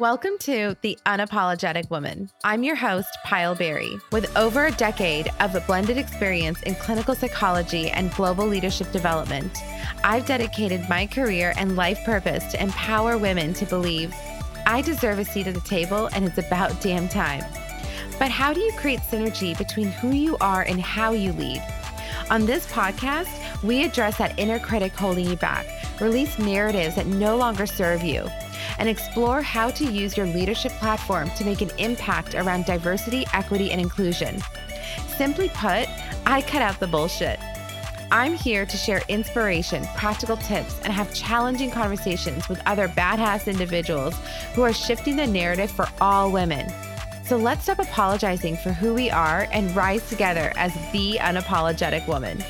Welcome 0.00 0.38
to 0.40 0.76
The 0.80 0.98
Unapologetic 1.06 1.88
Woman. 1.88 2.28
I'm 2.42 2.64
your 2.64 2.74
host, 2.74 3.16
Payal 3.24 3.56
Beri. 3.56 3.96
With 4.10 4.36
over 4.36 4.66
a 4.66 4.72
decade 4.72 5.30
of 5.38 5.54
a 5.54 5.60
blended 5.60 5.98
experience 5.98 6.60
in 6.62 6.74
clinical 6.74 7.14
psychology 7.14 7.90
and 7.90 8.12
global 8.14 8.44
leadership 8.44 8.90
development, 8.90 9.56
I've 10.02 10.26
dedicated 10.26 10.88
my 10.88 11.06
career 11.06 11.54
and 11.56 11.76
life 11.76 12.00
purpose 12.04 12.44
to 12.46 12.60
empower 12.60 13.18
women 13.18 13.54
to 13.54 13.66
believe 13.66 14.12
I 14.66 14.82
deserve 14.82 15.20
a 15.20 15.24
seat 15.24 15.46
at 15.46 15.54
the 15.54 15.60
table 15.60 16.08
and 16.12 16.24
it's 16.24 16.38
about 16.38 16.80
damn 16.80 17.08
time. 17.08 17.44
But 18.18 18.32
how 18.32 18.52
do 18.52 18.60
you 18.60 18.72
create 18.72 18.98
synergy 18.98 19.56
between 19.56 19.92
who 19.92 20.10
you 20.10 20.36
are 20.40 20.62
and 20.62 20.80
how 20.80 21.12
you 21.12 21.32
lead? 21.34 21.62
On 22.30 22.46
this 22.46 22.66
podcast, 22.66 23.30
we 23.62 23.84
address 23.84 24.18
that 24.18 24.36
inner 24.40 24.58
critic 24.58 24.92
holding 24.92 25.28
you 25.28 25.36
back, 25.36 25.66
release 26.00 26.36
narratives 26.36 26.96
that 26.96 27.06
no 27.06 27.36
longer 27.36 27.64
serve 27.64 28.02
you 28.02 28.28
and 28.78 28.88
explore 28.88 29.42
how 29.42 29.70
to 29.70 29.84
use 29.84 30.16
your 30.16 30.26
leadership 30.26 30.72
platform 30.72 31.30
to 31.30 31.44
make 31.44 31.60
an 31.60 31.70
impact 31.78 32.34
around 32.34 32.64
diversity, 32.64 33.24
equity, 33.32 33.70
and 33.70 33.80
inclusion. 33.80 34.40
Simply 35.16 35.48
put, 35.50 35.88
I 36.26 36.42
cut 36.42 36.62
out 36.62 36.80
the 36.80 36.86
bullshit. 36.86 37.38
I'm 38.10 38.34
here 38.34 38.64
to 38.66 38.76
share 38.76 39.02
inspiration, 39.08 39.84
practical 39.96 40.36
tips, 40.36 40.78
and 40.84 40.92
have 40.92 41.12
challenging 41.14 41.70
conversations 41.70 42.48
with 42.48 42.62
other 42.66 42.88
badass 42.88 43.46
individuals 43.46 44.14
who 44.54 44.62
are 44.62 44.72
shifting 44.72 45.16
the 45.16 45.26
narrative 45.26 45.70
for 45.70 45.88
all 46.00 46.30
women. 46.30 46.72
So 47.24 47.36
let's 47.36 47.62
stop 47.62 47.78
apologizing 47.78 48.56
for 48.58 48.70
who 48.70 48.94
we 48.94 49.10
are 49.10 49.48
and 49.50 49.74
rise 49.74 50.08
together 50.08 50.52
as 50.56 50.74
the 50.92 51.18
unapologetic 51.20 52.06
woman. 52.06 52.44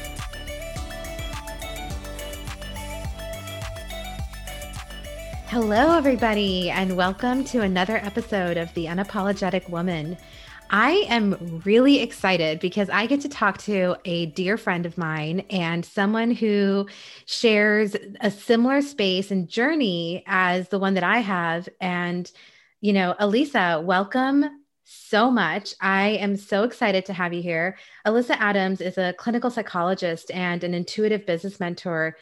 Hello, 5.54 5.96
everybody, 5.96 6.68
and 6.68 6.96
welcome 6.96 7.44
to 7.44 7.60
another 7.60 7.98
episode 7.98 8.56
of 8.56 8.74
The 8.74 8.86
Unapologetic 8.86 9.70
Woman. 9.70 10.16
I 10.68 11.06
am 11.08 11.62
really 11.64 12.00
excited 12.00 12.58
because 12.58 12.90
I 12.90 13.06
get 13.06 13.20
to 13.20 13.28
talk 13.28 13.58
to 13.58 13.94
a 14.04 14.26
dear 14.26 14.56
friend 14.56 14.84
of 14.84 14.98
mine 14.98 15.44
and 15.50 15.84
someone 15.84 16.32
who 16.32 16.88
shares 17.26 17.94
a 18.20 18.32
similar 18.32 18.82
space 18.82 19.30
and 19.30 19.48
journey 19.48 20.24
as 20.26 20.70
the 20.70 20.80
one 20.80 20.94
that 20.94 21.04
I 21.04 21.18
have. 21.18 21.68
And, 21.80 22.28
you 22.80 22.92
know, 22.92 23.14
Alyssa, 23.20 23.80
welcome 23.80 24.44
so 24.82 25.30
much. 25.30 25.76
I 25.80 26.16
am 26.16 26.36
so 26.36 26.64
excited 26.64 27.06
to 27.06 27.12
have 27.12 27.32
you 27.32 27.42
here. 27.42 27.78
Alyssa 28.04 28.36
Adams 28.40 28.80
is 28.80 28.98
a 28.98 29.14
clinical 29.16 29.50
psychologist 29.50 30.32
and 30.32 30.64
an 30.64 30.74
intuitive 30.74 31.26
business 31.26 31.60
mentor 31.60 32.16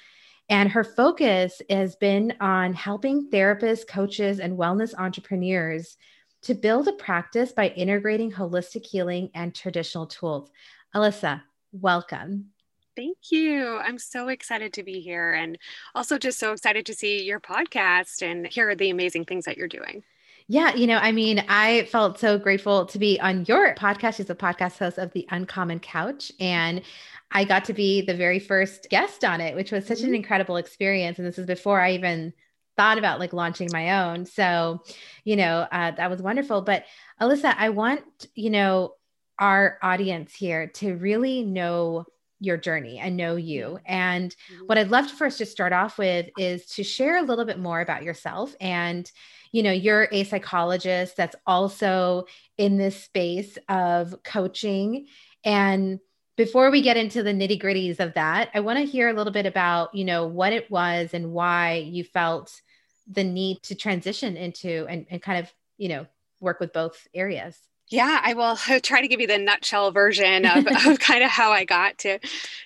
and 0.49 0.71
her 0.71 0.85
focus 0.85 1.63
has 1.71 1.97
been 1.97 2.35
on 2.41 2.75
helping 2.75 3.31
therapists, 3.31 3.87
coaches, 3.87 4.41
and 4.41 4.59
wellness 4.59 4.95
entrepreneurs 4.97 5.97
to 6.43 6.55
build 6.55 6.89
a 6.89 6.93
practice 6.93 7.53
by 7.53 7.69
integrating 7.69 8.33
holistic 8.33 8.85
healing 8.85 9.31
and 9.35 9.55
traditional 9.55 10.07
tools. 10.07 10.51
Alyssa, 10.95 11.43
welcome. 11.73 12.51
Thank 12.95 13.17
you. 13.31 13.79
I'm 13.79 13.99
so 13.99 14.29
excited 14.29 14.75
to 14.75 14.83
be 14.83 15.01
here 15.01 15.33
and 15.33 15.57
also 15.95 16.19
just 16.19 16.39
so 16.39 16.53
excited 16.53 16.85
to 16.87 16.95
see 16.95 17.23
your 17.23 17.41
podcast 17.41 18.21
and 18.23 18.47
hear 18.47 18.75
the 18.75 18.91
amazing 18.91 19.25
things 19.25 19.47
that 19.47 19.57
you're 19.57 19.69
doing. 19.69 20.03
Yeah, 20.49 20.75
you 20.75 20.87
know, 20.87 20.97
I 20.99 21.13
mean, 21.13 21.45
I 21.49 21.85
felt 21.85 22.19
so 22.19 22.39
grateful 22.39 22.87
to 22.87 22.99
be 22.99 23.21
on 23.21 23.45
your 23.47 23.75
podcast. 23.75 24.17
She's 24.17 24.31
a 24.31 24.35
podcast 24.35 24.79
host 24.79 24.99
of 24.99 25.13
The 25.13 25.27
Uncommon 25.31 25.81
Couch. 25.81 26.33
And 26.41 26.83
I 27.31 27.45
got 27.45 27.65
to 27.67 27.73
be 27.73 28.03
the 28.03 28.15
very 28.15 28.39
first 28.39 28.89
guest 28.91 29.25
on 29.25 29.41
it, 29.41 29.55
which 29.55 29.73
was 29.73 29.87
such 29.87 29.99
mm-hmm. 29.99 30.09
an 30.09 30.15
incredible 30.15 30.57
experience. 30.57 31.19
And 31.19 31.27
this 31.27 31.39
is 31.39 31.47
before 31.47 31.81
I 31.81 31.93
even 31.93 32.33
thought 32.77 32.99
about 32.99 33.21
like 33.21 33.33
launching 33.33 33.69
my 33.73 34.03
own. 34.05 34.27
So, 34.27 34.83
you 35.25 35.37
know, 35.37 35.67
uh, 35.71 35.93
that 35.93 36.11
was 36.11 36.23
wonderful. 36.23 36.63
But 36.63 36.85
Alyssa, 37.21 37.55
I 37.57 37.71
want, 37.71 38.03
you 38.35 38.51
know, 38.51 38.95
our 39.39 39.79
audience 39.83 40.35
here 40.35 40.69
to 40.69 40.95
really 40.95 41.43
know 41.43 42.05
your 42.43 42.57
journey 42.57 42.99
and 42.99 43.17
know 43.17 43.37
you. 43.37 43.79
And 43.87 44.35
mm-hmm. 44.53 44.67
what 44.67 44.79
I'd 44.79 44.91
love 44.91 45.09
to 45.09 45.15
first 45.15 45.39
just 45.39 45.53
start 45.53 45.73
off 45.73 45.99
with 45.99 46.27
is 46.39 46.67
to 46.67 46.83
share 46.83 47.19
a 47.19 47.23
little 47.23 47.45
bit 47.45 47.59
more 47.59 47.81
about 47.81 48.03
yourself. 48.03 48.55
And, 48.61 49.11
you 49.53 49.63
know, 49.63 49.73
you're 49.73 50.09
a 50.13 50.25
psychologist 50.25 51.17
that's 51.17 51.37
also 51.47 52.25
in 52.59 52.79
this 52.79 53.05
space 53.05 53.59
of 53.69 54.15
coaching 54.25 55.07
and 55.45 55.99
before 56.37 56.71
we 56.71 56.83
get 56.83 56.97
into 56.97 57.23
the 57.23 57.33
nitty 57.33 57.61
gritties 57.61 58.01
of 58.01 58.15
that, 58.15 58.51
I 58.55 58.61
want 58.61 58.79
to 58.79 58.87
hear 58.87 59.09
a 59.09 59.13
little 59.13 59.33
bit 59.33 59.47
about, 59.47 59.95
you 59.95 60.05
know, 60.05 60.27
what 60.27 60.53
it 60.53 60.71
was 60.71 61.13
and 61.13 61.33
why 61.33 61.75
you 61.75 62.05
felt 62.05 62.61
the 63.07 63.25
need 63.25 63.63
to 63.65 63.75
transition 63.75 64.37
into 64.37 64.87
and, 64.89 65.07
and 65.11 65.21
kind 65.21 65.39
of, 65.39 65.53
you 65.77 65.89
know, 65.89 66.07
work 66.41 66.59
with 66.59 66.73
both 66.73 67.07
areas. 67.15 67.57
Yeah, 67.93 68.21
I 68.23 68.33
will 68.33 68.57
try 68.83 69.03
to 69.03 69.09
give 69.09 69.21
you 69.21 69.27
the 69.27 69.39
nutshell 69.39 69.93
version 69.93 70.47
of, 70.47 70.67
of 70.87 70.99
kind 70.99 71.23
of 71.23 71.31
how 71.31 71.53
I 71.53 71.65
got 71.65 71.99
to 71.99 72.19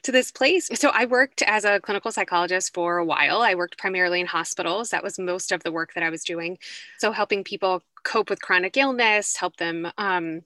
to 0.05 0.13
this 0.13 0.31
place. 0.31 0.71
So 0.75 0.91
I 0.91 1.05
worked 1.07 1.43
as 1.43 1.65
a 1.65 1.81
clinical 1.81 2.13
psychologist 2.13 2.73
for 2.73 2.99
a 2.99 3.05
while. 3.05 3.43
I 3.43 3.57
worked 3.57 3.77
primarily 3.77 4.21
in 4.21 4.27
hospitals. 4.29 4.91
That 4.91 5.03
was 5.03 5.19
most 5.19 5.51
of 5.51 5.65
the 5.65 5.73
work 5.73 5.95
that 5.95 6.05
I 6.05 6.11
was 6.11 6.23
doing. 6.23 6.59
So 6.99 7.11
helping 7.11 7.43
people 7.43 7.83
cope 8.05 8.31
with 8.31 8.41
chronic 8.41 8.77
illness, 8.77 9.37
help 9.37 9.57
them 9.57 9.91
um, 9.99 10.43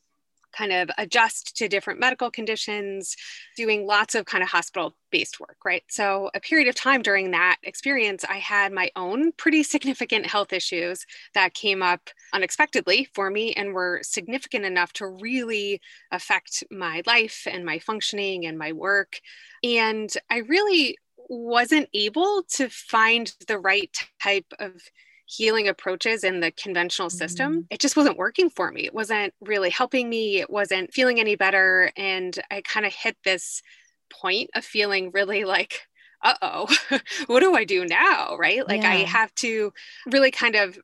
kind 0.53 0.73
of 0.73 0.91
adjust 0.99 1.57
to 1.57 1.69
different 1.69 2.01
medical 2.01 2.31
conditions, 2.31 3.17
doing 3.57 3.87
lots 3.87 4.15
of 4.15 4.27
kind 4.27 4.43
of 4.43 4.49
hospital 4.49 4.95
based 5.11 5.41
work, 5.41 5.57
right? 5.65 5.83
So, 5.89 6.31
a 6.35 6.41
period 6.41 6.69
of 6.69 6.75
time 6.75 7.03
during 7.03 7.31
that 7.33 7.57
experience, 7.63 8.25
I 8.29 8.37
had 8.37 8.73
my 8.73 8.91
own 8.97 9.33
pretty 9.33 9.63
significant 9.63 10.27
health 10.27 10.53
issues 10.53 11.05
that 11.35 11.55
came 11.55 11.83
up 11.83 12.11
unexpectedly 12.33 13.09
for 13.15 13.31
me 13.31 13.53
and 13.55 13.75
were 13.75 14.01
significant 14.03 14.65
enough 14.65 14.93
to 14.95 15.07
really 15.07 15.81
affect 16.13 16.65
my 16.71 17.03
life 17.07 17.47
and 17.51 17.65
my 17.65 17.79
functioning 17.79 18.47
and 18.47 18.59
my 18.59 18.73
work. 18.73 19.21
And 19.63 20.11
I 20.31 20.39
really 20.39 20.97
wasn't 21.29 21.89
able 21.95 22.43
to 22.51 22.69
find 22.69 23.33
the 23.47 23.59
right 23.59 23.97
type 24.21 24.53
of 24.59 24.83
healing 25.31 25.69
approaches 25.69 26.25
in 26.25 26.41
the 26.41 26.51
conventional 26.51 27.09
system, 27.09 27.53
mm-hmm. 27.53 27.67
it 27.71 27.81
just 27.81 27.97
wasn't 27.97 28.17
working 28.17 28.51
for 28.51 28.73
me. 28.73 28.85
It 28.85 28.95
wasn't 28.95 29.33
really 29.41 29.71
helping 29.71 30.09
me. 30.09 30.41
It 30.41 30.51
wasn't 30.51 30.93
feeling 30.93 31.21
any 31.21 31.37
better. 31.37 31.93
And 31.97 32.37
I 32.51 32.63
kind 32.63 32.85
of 32.85 32.93
hit 32.93 33.17
this 33.25 33.63
point 34.11 34.51
of 34.55 34.65
feeling 34.65 35.13
really 35.13 35.45
like, 35.45 35.87
uh 36.23 36.35
oh, 36.43 36.77
what 37.29 37.41
do 37.41 37.55
I 37.55 37.65
do 37.65 37.87
now? 37.87 38.37
Right. 38.37 38.67
Like 38.67 38.83
yeah. 38.83 38.91
I 38.91 38.97
have 39.05 39.33
to 39.37 39.73
really 40.11 40.33
kind 40.33 40.57
of 40.57 40.77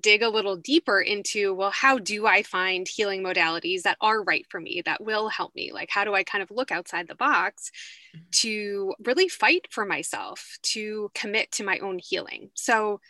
dig 0.00 0.22
a 0.22 0.28
little 0.28 0.54
deeper 0.54 1.00
into 1.00 1.52
well 1.52 1.72
how 1.72 1.98
do 1.98 2.24
i 2.24 2.40
find 2.40 2.86
healing 2.86 3.20
modalities 3.20 3.82
that 3.82 3.96
are 4.00 4.22
right 4.22 4.46
for 4.48 4.60
me 4.60 4.80
that 4.84 5.02
will 5.02 5.28
help 5.28 5.52
me 5.56 5.72
like 5.72 5.90
how 5.90 6.04
do 6.04 6.14
i 6.14 6.22
kind 6.22 6.40
of 6.40 6.52
look 6.52 6.70
outside 6.70 7.08
the 7.08 7.16
box 7.16 7.72
mm-hmm. 8.14 8.24
to 8.30 8.94
really 9.04 9.26
fight 9.26 9.66
for 9.68 9.84
myself 9.84 10.56
to 10.62 11.10
commit 11.16 11.50
to 11.50 11.64
my 11.64 11.78
own 11.78 11.98
healing 11.98 12.48
so 12.54 13.00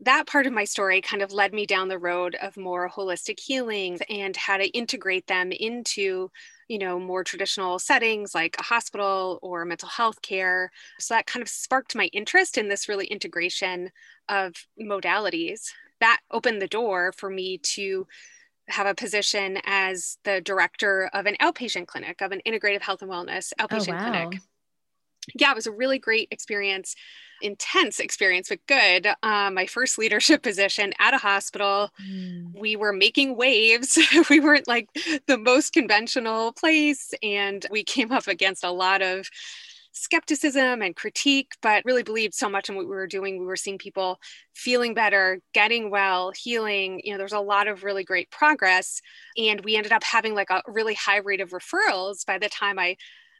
that 0.00 0.26
part 0.26 0.46
of 0.46 0.52
my 0.52 0.64
story 0.64 1.00
kind 1.00 1.22
of 1.22 1.32
led 1.32 1.52
me 1.52 1.66
down 1.66 1.88
the 1.88 1.98
road 1.98 2.36
of 2.42 2.56
more 2.56 2.90
holistic 2.90 3.38
healing 3.38 3.98
and 4.10 4.36
how 4.36 4.56
to 4.56 4.68
integrate 4.68 5.26
them 5.26 5.52
into 5.52 6.30
you 6.68 6.78
know 6.78 6.98
more 6.98 7.22
traditional 7.22 7.78
settings 7.78 8.34
like 8.34 8.56
a 8.58 8.62
hospital 8.62 9.38
or 9.42 9.64
mental 9.64 9.88
health 9.88 10.20
care. 10.22 10.70
So 10.98 11.14
that 11.14 11.26
kind 11.26 11.42
of 11.42 11.48
sparked 11.48 11.94
my 11.94 12.06
interest 12.06 12.58
in 12.58 12.68
this 12.68 12.88
really 12.88 13.06
integration 13.06 13.90
of 14.28 14.54
modalities. 14.80 15.68
That 16.00 16.20
opened 16.30 16.60
the 16.60 16.68
door 16.68 17.12
for 17.12 17.30
me 17.30 17.58
to 17.58 18.06
have 18.68 18.86
a 18.86 18.94
position 18.94 19.58
as 19.64 20.18
the 20.24 20.40
director 20.40 21.10
of 21.12 21.26
an 21.26 21.36
outpatient 21.40 21.86
clinic 21.86 22.20
of 22.22 22.32
an 22.32 22.40
integrative 22.46 22.80
health 22.80 23.02
and 23.02 23.10
wellness 23.10 23.52
oh, 23.58 23.66
outpatient 23.66 23.92
oh, 23.92 23.96
wow. 23.96 24.10
clinic 24.10 24.40
yeah 25.34 25.50
it 25.50 25.56
was 25.56 25.66
a 25.66 25.72
really 25.72 25.98
great 25.98 26.28
experience 26.30 26.94
intense 27.44 28.00
experience, 28.00 28.48
but 28.48 28.66
good. 28.66 29.08
Um, 29.22 29.54
my 29.54 29.66
first 29.66 29.98
leadership 29.98 30.42
position 30.42 30.92
at 30.98 31.14
a 31.14 31.18
hospital. 31.18 31.90
Mm. 32.02 32.58
We 32.58 32.76
were 32.76 32.92
making 32.92 33.36
waves. 33.36 33.98
we 34.30 34.40
weren't 34.40 34.66
like 34.66 34.88
the 35.26 35.38
most 35.38 35.72
conventional 35.72 36.52
place. 36.52 37.12
And 37.22 37.64
we 37.70 37.84
came 37.84 38.10
up 38.10 38.26
against 38.26 38.64
a 38.64 38.70
lot 38.70 39.02
of 39.02 39.28
skepticism 39.96 40.82
and 40.82 40.96
critique, 40.96 41.52
but 41.62 41.84
really 41.84 42.02
believed 42.02 42.34
so 42.34 42.48
much 42.48 42.68
in 42.68 42.74
what 42.74 42.86
we 42.86 42.90
were 42.90 43.06
doing. 43.06 43.38
We 43.38 43.46
were 43.46 43.54
seeing 43.54 43.78
people 43.78 44.18
feeling 44.52 44.92
better, 44.92 45.40
getting 45.52 45.88
well, 45.88 46.32
healing. 46.34 47.00
You 47.04 47.12
know, 47.12 47.18
there's 47.18 47.32
a 47.32 47.38
lot 47.38 47.68
of 47.68 47.84
really 47.84 48.02
great 48.02 48.28
progress. 48.30 49.00
And 49.38 49.64
we 49.64 49.76
ended 49.76 49.92
up 49.92 50.02
having 50.02 50.34
like 50.34 50.50
a 50.50 50.62
really 50.66 50.94
high 50.94 51.18
rate 51.18 51.40
of 51.40 51.50
referrals 51.50 52.26
by 52.26 52.38
the 52.38 52.48
time 52.48 52.78
I 52.78 52.96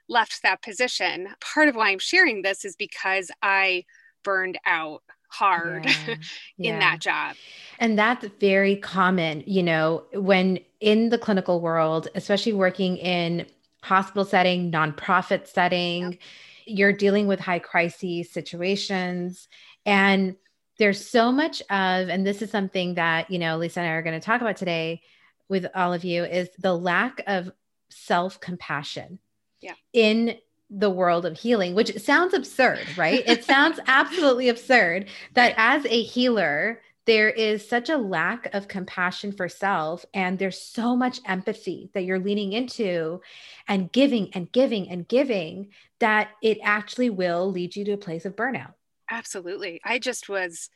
left 0.09 0.43
that 0.43 0.63
position. 0.63 1.29
Part 1.41 1.69
of 1.69 1.77
why 1.77 1.91
I'm 1.91 1.99
sharing 1.99 2.43
this 2.43 2.65
is 2.65 2.77
because 2.77 3.31
I 3.43 3.85
burned 4.23 4.59
out 4.67 5.03
hard 5.29 5.87
yeah, 5.87 6.07
in 6.59 6.65
yeah. 6.65 6.79
that 6.79 7.01
job. 7.01 7.37
And 7.79 7.99
that's 7.99 8.27
very 8.41 8.77
common, 8.77 9.43
you 9.47 9.63
know, 9.63 10.05
when 10.13 10.61
in 10.81 11.09
the 11.09 11.19
clinical 11.19 11.61
world, 11.61 12.09
especially 12.15 12.53
working 12.53 12.97
in 12.99 13.47
hospital 13.83 14.25
setting, 14.25 14.71
nonprofit 14.71 15.47
setting, 15.47 16.13
yep. 16.13 16.21
you're 16.67 16.93
dealing 16.93 17.27
with 17.27 17.41
high 17.41 17.59
crisis 17.59 18.33
situations 18.33 19.49
and 19.85 20.37
there's 20.79 21.07
so 21.07 21.31
much 21.31 21.61
of, 21.63 22.09
and 22.09 22.27
this 22.27 22.43
is 22.43 22.51
something 22.51 22.95
that, 22.95 23.31
you 23.31 23.39
know, 23.39 23.57
Lisa 23.59 23.81
and 23.81 23.89
I 23.89 23.93
are 23.93 24.03
going 24.03 24.19
to 24.19 24.25
talk 24.25 24.41
about 24.41 24.57
today 24.57 25.03
with 25.49 25.67
all 25.75 25.93
of 25.93 26.05
you 26.05 26.25
is 26.25 26.49
the 26.59 26.77
lack 26.77 27.23
of 27.27 27.51
self 27.91 28.41
compassion 28.41 29.19
yeah. 29.65 29.75
in 29.93 30.37
the 30.71 30.91
world 30.91 31.25
of 31.25 31.39
healing, 31.39 31.75
which 31.75 31.99
sounds 32.01 32.35
absurd, 32.35 32.87
right? 32.97 33.23
it 33.27 33.45
sounds 33.53 33.81
absolutely 33.87 34.49
absurd 34.49 35.07
that 35.33 35.55
as 35.57 35.85
a 35.87 36.03
healer, 36.03 36.81
there 37.07 37.31
is 37.31 37.67
such 37.67 37.91
a 37.91 37.97
lack 37.97 38.53
of 38.55 38.69
compassion 38.69 39.33
for 39.33 39.49
self 39.49 40.05
and 40.15 40.39
there's 40.39 40.61
so 40.61 40.97
much 40.97 41.21
empathy 41.27 41.91
that 41.95 42.05
you're 42.05 42.19
leaning 42.19 42.53
into 42.53 43.21
and 43.69 43.93
giving 43.93 44.31
and 44.35 44.51
giving 44.53 44.89
and 44.89 45.07
giving 45.09 45.69
that 46.01 46.31
it 46.43 46.59
actually 46.63 47.11
will 47.11 47.51
lead 47.51 47.77
you 47.77 47.85
to 47.85 47.93
a 47.93 47.99
place 47.99 48.25
of 48.25 48.37
burnout 48.37 48.73
absolutely 49.11 49.81
i 49.85 49.99
just 49.99 50.31
was 50.31 50.71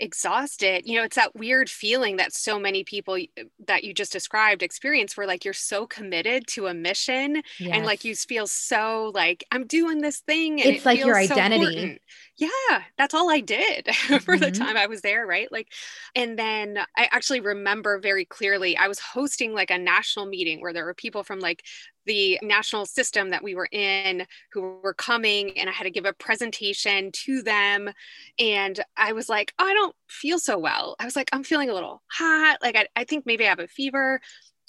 exhausted 0.00 0.82
you 0.86 0.96
know 0.96 1.04
it's 1.04 1.16
that 1.16 1.34
weird 1.34 1.68
feeling 1.68 2.16
that 2.16 2.32
so 2.32 2.58
many 2.58 2.84
people 2.84 3.14
uh, 3.14 3.42
that 3.66 3.84
you 3.84 3.92
just 3.92 4.12
described 4.12 4.62
experience 4.62 5.16
where 5.16 5.26
like 5.26 5.44
you're 5.44 5.54
so 5.54 5.86
committed 5.86 6.46
to 6.46 6.66
a 6.66 6.74
mission 6.74 7.42
yes. 7.58 7.70
and 7.72 7.84
like 7.84 8.04
you 8.04 8.14
feel 8.14 8.46
so 8.46 9.10
like 9.14 9.44
i'm 9.50 9.66
doing 9.66 10.00
this 10.00 10.20
thing 10.20 10.58
it's 10.58 10.80
it 10.80 10.86
like 10.86 10.98
your 10.98 11.16
identity 11.16 11.94
so 11.94 11.98
yeah 12.38 12.82
that's 12.96 13.14
all 13.14 13.30
i 13.30 13.40
did 13.40 13.86
for 13.94 14.18
mm-hmm. 14.18 14.38
the 14.38 14.50
time 14.50 14.76
i 14.76 14.86
was 14.86 15.00
there 15.02 15.26
right 15.26 15.50
like 15.52 15.68
and 16.14 16.38
then 16.38 16.78
i 16.96 17.08
actually 17.10 17.40
remember 17.40 17.98
very 17.98 18.24
clearly 18.24 18.76
i 18.76 18.88
was 18.88 18.98
hosting 18.98 19.52
like 19.52 19.70
a 19.70 19.78
national 19.78 20.26
meeting 20.26 20.60
where 20.60 20.72
there 20.72 20.84
were 20.84 20.94
people 20.94 21.22
from 21.22 21.40
like 21.40 21.62
the 22.08 22.38
national 22.42 22.86
system 22.86 23.28
that 23.30 23.44
we 23.44 23.54
were 23.54 23.68
in 23.70 24.26
who 24.52 24.80
were 24.82 24.94
coming 24.94 25.56
and 25.58 25.68
I 25.68 25.72
had 25.72 25.84
to 25.84 25.90
give 25.90 26.06
a 26.06 26.14
presentation 26.14 27.12
to 27.12 27.42
them. 27.42 27.90
And 28.38 28.80
I 28.96 29.12
was 29.12 29.28
like, 29.28 29.52
oh, 29.58 29.66
I 29.66 29.74
don't 29.74 29.94
feel 30.08 30.38
so 30.38 30.58
well. 30.58 30.96
I 30.98 31.04
was 31.04 31.14
like, 31.14 31.28
I'm 31.32 31.44
feeling 31.44 31.68
a 31.68 31.74
little 31.74 32.02
hot. 32.10 32.58
Like, 32.62 32.76
I, 32.76 32.86
I 32.96 33.04
think 33.04 33.26
maybe 33.26 33.44
I 33.44 33.50
have 33.50 33.60
a 33.60 33.68
fever. 33.68 34.20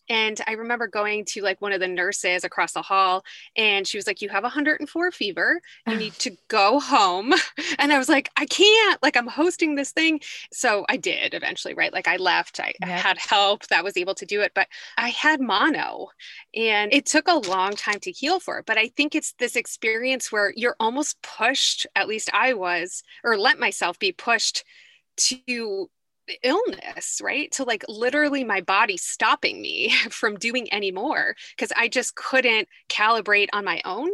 And 0.09 0.41
I 0.47 0.53
remember 0.53 0.88
going 0.88 1.25
to 1.25 1.41
like 1.41 1.61
one 1.61 1.71
of 1.71 1.79
the 1.79 1.88
nurses 1.88 2.44
across 2.44 2.73
the 2.73 2.81
hall, 2.81 3.23
and 3.56 3.88
she 3.88 3.97
was 3.97 4.07
like, 4.07 4.21
You 4.21 4.29
have 4.29 4.44
104 4.44 5.11
fever. 5.11 5.61
You 5.88 5.95
need 5.95 6.13
to 6.19 6.35
go 6.47 6.79
home. 6.79 7.33
And 7.77 7.94
I 7.94 7.97
was 7.97 8.09
like, 8.09 8.29
I 8.35 8.45
can't. 8.45 9.01
Like, 9.01 9.15
I'm 9.15 9.27
hosting 9.27 9.75
this 9.75 9.91
thing. 9.91 10.19
So 10.51 10.85
I 10.89 10.97
did 10.97 11.33
eventually, 11.33 11.73
right? 11.73 11.94
Like, 11.94 12.07
I 12.07 12.17
left. 12.17 12.59
I 12.59 12.73
yep. 12.81 12.89
had 12.89 13.17
help 13.17 13.67
that 13.67 13.83
was 13.83 13.95
able 13.95 14.15
to 14.15 14.25
do 14.25 14.41
it, 14.41 14.51
but 14.53 14.67
I 14.97 15.09
had 15.09 15.39
mono 15.39 16.07
and 16.55 16.94
it 16.94 17.05
took 17.05 17.27
a 17.27 17.35
long 17.50 17.75
time 17.75 18.00
to 18.01 18.12
heal 18.12 18.39
for 18.39 18.59
it. 18.59 18.65
But 18.65 18.77
I 18.77 18.88
think 18.89 19.15
it's 19.15 19.33
this 19.39 19.55
experience 19.55 20.31
where 20.31 20.53
you're 20.55 20.75
almost 20.79 21.21
pushed, 21.21 21.88
at 21.95 22.07
least 22.07 22.29
I 22.33 22.53
was, 22.53 23.03
or 23.23 23.38
let 23.38 23.59
myself 23.59 24.00
be 24.00 24.12
pushed 24.12 24.63
to 25.17 25.89
illness, 26.43 27.21
right? 27.23 27.51
To 27.53 27.63
like 27.63 27.83
literally 27.87 28.43
my 28.43 28.61
body 28.61 28.97
stopping 28.97 29.61
me 29.61 29.93
from 30.09 30.35
doing 30.35 30.71
any 30.71 30.91
more 30.91 31.35
because 31.55 31.71
I 31.75 31.87
just 31.87 32.15
couldn't 32.15 32.67
calibrate 32.89 33.49
on 33.53 33.65
my 33.65 33.81
own. 33.85 34.09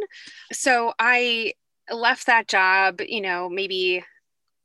So 0.52 0.92
I 0.98 1.54
left 1.90 2.26
that 2.26 2.48
job, 2.48 3.00
you 3.00 3.20
know, 3.20 3.48
maybe 3.48 4.04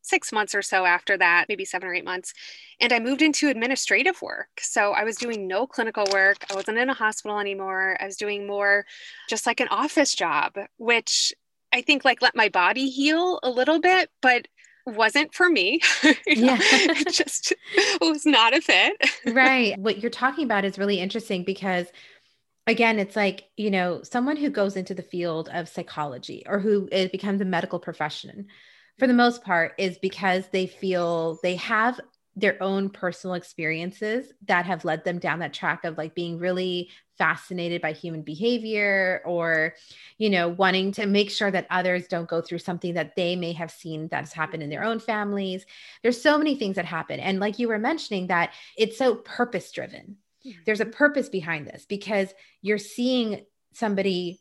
six 0.02 0.32
months 0.32 0.56
or 0.56 0.62
so 0.62 0.86
after 0.86 1.18
that, 1.18 1.46
maybe 1.48 1.64
seven 1.64 1.88
or 1.88 1.94
eight 1.94 2.06
months. 2.06 2.34
And 2.80 2.92
I 2.92 3.00
moved 3.00 3.22
into 3.22 3.50
administrative 3.50 4.22
work. 4.22 4.50
So 4.60 4.94
I 4.94 5.04
was 5.04 5.16
doing 5.16 5.48
no 5.48 5.68
clinical 5.68 6.06
work. 6.12 6.38
I 6.50 6.56
wasn't 6.56 6.80
in 6.80 6.90
a 6.90 6.94
hospital 6.94 7.40
anymore. 7.40 7.98
I 8.00 8.06
was 8.06 8.18
doing 8.18 8.48
more 8.48 8.86
just 9.30 9.46
like 9.46 9.60
an 9.60 9.68
office 9.70 10.16
job, 10.16 10.58
which 10.78 11.34
I 11.72 11.82
think 11.82 12.04
like 12.04 12.22
let 12.22 12.36
my 12.36 12.50
body 12.50 12.90
heal 12.90 13.40
a 13.44 13.50
little 13.50 13.80
bit, 13.80 14.10
but 14.22 14.48
wasn't 14.86 15.34
for 15.34 15.50
me. 15.50 15.80
yeah. 16.04 16.14
it 16.28 17.14
just 17.14 17.54
was 18.00 18.26
not 18.26 18.56
a 18.56 18.62
fit. 18.62 18.94
right. 19.28 19.78
What 19.80 20.00
you're 20.00 20.12
talking 20.12 20.46
about 20.46 20.66
is 20.66 20.78
really 20.78 21.00
interesting 21.00 21.44
because 21.44 21.88
again, 22.68 23.00
it's 23.00 23.16
like, 23.16 23.46
you 23.58 23.72
know, 23.72 24.02
someone 24.04 24.38
who 24.38 24.50
goes 24.50 24.76
into 24.78 24.94
the 24.94 25.02
field 25.02 25.50
of 25.52 25.68
psychology 25.68 26.44
or 26.48 26.60
who 26.60 26.88
becomes 27.12 27.42
a 27.42 27.46
medical 27.46 27.80
profession 27.80 28.48
for 29.00 29.08
the 29.08 29.14
most 29.14 29.44
part 29.44 29.74
is 29.80 29.98
because 29.98 30.48
they 30.52 30.68
feel 30.68 31.40
they 31.42 31.56
have 31.56 32.00
their 32.36 32.62
own 32.64 32.90
personal 32.90 33.34
experiences 33.34 34.32
that 34.48 34.66
have 34.66 34.86
led 34.86 35.04
them 35.04 35.20
down 35.20 35.40
that 35.40 35.54
track 35.54 35.84
of 35.84 35.98
like 35.98 36.16
being 36.16 36.40
really 36.40 36.90
fascinated 37.18 37.82
by 37.82 37.92
human 37.92 38.22
behavior 38.22 39.22
or 39.26 39.76
you 40.18 40.30
know 40.30 40.48
wanting 40.48 40.92
to 40.92 41.06
make 41.06 41.30
sure 41.30 41.52
that 41.52 41.68
others 41.70 42.08
don't 42.08 42.30
go 42.30 42.42
through 42.42 42.58
something 42.58 42.94
that 42.94 43.16
they 43.16 43.36
may 43.36 43.52
have 43.52 43.70
seen 43.70 44.08
that's 44.08 44.32
happened 44.34 44.64
in 44.64 44.70
their 44.70 44.84
own 44.84 45.00
families. 45.00 45.66
There's 46.04 46.22
so 46.22 46.38
many 46.38 46.56
things 46.56 46.78
that 46.78 46.86
happen. 46.86 47.20
And 47.20 47.40
like 47.40 47.60
you 47.60 47.68
were 47.68 47.80
mentioning 47.80 48.28
that 48.28 48.54
it's 48.78 48.98
so 48.98 49.16
purpose 49.16 49.72
driven 49.72 50.18
mm-hmm. 50.46 50.60
there's 50.66 50.80
a 50.80 50.86
purpose 50.86 51.28
behind 51.28 51.68
this 51.68 51.86
because 51.86 52.34
you're 52.62 52.78
seeing 52.78 53.46
somebody 53.74 54.40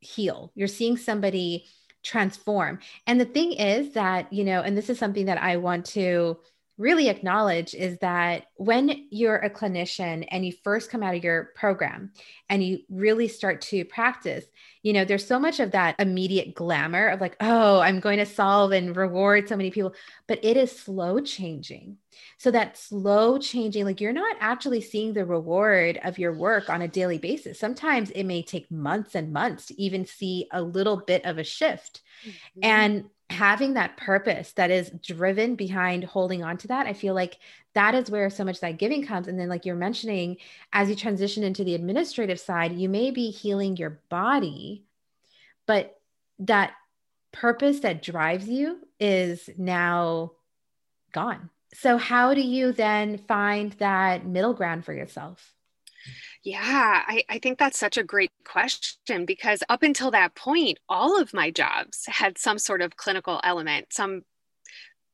heal. 0.00 0.52
You're 0.54 0.68
seeing 0.68 0.96
somebody 0.96 1.66
transform. 2.02 2.78
And 3.06 3.20
the 3.20 3.26
thing 3.26 3.52
is 3.52 3.92
that 3.94 4.32
you 4.32 4.44
know 4.44 4.60
and 4.60 4.76
this 4.76 4.88
is 4.88 4.98
something 4.98 5.26
that 5.26 5.40
i 5.42 5.56
want 5.56 5.84
to 5.84 6.38
really 6.80 7.10
acknowledge 7.10 7.74
is 7.74 7.98
that 7.98 8.46
when 8.56 9.06
you're 9.10 9.36
a 9.36 9.50
clinician 9.50 10.26
and 10.30 10.46
you 10.46 10.52
first 10.64 10.90
come 10.90 11.02
out 11.02 11.14
of 11.14 11.22
your 11.22 11.50
program 11.54 12.10
and 12.48 12.64
you 12.64 12.78
really 12.88 13.28
start 13.28 13.60
to 13.60 13.84
practice, 13.84 14.46
you 14.82 14.94
know, 14.94 15.04
there's 15.04 15.26
so 15.26 15.38
much 15.38 15.60
of 15.60 15.72
that 15.72 15.94
immediate 15.98 16.54
glamour 16.54 17.08
of 17.08 17.20
like, 17.20 17.36
oh, 17.38 17.80
I'm 17.80 18.00
going 18.00 18.16
to 18.16 18.24
solve 18.24 18.72
and 18.72 18.96
reward 18.96 19.46
so 19.46 19.56
many 19.56 19.70
people, 19.70 19.94
but 20.26 20.42
it 20.42 20.56
is 20.56 20.72
slow 20.72 21.20
changing. 21.20 21.98
So 22.38 22.50
that 22.50 22.78
slow 22.78 23.36
changing, 23.36 23.84
like 23.84 24.00
you're 24.00 24.14
not 24.14 24.36
actually 24.40 24.80
seeing 24.80 25.12
the 25.12 25.26
reward 25.26 26.00
of 26.02 26.18
your 26.18 26.32
work 26.32 26.70
on 26.70 26.80
a 26.80 26.88
daily 26.88 27.18
basis. 27.18 27.60
Sometimes 27.60 28.10
it 28.12 28.24
may 28.24 28.42
take 28.42 28.70
months 28.70 29.14
and 29.14 29.34
months 29.34 29.66
to 29.66 29.78
even 29.80 30.06
see 30.06 30.48
a 30.50 30.62
little 30.62 30.96
bit 30.96 31.26
of 31.26 31.36
a 31.36 31.44
shift. 31.44 32.00
Mm-hmm. 32.26 32.60
And 32.62 33.04
having 33.30 33.74
that 33.74 33.96
purpose 33.96 34.52
that 34.52 34.70
is 34.70 34.90
driven 35.02 35.54
behind 35.54 36.04
holding 36.04 36.42
on 36.42 36.56
to 36.56 36.68
that 36.68 36.86
i 36.86 36.92
feel 36.92 37.14
like 37.14 37.38
that 37.74 37.94
is 37.94 38.10
where 38.10 38.30
so 38.30 38.44
much 38.44 38.60
that 38.60 38.78
giving 38.78 39.06
comes. 39.06 39.28
And 39.28 39.38
then 39.38 39.48
like 39.48 39.64
you're 39.64 39.76
mentioning 39.76 40.38
as 40.72 40.88
you 40.88 40.96
transition 40.96 41.44
into 41.44 41.64
the 41.64 41.74
administrative 41.74 42.40
side 42.40 42.72
you 42.72 42.88
may 42.88 43.10
be 43.10 43.30
healing 43.30 43.76
your 43.76 44.00
body 44.08 44.84
but 45.66 46.00
that 46.40 46.72
purpose 47.32 47.80
that 47.80 48.02
drives 48.02 48.48
you 48.48 48.78
is 48.98 49.48
now 49.56 50.32
gone. 51.12 51.50
So 51.74 51.96
how 51.96 52.34
do 52.34 52.40
you 52.40 52.72
then 52.72 53.18
find 53.18 53.72
that 53.74 54.26
middle 54.26 54.54
ground 54.54 54.84
for 54.84 54.92
yourself 54.92 55.54
yeah, 56.42 57.02
I, 57.06 57.24
I 57.28 57.38
think 57.38 57.58
that's 57.58 57.78
such 57.78 57.98
a 57.98 58.02
great 58.02 58.32
question 58.44 59.26
because 59.26 59.62
up 59.68 59.82
until 59.82 60.10
that 60.12 60.34
point, 60.34 60.78
all 60.88 61.20
of 61.20 61.34
my 61.34 61.50
jobs 61.50 62.04
had 62.06 62.38
some 62.38 62.58
sort 62.58 62.82
of 62.82 62.96
clinical 62.96 63.40
element, 63.44 63.92
some 63.92 64.22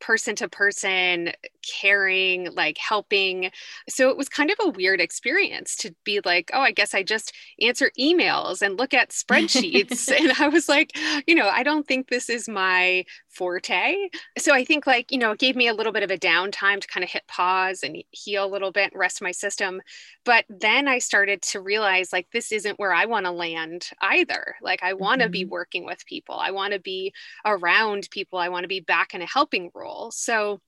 person 0.01 0.37
to 0.37 0.49
person 0.49 1.33
caring 1.81 2.55
like 2.55 2.79
helping. 2.79 3.51
So 3.89 4.11
it 4.11 4.17
was 4.17 4.29
kind 4.29 4.51
of 4.51 4.59
a 4.61 4.71
weird 4.71 5.01
experience 5.01 5.77
to 5.77 5.95
be 6.05 6.21
like 6.25 6.51
oh 6.53 6.61
i 6.61 6.71
guess 6.71 6.95
i 6.95 7.03
just 7.03 7.33
answer 7.61 7.91
emails 7.99 8.63
and 8.63 8.79
look 8.79 8.95
at 8.95 9.11
spreadsheets. 9.11 10.13
And 10.17 10.33
i 10.39 10.49
was 10.49 10.69
like 10.69 10.97
you 11.27 11.35
know 11.35 11.49
i 11.49 11.63
don't 11.63 11.87
think 11.87 12.09
this 12.09 12.29
is 12.29 12.49
my 12.49 13.05
forte. 13.37 14.09
So 14.39 14.55
i 14.55 14.65
think 14.65 14.87
like 14.87 15.13
you 15.13 15.19
know 15.19 15.33
it 15.33 15.39
gave 15.39 15.57
me 15.57 15.69
a 15.69 15.75
little 15.75 15.93
bit 15.93 16.03
of 16.03 16.11
a 16.11 16.19
downtime 16.19 16.81
to 16.81 16.89
kind 16.89 17.05
of 17.05 17.11
hit 17.11 17.27
pause 17.29 17.83
and 17.83 18.03
heal 18.11 18.45
a 18.45 18.53
little 18.53 18.73
bit 18.73 18.93
rest 18.95 19.23
my 19.23 19.33
system. 19.33 19.81
But 20.25 20.45
then 20.49 20.89
i 20.89 20.99
started 20.99 21.43
to 21.43 21.61
realize 21.61 22.13
like 22.13 22.29
this 22.33 22.53
isn't 22.53 22.79
where 22.79 22.93
i 22.93 23.05
want 23.07 23.27
to 23.27 23.33
land 23.33 23.91
either. 24.01 24.57
Like 24.63 24.83
i 24.83 24.95
want 24.95 25.21
to 25.21 25.27
mm-hmm. 25.27 25.33
be 25.33 25.45
working 25.45 25.85
with 25.85 26.07
people. 26.07 26.37
I 26.37 26.51
want 26.51 26.73
to 26.73 26.81
be 26.81 27.13
around 27.45 28.09
people. 28.11 28.39
I 28.39 28.49
want 28.49 28.65
to 28.65 28.69
be 28.69 28.81
back 28.81 29.15
in 29.15 29.23
a 29.23 29.27
helping 29.27 29.71
role. 29.75 30.11
So 30.11 30.61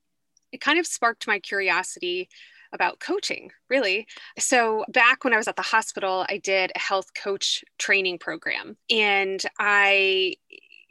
it 0.53 0.61
kind 0.61 0.79
of 0.79 0.87
sparked 0.87 1.27
my 1.27 1.39
curiosity 1.39 2.29
about 2.73 3.01
coaching, 3.01 3.51
really. 3.71 4.07
So, 4.39 4.85
back 4.89 5.25
when 5.25 5.33
I 5.33 5.37
was 5.37 5.49
at 5.49 5.57
the 5.57 5.63
hospital, 5.63 6.27
I 6.29 6.39
did 6.39 6.73
a 6.75 6.79
health 6.79 7.15
coach 7.15 7.65
training 7.79 8.19
program. 8.19 8.77
And 8.91 9.43
I 9.59 10.35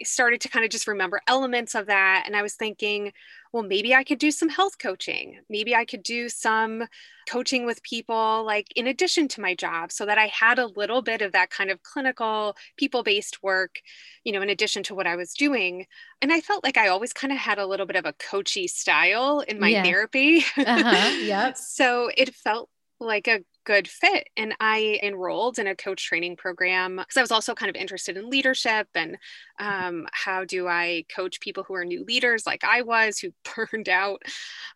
started 0.04 0.42
to 0.42 0.50
kind 0.50 0.66
of 0.66 0.72
just 0.72 0.88
remember 0.88 1.22
elements 1.27 1.75
of 1.75 1.88
that. 1.88 2.24
And 2.25 2.36
I 2.36 2.42
was 2.42 2.56
thinking, 2.56 3.12
well, 3.51 3.63
maybe 3.63 3.96
I 3.96 4.04
could 4.04 4.20
do 4.20 4.32
some 4.32 4.50
health 4.50 4.77
coaching. 4.77 5.39
Maybe 5.50 5.74
I 5.75 5.86
could 5.86 6.04
do 6.04 6.30
some 6.30 6.84
coaching 7.30 7.66
with 7.66 7.84
people, 7.84 8.44
like 8.46 8.68
in 8.75 8.88
addition 8.88 9.27
to 9.30 9.42
my 9.42 9.56
job, 9.56 9.92
so 9.92 10.06
that 10.06 10.18
I 10.18 10.27
had 10.27 10.60
a 10.60 10.68
little 10.68 11.01
bit 11.01 11.22
of 11.22 11.32
that 11.32 11.50
kind 11.50 11.70
of 11.70 11.82
clinical, 11.84 12.56
people 12.77 13.04
based 13.04 13.42
work, 13.42 13.80
you 14.24 14.32
know, 14.32 14.42
in 14.42 14.50
addition 14.50 14.84
to 14.84 14.96
what 14.96 15.08
I 15.08 15.16
was 15.16 15.34
doing. 15.34 15.86
And 16.22 16.32
I 16.32 16.42
felt 16.42 16.63
like 16.63 16.77
I 16.77 16.88
always 16.89 17.13
kind 17.13 17.32
of 17.34 17.39
had 17.39 17.58
a 17.58 17.66
little 17.66 17.86
bit 17.86 17.96
of 17.96 18.06
a 18.06 18.13
coachy 18.13 18.68
style 18.68 19.39
in 19.39 19.60
my 19.60 19.70
yeah. 19.70 19.84
therapy. 19.84 20.44
Uh-huh. 20.58 21.18
Yep. 21.27 21.58
so 21.58 22.10
it 22.16 22.34
felt 22.36 22.70
like 23.00 23.27
a 23.27 23.42
good 23.68 23.88
fit. 23.88 24.30
And 24.38 24.56
I 24.62 24.98
enrolled 25.04 25.60
in 25.60 25.68
a 25.68 25.75
coach 25.75 26.06
training 26.06 26.38
program 26.38 26.96
because 26.96 27.18
I 27.18 27.22
was 27.22 27.32
also 27.32 27.54
kind 27.54 27.70
of 27.70 27.75
interested 27.75 28.16
in 28.16 28.30
leadership 28.30 28.88
and 28.96 29.18
um, 29.60 30.08
how 30.13 30.46
do 30.46 30.68
I 30.68 31.04
coach 31.13 31.42
people 31.42 31.63
who 31.63 31.75
are 31.75 31.84
new 31.84 32.06
leaders 32.06 32.48
like 32.48 32.63
I 32.63 32.82
was, 32.82 33.20
who 33.20 33.32
burned 33.72 33.89
out. 33.89 34.22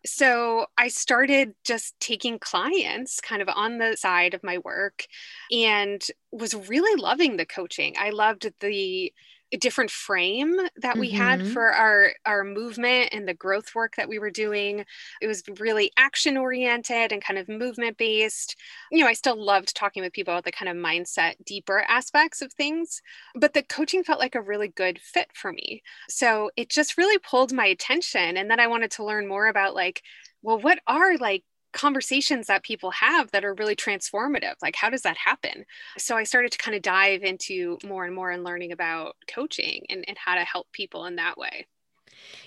So 0.04 0.66
I 0.76 0.88
started 0.88 1.54
just 1.64 1.98
taking 2.00 2.38
clients 2.38 3.18
kind 3.20 3.40
of 3.40 3.48
on 3.48 3.78
the 3.78 3.96
side 3.96 4.34
of 4.34 4.44
my 4.44 4.58
work 4.58 5.06
and 5.50 6.02
was 6.30 6.54
really 6.68 7.00
loving 7.00 7.38
the 7.38 7.46
coaching. 7.46 7.94
I 7.98 8.10
loved 8.10 8.52
the 8.60 9.12
different 9.56 9.90
frame 9.90 10.56
that 10.76 10.96
we 10.96 11.08
mm-hmm. 11.08 11.16
had 11.16 11.48
for 11.48 11.70
our 11.72 12.12
our 12.26 12.44
movement 12.44 13.10
and 13.12 13.26
the 13.26 13.34
growth 13.34 13.74
work 13.74 13.96
that 13.96 14.08
we 14.08 14.18
were 14.18 14.30
doing. 14.30 14.84
It 15.20 15.26
was 15.26 15.42
really 15.60 15.92
action 15.96 16.36
oriented 16.36 17.12
and 17.12 17.22
kind 17.22 17.38
of 17.38 17.48
movement 17.48 17.96
based. 17.98 18.56
You 18.90 19.00
know 19.00 19.06
i 19.06 19.12
still 19.12 19.42
loved 19.42 19.74
talking 19.74 20.02
with 20.02 20.12
people 20.12 20.34
about 20.34 20.44
the 20.44 20.52
kind 20.52 20.68
of 20.68 20.76
mindset 20.76 21.34
deeper 21.44 21.84
aspects 21.88 22.42
of 22.42 22.52
things 22.52 23.00
but 23.34 23.54
the 23.54 23.62
coaching 23.62 24.04
felt 24.04 24.20
like 24.20 24.34
a 24.34 24.42
really 24.42 24.68
good 24.68 24.98
fit 25.00 25.28
for 25.34 25.52
me. 25.52 25.82
So 26.08 26.50
it 26.56 26.68
just 26.68 26.98
really 26.98 27.18
pulled 27.18 27.52
my 27.52 27.66
attention 27.66 28.36
and 28.36 28.50
then 28.50 28.60
i 28.60 28.66
wanted 28.66 28.90
to 28.92 29.04
learn 29.04 29.28
more 29.28 29.48
about 29.48 29.74
like 29.74 30.02
well 30.42 30.58
what 30.58 30.78
are 30.86 31.16
like 31.16 31.44
conversations 31.72 32.46
that 32.46 32.62
people 32.62 32.90
have 32.90 33.30
that 33.30 33.44
are 33.44 33.54
really 33.54 33.76
transformative. 33.76 34.54
Like, 34.62 34.76
how 34.76 34.90
does 34.90 35.02
that 35.02 35.16
happen? 35.16 35.64
So 35.98 36.16
I 36.16 36.24
started 36.24 36.52
to 36.52 36.58
kind 36.58 36.76
of 36.76 36.82
dive 36.82 37.22
into 37.22 37.78
more 37.84 38.04
and 38.04 38.14
more 38.14 38.30
and 38.30 38.44
learning 38.44 38.72
about 38.72 39.16
coaching 39.26 39.84
and, 39.88 40.04
and 40.06 40.16
how 40.18 40.34
to 40.34 40.44
help 40.44 40.70
people 40.72 41.06
in 41.06 41.16
that 41.16 41.36
way. 41.36 41.66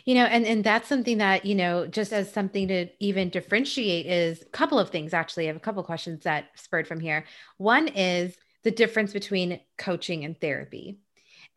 You 0.06 0.16
know, 0.16 0.26
and 0.26 0.46
and 0.46 0.64
that's 0.64 0.88
something 0.88 1.18
that, 1.18 1.46
you 1.46 1.56
know, 1.56 1.88
just 1.88 2.14
as 2.14 2.32
something 2.32 2.68
to 2.68 2.88
even 3.00 3.30
differentiate 3.30 4.06
is 4.06 4.42
a 4.42 4.46
couple 4.46 4.80
of 4.80 4.90
things 4.90 5.14
actually. 5.14 5.46
I 5.46 5.48
have 5.48 5.56
a 5.56 5.60
couple 5.62 5.84
questions 5.84 6.24
that 6.24 6.46
spurred 6.56 6.88
from 6.88 7.00
here. 7.00 7.26
One 7.58 7.88
is 7.88 8.36
the 8.64 8.72
difference 8.72 9.12
between 9.12 9.60
coaching 9.78 10.24
and 10.24 10.40
therapy. 10.40 11.00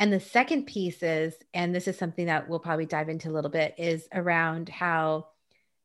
And 0.00 0.12
the 0.12 0.20
second 0.20 0.66
piece 0.66 1.02
is, 1.02 1.34
and 1.52 1.74
this 1.74 1.88
is 1.88 1.98
something 1.98 2.26
that 2.26 2.48
we'll 2.48 2.60
probably 2.60 2.86
dive 2.86 3.08
into 3.08 3.30
a 3.30 3.32
little 3.32 3.50
bit, 3.50 3.74
is 3.78 4.08
around 4.12 4.68
how 4.68 5.28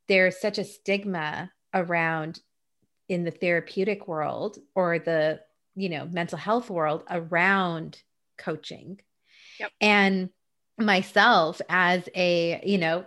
there's 0.06 0.40
such 0.40 0.58
a 0.58 0.64
stigma 0.64 1.50
around 1.74 2.40
in 3.08 3.24
the 3.24 3.30
therapeutic 3.30 4.08
world 4.08 4.58
or 4.74 4.98
the 4.98 5.40
you 5.74 5.88
know 5.88 6.06
mental 6.06 6.38
health 6.38 6.70
world 6.70 7.02
around 7.10 8.00
coaching 8.38 9.00
yep. 9.58 9.70
and 9.80 10.30
myself 10.78 11.60
as 11.68 12.08
a 12.14 12.60
you 12.64 12.78
know 12.78 13.04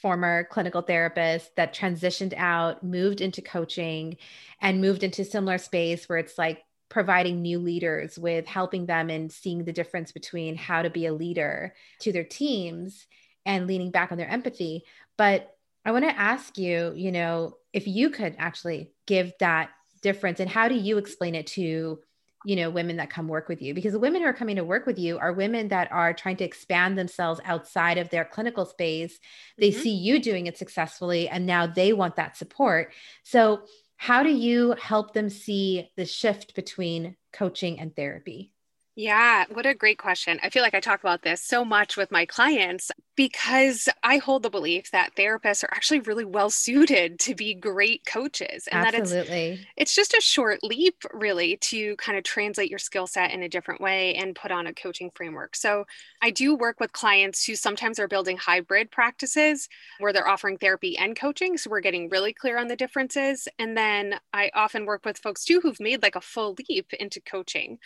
former 0.00 0.44
clinical 0.50 0.82
therapist 0.82 1.54
that 1.56 1.74
transitioned 1.74 2.34
out 2.36 2.82
moved 2.82 3.20
into 3.20 3.40
coaching 3.40 4.16
and 4.60 4.80
moved 4.80 5.02
into 5.02 5.24
similar 5.24 5.58
space 5.58 6.08
where 6.08 6.18
it's 6.18 6.36
like 6.36 6.62
providing 6.88 7.40
new 7.40 7.58
leaders 7.58 8.18
with 8.18 8.46
helping 8.46 8.84
them 8.86 9.08
and 9.08 9.32
seeing 9.32 9.64
the 9.64 9.72
difference 9.72 10.12
between 10.12 10.56
how 10.56 10.82
to 10.82 10.90
be 10.90 11.06
a 11.06 11.14
leader 11.14 11.74
to 12.00 12.12
their 12.12 12.24
teams 12.24 13.06
and 13.46 13.66
leaning 13.66 13.90
back 13.90 14.12
on 14.12 14.18
their 14.18 14.28
empathy 14.28 14.84
but 15.16 15.56
i 15.84 15.92
want 15.92 16.04
to 16.04 16.18
ask 16.18 16.58
you 16.58 16.92
you 16.94 17.12
know 17.12 17.54
if 17.72 17.86
you 17.86 18.10
could 18.10 18.34
actually 18.38 18.92
give 19.06 19.32
that 19.40 19.70
difference 20.02 20.40
and 20.40 20.50
how 20.50 20.68
do 20.68 20.74
you 20.74 20.98
explain 20.98 21.34
it 21.34 21.46
to 21.46 21.98
you 22.44 22.56
know 22.56 22.70
women 22.70 22.96
that 22.96 23.10
come 23.10 23.28
work 23.28 23.48
with 23.48 23.62
you? 23.62 23.74
Because 23.74 23.92
the 23.92 23.98
women 23.98 24.22
who 24.22 24.28
are 24.28 24.32
coming 24.32 24.56
to 24.56 24.64
work 24.64 24.86
with 24.86 24.98
you 24.98 25.18
are 25.18 25.32
women 25.32 25.68
that 25.68 25.90
are 25.92 26.12
trying 26.12 26.36
to 26.36 26.44
expand 26.44 26.98
themselves 26.98 27.40
outside 27.44 27.98
of 27.98 28.10
their 28.10 28.24
clinical 28.24 28.66
space. 28.66 29.18
They 29.58 29.70
mm-hmm. 29.70 29.80
see 29.80 29.94
you 29.94 30.20
doing 30.20 30.46
it 30.46 30.58
successfully 30.58 31.28
and 31.28 31.46
now 31.46 31.66
they 31.66 31.92
want 31.92 32.16
that 32.16 32.36
support. 32.36 32.92
So 33.22 33.62
how 33.96 34.22
do 34.22 34.30
you 34.30 34.74
help 34.80 35.14
them 35.14 35.30
see 35.30 35.90
the 35.96 36.04
shift 36.04 36.54
between 36.54 37.16
coaching 37.32 37.78
and 37.78 37.94
therapy 37.94 38.52
yeah, 38.94 39.46
what 39.50 39.64
a 39.64 39.74
great 39.74 39.96
question. 39.96 40.38
I 40.42 40.50
feel 40.50 40.62
like 40.62 40.74
I 40.74 40.80
talk 40.80 41.00
about 41.00 41.22
this 41.22 41.42
so 41.42 41.64
much 41.64 41.96
with 41.96 42.10
my 42.10 42.26
clients 42.26 42.90
because 43.16 43.88
I 44.02 44.18
hold 44.18 44.42
the 44.42 44.50
belief 44.50 44.90
that 44.90 45.14
therapists 45.16 45.64
are 45.64 45.72
actually 45.72 46.00
really 46.00 46.26
well 46.26 46.50
suited 46.50 47.18
to 47.20 47.34
be 47.34 47.54
great 47.54 48.04
coaches 48.06 48.68
and 48.70 48.84
Absolutely. 48.86 49.56
that 49.56 49.58
it's 49.76 49.92
it's 49.92 49.94
just 49.94 50.12
a 50.12 50.20
short 50.20 50.62
leap 50.62 51.04
really 51.14 51.56
to 51.58 51.96
kind 51.96 52.18
of 52.18 52.24
translate 52.24 52.68
your 52.68 52.78
skill 52.78 53.06
set 53.06 53.30
in 53.32 53.42
a 53.42 53.48
different 53.48 53.80
way 53.80 54.14
and 54.14 54.36
put 54.36 54.50
on 54.50 54.66
a 54.66 54.74
coaching 54.74 55.10
framework. 55.14 55.56
So, 55.56 55.86
I 56.20 56.30
do 56.30 56.54
work 56.54 56.78
with 56.78 56.92
clients 56.92 57.44
who 57.46 57.56
sometimes 57.56 57.98
are 57.98 58.08
building 58.08 58.36
hybrid 58.36 58.90
practices 58.90 59.68
where 60.00 60.12
they're 60.12 60.28
offering 60.28 60.58
therapy 60.58 60.98
and 60.98 61.16
coaching, 61.16 61.56
so 61.56 61.70
we're 61.70 61.80
getting 61.80 62.10
really 62.10 62.34
clear 62.34 62.58
on 62.58 62.68
the 62.68 62.76
differences. 62.76 63.48
And 63.58 63.76
then 63.76 64.20
I 64.34 64.50
often 64.54 64.84
work 64.84 65.04
with 65.06 65.18
folks 65.18 65.44
too 65.44 65.60
who've 65.60 65.80
made 65.80 66.02
like 66.02 66.16
a 66.16 66.20
full 66.20 66.56
leap 66.68 66.92
into 66.94 67.20
coaching 67.20 67.78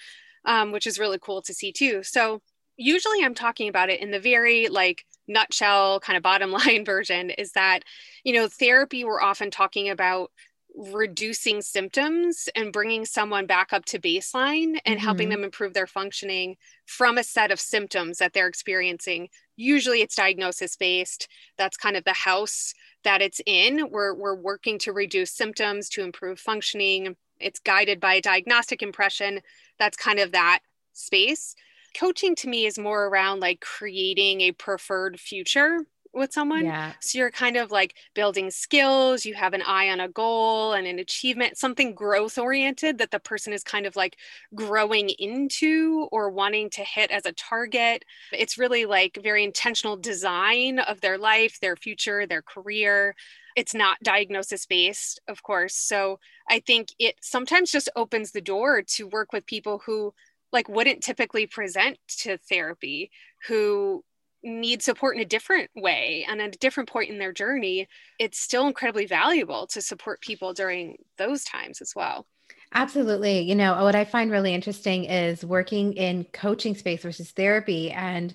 um, 0.47 0.73
which 0.73 0.87
is 0.87 0.99
really 0.99 1.19
cool 1.21 1.43
to 1.43 1.53
see 1.53 1.73
too. 1.73 2.03
So 2.03 2.41
usually 2.77 3.23
I'm 3.23 3.35
talking 3.35 3.69
about 3.69 3.91
it 3.91 4.01
in 4.01 4.11
the 4.11 4.21
very 4.21 4.69
like 4.69 5.05
nutshell 5.29 6.01
kind 6.01 6.17
of 6.17 6.23
bottom 6.23 6.51
line 6.53 6.85
version 6.85 7.31
is 7.31 7.53
that, 7.53 7.81
you 8.25 8.33
know, 8.33 8.49
therapy, 8.49 9.05
we're 9.05 9.21
often 9.21 9.51
talking 9.51 9.91
about 9.91 10.31
reducing 10.77 11.63
symptoms 11.63 12.51
and 12.55 12.73
bringing 12.73 13.07
someone 13.07 13.47
back 13.47 13.73
up 13.73 13.85
to 13.87 13.99
baseline 13.99 14.79
and 14.85 14.97
mm-hmm. 14.97 14.99
helping 14.99 15.29
them 15.31 15.43
improve 15.43 15.73
their 15.73 15.87
functioning 15.87 16.57
from 16.85 17.17
a 17.17 17.25
set 17.25 17.51
of 17.51 17.59
symptoms 17.59 18.19
that 18.19 18.35
they're 18.35 18.47
experiencing. 18.47 19.29
Usually 19.57 20.03
it's 20.03 20.15
diagnosis 20.15 20.77
based. 20.77 21.29
That's 21.57 21.79
kind 21.79 21.97
of 21.97 22.05
the 22.05 22.13
house 22.13 22.75
that 23.05 23.23
it's 23.23 23.41
in. 23.47 23.89
We're, 23.91 24.15
we're 24.15 24.37
working 24.37 24.79
to 24.81 24.93
reduce 24.93 25.31
symptoms 25.33 25.89
to 25.91 26.03
improve 26.03 26.39
functioning. 26.39 27.17
It's 27.41 27.61
guided 27.61 27.99
by 27.99 28.15
a 28.15 28.21
diagnostic 28.21 28.83
impression 28.83 29.41
that's 29.79 29.97
kind 29.97 30.19
of 30.19 30.33
that 30.33 30.61
space. 30.93 31.55
Coaching 31.99 32.35
to 32.37 32.49
me 32.49 32.67
is 32.67 32.79
more 32.79 33.07
around 33.07 33.41
like 33.41 33.61
creating 33.61 34.43
a 34.43 34.53
preferred 34.53 35.19
future 35.19 35.87
with 36.17 36.33
someone. 36.33 36.65
Yeah. 36.65 36.93
So 37.01 37.19
you're 37.19 37.31
kind 37.31 37.57
of 37.57 37.71
like 37.71 37.95
building 38.15 38.51
skills, 38.51 39.25
you 39.25 39.35
have 39.35 39.55
an 39.55 39.63
eye 39.63 39.89
on 39.91 40.01
a 40.01 40.09
goal 40.09 40.73
and 40.73 40.87
an 40.87 40.99
achievement, 40.99 41.59
something 41.59 41.95
growth 41.95 42.39
oriented 42.39 42.99
that 42.99 43.11
the 43.11 43.21
person 43.21 43.53
is 43.53 43.63
kind 43.63 43.87
of 43.87 43.97
like 43.97 44.17
growing 44.55 45.11
into 45.19 46.09
or 46.11 46.31
wanting 46.31 46.71
to 46.71 46.83
hit 46.83 47.11
as 47.11 47.27
a 47.27 47.33
target. 47.33 48.05
It's 48.33 48.59
really 48.59 48.87
like 48.87 49.19
very 49.23 49.45
intentional 49.45 49.97
design 49.97 50.79
of 50.79 51.01
their 51.01 51.19
life, 51.19 51.59
their 51.61 51.77
future, 51.77 52.27
their 52.27 52.43
career 52.43 53.15
it's 53.57 53.75
not 53.75 53.97
diagnosis 54.03 54.67
based, 54.67 55.19
of 55.29 55.43
course. 55.43 55.75
So 55.75 56.21
I 56.49 56.61
think 56.61 56.91
it 56.99 57.17
sometimes 57.23 57.73
just 57.73 57.89
opens 57.97 58.31
the 58.31 58.43
door 58.43 58.83
to 58.83 59.09
work 59.09 59.33
with 59.33 59.47
people 59.47 59.81
who 59.87 60.13
like 60.53 60.69
wouldn't 60.69 61.03
typically 61.03 61.47
present 61.47 61.99
to 62.19 62.37
therapy, 62.37 63.11
who 63.49 64.05
need 64.47 64.81
support 64.83 65.17
in 65.17 65.23
a 65.23 65.27
different 65.27 65.71
way 65.75 66.25
and 66.29 66.41
at 66.41 66.55
a 66.55 66.59
different 66.59 66.89
point 66.89 67.11
in 67.11 67.19
their 67.19 67.33
journey. 67.33 67.89
It's 68.19 68.39
still 68.39 68.67
incredibly 68.67 69.07
valuable 69.07 69.67
to 69.69 69.83
support 69.83 70.21
people 70.21 70.55
during 70.55 70.97
those 71.19 71.45
times 71.45 71.83
as 71.83 71.93
well. 71.95 72.27
Absolutely. 72.73 73.41
You 73.41 73.55
know, 73.55 73.83
what 73.83 73.95
I 73.95 74.05
find 74.05 74.31
really 74.31 74.55
interesting 74.55 75.05
is 75.05 75.45
working 75.45 75.95
in 75.95 76.25
coaching 76.33 76.75
space 76.75 77.03
versus 77.03 77.31
therapy 77.33 77.91
and 77.91 78.35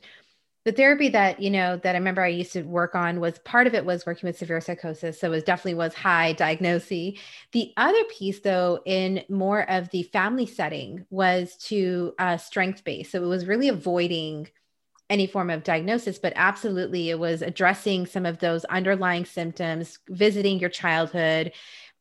the 0.64 0.72
therapy 0.72 1.10
that 1.10 1.42
you 1.42 1.50
know 1.50 1.78
that 1.78 1.96
i 1.96 1.98
remember 1.98 2.22
i 2.22 2.28
used 2.28 2.54
to 2.54 2.62
work 2.62 2.94
on 2.94 3.20
was 3.20 3.40
part 3.40 3.66
of 3.66 3.74
it 3.74 3.84
was 3.84 4.06
working 4.06 4.28
with 4.28 4.38
severe 4.38 4.62
psychosis 4.62 5.20
so 5.20 5.32
it 5.32 5.46
definitely 5.46 5.74
was 5.74 5.94
high 5.94 6.34
diagnosis 6.34 7.20
the 7.52 7.74
other 7.78 8.04
piece 8.16 8.40
though 8.42 8.80
in 8.86 9.24
more 9.28 9.68
of 9.70 9.90
the 9.90 10.04
family 10.04 10.46
setting 10.46 11.06
was 11.10 11.56
to 11.58 12.14
uh, 12.20 12.38
strength 12.38 12.84
based 12.84 13.12
so 13.12 13.24
it 13.24 13.28
was 13.28 13.48
really 13.48 13.70
avoiding 13.70 14.48
any 15.12 15.28
form 15.28 15.50
of 15.50 15.64
diagnosis 15.64 16.18
but 16.18 16.34
absolutely 16.36 17.10
it 17.12 17.20
was 17.20 17.44
addressing 17.44 18.06
some 18.06 18.26
of 18.26 18.40
those 18.40 18.66
underlying 18.66 19.26
symptoms 19.26 20.00
visiting 20.10 20.58
your 20.58 20.70
childhood 20.70 21.52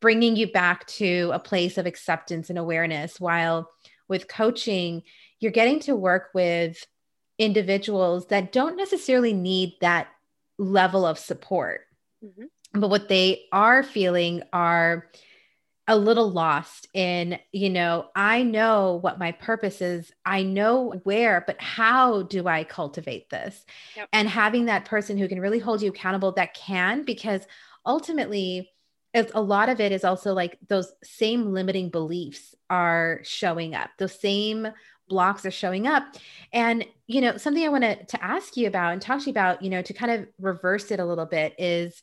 bringing 0.01 0.37
you 0.37 0.51
back 0.51 0.87
to 0.87 1.31
a 1.35 1.39
place 1.39 1.77
of 1.77 1.85
acceptance 1.85 2.49
and 2.49 2.59
awareness 2.59 3.21
while 3.21 3.71
with 4.09 4.29
coaching 4.29 5.03
you're 5.41 5.53
getting 5.53 5.81
to 5.81 5.97
work 5.97 6.29
with 6.35 6.87
individuals 7.39 8.27
that 8.27 8.53
don't 8.53 8.77
necessarily 8.77 9.33
need 9.33 9.73
that 9.81 10.09
level 10.59 11.07
of 11.07 11.19
support. 11.19 11.81
Mm-hmm. 12.23 12.81
But 12.81 12.91
what 12.91 13.09
they 13.09 13.47
are 13.51 13.83
feeling 13.83 14.43
are 14.53 15.09
a 15.91 15.97
little 15.97 16.31
lost 16.31 16.87
in, 16.95 17.37
you 17.51 17.69
know, 17.69 18.07
I 18.15 18.45
know 18.45 19.01
what 19.03 19.19
my 19.19 19.33
purpose 19.33 19.83
is. 19.83 20.13
I 20.25 20.45
know 20.45 21.01
where, 21.03 21.43
but 21.45 21.61
how 21.61 22.23
do 22.23 22.47
I 22.47 22.63
cultivate 22.63 23.29
this? 23.29 23.67
Yep. 23.97 24.09
And 24.13 24.29
having 24.29 24.67
that 24.67 24.85
person 24.85 25.19
who 25.19 25.27
can 25.27 25.41
really 25.41 25.59
hold 25.59 25.83
you 25.83 25.91
accountable 25.91 26.31
that 26.33 26.55
can, 26.55 27.03
because 27.03 27.45
ultimately, 27.85 28.71
it's, 29.13 29.33
a 29.35 29.43
lot 29.43 29.69
of 29.69 29.81
it 29.81 29.91
is 29.91 30.05
also 30.05 30.33
like 30.33 30.59
those 30.69 30.93
same 31.03 31.53
limiting 31.53 31.91
beliefs 31.91 32.55
are 32.71 33.19
showing 33.25 33.75
up, 33.75 33.91
those 33.99 34.17
same 34.17 34.69
blocks 35.09 35.45
are 35.45 35.51
showing 35.51 35.89
up. 35.89 36.05
And, 36.53 36.87
you 37.09 37.21
know, 37.21 37.37
something 37.37 37.65
I 37.65 37.69
wanted 37.69 38.07
to 38.11 38.25
ask 38.25 38.57
you 38.57 38.69
about 38.69 38.93
and 38.93 39.03
talk 39.03 39.23
to 39.23 39.27
you 39.27 39.33
about, 39.33 39.63
you 39.63 39.71
know, 39.71 39.83
to 39.83 39.93
kind 39.93 40.13
of 40.13 40.29
reverse 40.39 40.93
it 40.93 41.01
a 41.01 41.05
little 41.05 41.27
bit 41.27 41.57
is 41.59 42.01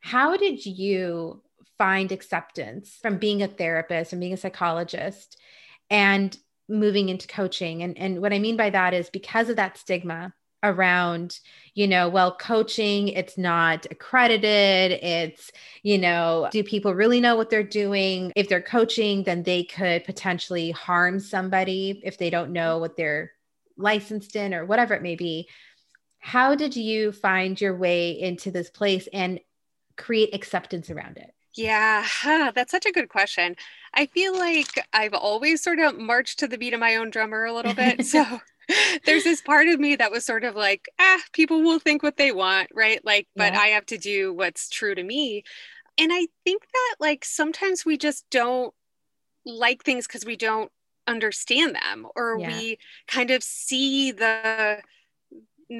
how 0.00 0.38
did 0.38 0.64
you 0.64 1.42
find 1.78 2.12
acceptance 2.12 2.98
from 3.02 3.18
being 3.18 3.42
a 3.42 3.48
therapist 3.48 4.12
and 4.12 4.20
being 4.20 4.32
a 4.32 4.38
psychologist 4.38 5.38
and 5.90 6.36
moving 6.68 7.08
into 7.08 7.26
coaching? 7.26 7.82
And, 7.82 7.96
and 7.98 8.20
what 8.20 8.32
I 8.32 8.38
mean 8.38 8.56
by 8.56 8.70
that 8.70 8.94
is 8.94 9.10
because 9.10 9.48
of 9.48 9.56
that 9.56 9.78
stigma 9.78 10.32
around 10.64 11.38
you 11.74 11.86
know 11.86 12.08
well 12.08 12.34
coaching 12.34 13.08
it's 13.08 13.36
not 13.36 13.84
accredited 13.90 14.98
it's 15.02 15.52
you 15.82 15.98
know 15.98 16.48
do 16.50 16.64
people 16.64 16.94
really 16.94 17.20
know 17.20 17.36
what 17.36 17.50
they're 17.50 17.62
doing? 17.62 18.32
If 18.34 18.48
they're 18.48 18.62
coaching 18.62 19.24
then 19.24 19.42
they 19.42 19.64
could 19.64 20.04
potentially 20.04 20.70
harm 20.70 21.20
somebody 21.20 22.00
if 22.02 22.16
they 22.16 22.30
don't 22.30 22.52
know 22.52 22.78
what 22.78 22.96
they're 22.96 23.32
licensed 23.76 24.36
in 24.36 24.54
or 24.54 24.64
whatever 24.64 24.94
it 24.94 25.02
may 25.02 25.16
be. 25.16 25.48
How 26.18 26.54
did 26.54 26.74
you 26.74 27.12
find 27.12 27.60
your 27.60 27.76
way 27.76 28.18
into 28.18 28.50
this 28.50 28.70
place 28.70 29.06
and 29.12 29.40
create 29.96 30.34
acceptance 30.34 30.90
around 30.90 31.18
it 31.18 31.32
yeah, 31.54 32.02
huh, 32.04 32.52
that's 32.54 32.70
such 32.70 32.86
a 32.86 32.92
good 32.92 33.08
question. 33.08 33.56
I 33.94 34.06
feel 34.06 34.36
like 34.36 34.86
I've 34.92 35.14
always 35.14 35.62
sort 35.62 35.78
of 35.78 35.98
marched 35.98 36.38
to 36.40 36.48
the 36.48 36.58
beat 36.58 36.74
of 36.74 36.80
my 36.80 36.96
own 36.96 37.10
drummer 37.10 37.44
a 37.44 37.52
little 37.52 37.74
bit. 37.74 38.04
So 38.14 38.40
there's 39.04 39.24
this 39.24 39.42
part 39.42 39.68
of 39.68 39.78
me 39.78 39.96
that 39.96 40.10
was 40.10 40.24
sort 40.24 40.44
of 40.44 40.54
like, 40.54 40.88
ah, 40.98 41.20
people 41.32 41.62
will 41.62 41.78
think 41.78 42.02
what 42.02 42.16
they 42.16 42.32
want, 42.32 42.70
right? 42.74 43.04
Like, 43.04 43.28
but 43.36 43.52
yeah. 43.52 43.60
I 43.60 43.66
have 43.68 43.86
to 43.86 43.98
do 43.98 44.32
what's 44.32 44.68
true 44.68 44.94
to 44.94 45.02
me. 45.02 45.44
And 45.98 46.10
I 46.12 46.26
think 46.44 46.62
that 46.62 46.96
like 46.98 47.24
sometimes 47.24 47.84
we 47.84 47.96
just 47.96 48.24
don't 48.30 48.72
like 49.44 49.84
things 49.84 50.06
because 50.06 50.24
we 50.24 50.36
don't 50.36 50.72
understand 51.06 51.74
them 51.74 52.06
or 52.16 52.38
yeah. 52.38 52.48
we 52.48 52.78
kind 53.06 53.30
of 53.30 53.42
see 53.42 54.10
the 54.10 54.78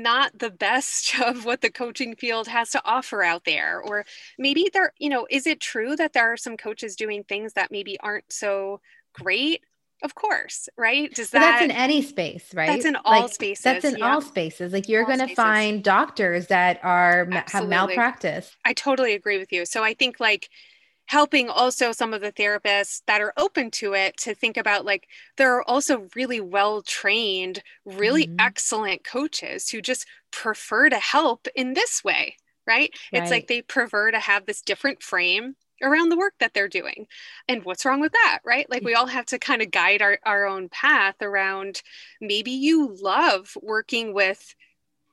not 0.03 0.39
the 0.39 0.51
best 0.51 1.19
of 1.21 1.45
what 1.45 1.61
the 1.61 1.71
coaching 1.71 2.15
field 2.17 2.49
has 2.49 2.71
to 2.71 2.81
offer 2.85 3.23
out 3.23 3.45
there 3.45 3.81
or 3.81 4.05
maybe 4.39 4.69
there 4.73 4.93
you 4.99 5.09
know 5.09 5.27
is 5.31 5.47
it 5.47 5.61
true 5.61 5.97
that 5.97 6.13
there 6.13 6.33
are 6.33 6.37
some 6.37 6.57
coaches 6.57 6.97
doing 6.97 7.25
things 7.25 7.53
that 7.55 7.71
maybe 7.71 7.99
aren't 8.01 8.31
so 8.33 8.81
great 9.13 9.63
of 10.03 10.15
course, 10.15 10.69
right? 10.77 11.13
Does 11.15 11.31
that, 11.31 11.41
that's 11.41 11.65
in 11.65 11.71
any 11.71 12.03
space, 12.03 12.53
right? 12.53 12.67
That's 12.67 12.85
in 12.85 12.95
all 12.95 13.23
like, 13.23 13.33
spaces. 13.33 13.65
That's 13.65 13.85
in 13.87 13.97
yeah. 13.97 14.13
all 14.13 14.21
spaces. 14.21 14.71
Like 14.71 14.87
you're 14.87 15.07
going 15.07 15.21
to 15.21 15.35
find 15.35 15.83
doctors 15.83 16.49
that 16.49 16.79
are 16.83 17.27
Absolutely. 17.31 17.49
have 17.51 17.69
malpractice. 17.69 18.55
I 18.67 18.75
totally 18.75 19.15
agree 19.15 19.39
with 19.39 19.51
you. 19.51 19.65
So 19.65 19.83
I 19.83 19.95
think 19.95 20.21
like 20.21 20.51
helping 21.07 21.49
also 21.49 21.93
some 21.93 22.15
of 22.15 22.21
the 22.21 22.33
therapists 22.33 23.03
that 23.07 23.21
are 23.21 23.33
open 23.37 23.71
to 23.71 23.95
it 23.95 24.17
to 24.17 24.35
think 24.35 24.57
about 24.57 24.85
like 24.85 25.07
there 25.37 25.55
are 25.55 25.69
also 25.69 26.09
really 26.15 26.41
well 26.41 26.83
trained, 26.83 27.63
really 27.85 28.27
mm-hmm. 28.27 28.41
excellent 28.41 29.05
coaches 29.05 29.69
who 29.69 29.81
just 29.81 30.07
prefer 30.31 30.89
to 30.89 30.99
help 30.99 31.47
in 31.55 31.75
this 31.75 32.03
way, 32.03 32.37
right? 32.67 32.91
right? 33.13 33.23
It's 33.23 33.31
like 33.31 33.47
they 33.47 33.63
prefer 33.63 34.11
to 34.11 34.19
have 34.19 34.47
this 34.47 34.63
different 34.63 35.03
frame 35.03 35.57
around 35.83 36.09
the 36.09 36.17
work 36.17 36.35
that 36.41 36.55
they're 36.55 36.69
doing. 36.69 37.07
And 37.49 37.65
what's 37.65 37.85
wrong 37.85 38.01
with 38.01 38.13
that, 38.13 38.41
right? 38.45 38.69
Like 38.71 38.83
we 38.83 38.95
all 38.95 39.07
have 39.07 39.27
to 39.27 39.39
kind 39.39 39.63
of 39.63 39.71
guide 39.71 40.03
our, 40.03 40.19
our 40.25 40.47
own 40.47 40.69
path 40.69 41.17
around 41.21 41.83
maybe 42.21 42.53
you 42.53 42.97
love 43.01 43.57
working 43.61 44.15
with 44.15 44.55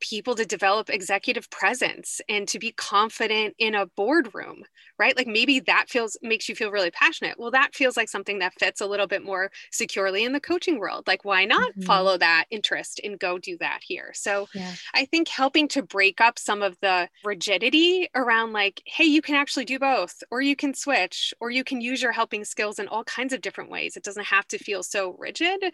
people 0.02 0.36
to 0.36 0.46
develop 0.46 0.90
executive 0.90 1.50
presence 1.50 2.20
and 2.28 2.48
to 2.48 2.60
be 2.60 2.72
confident 2.72 3.56
in 3.58 3.76
a 3.76 3.86
boardroom 3.86 4.64
right? 5.02 5.18
Like 5.18 5.26
maybe 5.26 5.60
that 5.62 5.90
feels 5.90 6.16
makes 6.22 6.48
you 6.48 6.54
feel 6.54 6.70
really 6.70 6.92
passionate. 6.92 7.40
Well 7.40 7.50
that 7.52 7.74
feels 7.74 7.98
like 7.98 8.08
something 8.08 8.38
that 8.38 8.54
fits 8.60 8.82
a 8.82 8.86
little 8.86 9.08
bit 9.08 9.24
more 9.24 9.50
securely 9.72 10.24
in 10.24 10.32
the 10.32 10.40
coaching 10.40 10.78
world. 10.78 11.08
Like 11.08 11.26
why 11.26 11.44
not 11.44 11.72
mm-hmm. 11.72 11.82
follow 11.82 12.20
that 12.20 12.46
interest 12.52 13.02
and 13.04 13.18
go 13.18 13.40
do 13.40 13.58
that 13.58 13.80
here? 13.82 14.12
So 14.14 14.48
yeah. 14.54 14.74
i 14.94 15.06
think 15.06 15.28
helping 15.28 15.68
to 15.70 15.82
break 15.82 16.22
up 16.22 16.38
some 16.38 16.62
of 16.62 16.78
the 16.82 17.10
rigidity 17.24 18.10
around 18.14 18.54
like 18.54 18.82
hey 18.86 19.06
you 19.06 19.22
can 19.22 19.36
actually 19.36 19.66
do 19.66 19.80
both 19.80 20.22
or 20.30 20.42
you 20.42 20.56
can 20.56 20.74
switch 20.74 21.34
or 21.40 21.50
you 21.50 21.64
can 21.64 21.82
use 21.82 22.02
your 22.02 22.12
helping 22.12 22.46
skills 22.46 22.78
in 22.78 22.88
all 22.88 23.04
kinds 23.06 23.34
of 23.34 23.42
different 23.42 23.72
ways. 23.72 23.98
It 23.98 24.04
doesn't 24.04 24.26
have 24.26 24.48
to 24.50 24.60
feel 24.60 24.84
so 24.84 25.16
rigid 25.18 25.74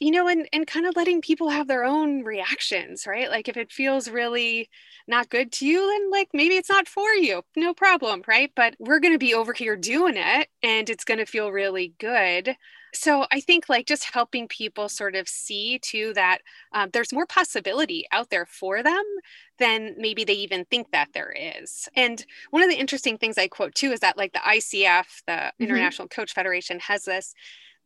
you 0.00 0.10
know 0.10 0.28
and 0.28 0.46
and 0.52 0.66
kind 0.66 0.84
of 0.84 0.96
letting 0.96 1.22
people 1.22 1.48
have 1.48 1.66
their 1.66 1.84
own 1.84 2.24
reactions 2.24 3.06
right? 3.06 3.30
Like 3.30 3.48
if 3.48 3.56
it 3.56 3.65
it 3.66 3.72
feels 3.72 4.08
really 4.08 4.68
not 5.08 5.28
good 5.28 5.52
to 5.52 5.66
you, 5.66 5.86
then 5.86 6.10
like 6.10 6.28
maybe 6.32 6.54
it's 6.54 6.68
not 6.68 6.88
for 6.88 7.10
you. 7.10 7.42
No 7.56 7.74
problem, 7.74 8.22
right? 8.26 8.50
But 8.54 8.76
we're 8.78 9.00
going 9.00 9.14
to 9.14 9.18
be 9.18 9.34
over 9.34 9.52
here 9.52 9.76
doing 9.76 10.14
it 10.16 10.48
and 10.62 10.88
it's 10.88 11.04
going 11.04 11.18
to 11.18 11.26
feel 11.26 11.50
really 11.50 11.94
good. 11.98 12.56
So 12.94 13.26
I 13.30 13.40
think 13.40 13.68
like 13.68 13.86
just 13.86 14.04
helping 14.04 14.48
people 14.48 14.88
sort 14.88 15.16
of 15.16 15.28
see 15.28 15.78
too 15.80 16.12
that 16.14 16.38
um, 16.72 16.90
there's 16.92 17.12
more 17.12 17.26
possibility 17.26 18.06
out 18.10 18.30
there 18.30 18.46
for 18.46 18.82
them 18.82 19.04
than 19.58 19.94
maybe 19.98 20.24
they 20.24 20.34
even 20.34 20.64
think 20.64 20.92
that 20.92 21.08
there 21.12 21.34
is. 21.36 21.88
And 21.94 22.24
one 22.50 22.62
of 22.62 22.70
the 22.70 22.78
interesting 22.78 23.18
things 23.18 23.36
I 23.36 23.48
quote 23.48 23.74
too 23.74 23.92
is 23.92 24.00
that 24.00 24.16
like 24.16 24.32
the 24.32 24.38
ICF, 24.38 25.04
the 25.26 25.32
mm-hmm. 25.32 25.64
International 25.64 26.08
Coach 26.08 26.32
Federation, 26.32 26.78
has 26.80 27.04
this 27.04 27.34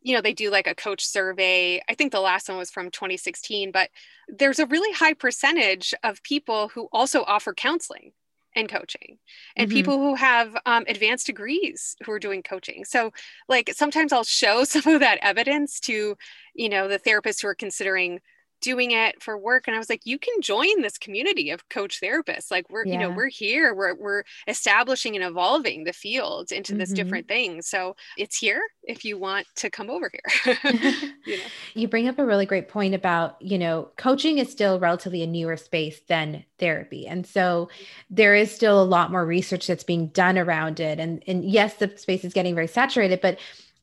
you 0.03 0.15
know, 0.15 0.21
they 0.21 0.33
do 0.33 0.51
like 0.51 0.67
a 0.67 0.75
coach 0.75 1.05
survey. 1.05 1.83
I 1.89 1.95
think 1.95 2.13
the 2.13 2.21
last 2.21 2.49
one 2.49 2.59
was 2.59 2.71
from 2.71 2.91
2016, 2.91 3.71
but 3.71 3.91
there's 4.29 4.59
a 4.59 4.67
really 4.67 4.93
high 4.93 5.15
percentage 5.15 5.95
of 6.03 6.23
people 6.23 6.69
who 6.69 6.89
also 6.93 7.23
offer 7.25 7.53
counseling 7.53 8.13
and 8.57 8.69
coaching 8.69 9.19
and 9.57 9.69
mm-hmm. 9.69 9.77
people 9.77 9.99
who 9.99 10.15
have 10.15 10.57
um, 10.67 10.85
advanced 10.89 11.27
degrees 11.27 11.97
who 12.05 12.13
are 12.13 12.19
doing 12.19 12.43
coaching 12.43 12.85
so 12.85 13.13
like 13.49 13.71
sometimes 13.73 14.13
i'll 14.13 14.25
show 14.25 14.65
some 14.65 14.93
of 14.93 15.01
that 15.01 15.19
evidence 15.23 15.79
to 15.79 16.17
you 16.55 16.69
know 16.69 16.89
the 16.89 16.99
therapists 16.99 17.43
who 17.43 17.49
are 17.49 17.55
considering 17.55 18.21
doing 18.61 18.91
it 18.93 19.23
for 19.23 19.37
work 19.37 19.67
and 19.67 19.75
i 19.75 19.79
was 19.79 19.89
like 19.89 20.03
you 20.05 20.19
can 20.19 20.41
join 20.41 20.83
this 20.83 20.99
community 20.99 21.51
of 21.51 21.69
coach 21.69 22.01
therapists 22.01 22.51
like 22.51 22.69
we're 22.71 22.85
yeah. 22.85 22.93
you 22.93 22.99
know 22.99 23.11
we're 23.11 23.29
here 23.29 23.75
we're, 23.75 23.95
we're 23.95 24.23
establishing 24.49 25.17
and 25.17 25.25
evolving 25.25 25.85
the 25.85 25.93
field 25.93 26.53
into 26.53 26.75
this 26.75 26.91
mm-hmm. 26.91 26.97
different 26.97 27.29
thing 27.29 27.63
so 27.63 27.97
it's 28.17 28.37
here 28.37 28.61
if 28.85 29.05
you 29.05 29.19
want 29.19 29.47
to 29.55 29.71
come 29.71 29.91
over 29.91 30.11
here 30.13 30.59
you, 31.27 31.37
know? 31.37 31.43
you 31.75 31.89
bring 31.89 32.09
up 32.09 32.19
a 32.19 32.25
really 32.25 32.47
great 32.47 32.69
point 32.69 32.95
about 32.95 33.41
you 33.41 33.59
know 33.59 33.89
coaching 33.97 34.39
is 34.39 34.51
still 34.51 34.79
relatively 34.79 35.23
a 35.23 35.27
newer 35.27 35.57
space 35.57 36.01
than 36.09 36.45
therapy 36.59 37.07
and 37.07 37.27
so 37.27 37.69
there 38.11 38.35
is 38.35 38.51
still 38.55 38.83
a 38.83 38.85
lot 38.85 39.11
more 39.11 39.25
research 39.25 39.67
that's 39.67 39.85
being 39.85 40.09
done 40.09 40.39
around 40.39 40.81
it 40.81 40.99
and 40.99 41.23
and 41.27 41.45
yes 41.45 41.75
the 41.75 41.91
space 41.97 42.25
is 42.25 42.33
getting 42.33 42.55
very 42.55 42.69
saturated 42.69 43.21
but 43.21 43.39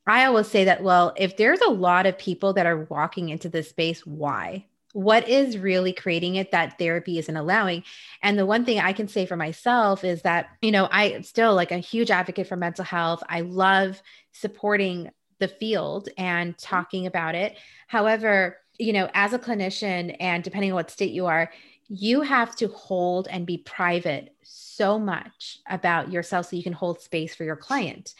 I 0.07 0.25
always 0.25 0.47
say 0.47 0.63
that, 0.65 0.83
well, 0.83 1.13
if 1.17 1.37
there's 1.37 1.61
a 1.61 1.69
lot 1.69 2.05
of 2.05 2.17
people 2.17 2.53
that 2.53 2.65
are 2.65 2.85
walking 2.85 3.29
into 3.29 3.49
this 3.49 3.69
space, 3.69 4.05
why? 4.05 4.65
What 4.93 5.27
is 5.27 5.57
really 5.57 5.93
creating 5.93 6.35
it 6.35 6.51
that 6.51 6.79
therapy 6.79 7.19
isn't 7.19 7.37
allowing? 7.37 7.83
And 8.23 8.39
the 8.39 8.45
one 8.45 8.65
thing 8.65 8.79
I 8.79 8.93
can 8.93 9.07
say 9.07 9.25
for 9.25 9.35
myself 9.35 10.03
is 10.03 10.21
that, 10.23 10.47
you 10.61 10.71
know, 10.71 10.87
I 10.91 11.21
still 11.21 11.53
like 11.53 11.71
a 11.71 11.77
huge 11.77 12.09
advocate 12.09 12.47
for 12.47 12.55
mental 12.55 12.85
health. 12.85 13.21
I 13.29 13.41
love 13.41 14.01
supporting 14.31 15.11
the 15.39 15.47
field 15.47 16.09
and 16.17 16.53
mm-hmm. 16.53 16.75
talking 16.75 17.05
about 17.05 17.35
it. 17.35 17.57
However, 17.87 18.57
you 18.79 18.93
know, 18.93 19.09
as 19.13 19.33
a 19.33 19.39
clinician 19.39 20.15
and 20.19 20.43
depending 20.43 20.71
on 20.71 20.75
what 20.75 20.91
state 20.91 21.11
you 21.11 21.25
are, 21.25 21.51
you 21.89 22.21
have 22.21 22.55
to 22.57 22.67
hold 22.67 23.27
and 23.27 23.45
be 23.45 23.57
private 23.59 24.35
so 24.43 24.99
much 24.99 25.59
about 25.69 26.11
yourself 26.11 26.47
so 26.47 26.55
you 26.55 26.63
can 26.63 26.73
hold 26.73 27.01
space 27.01 27.33
for 27.33 27.43
your 27.43 27.55
client. 27.55 28.13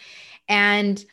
And 0.47 1.04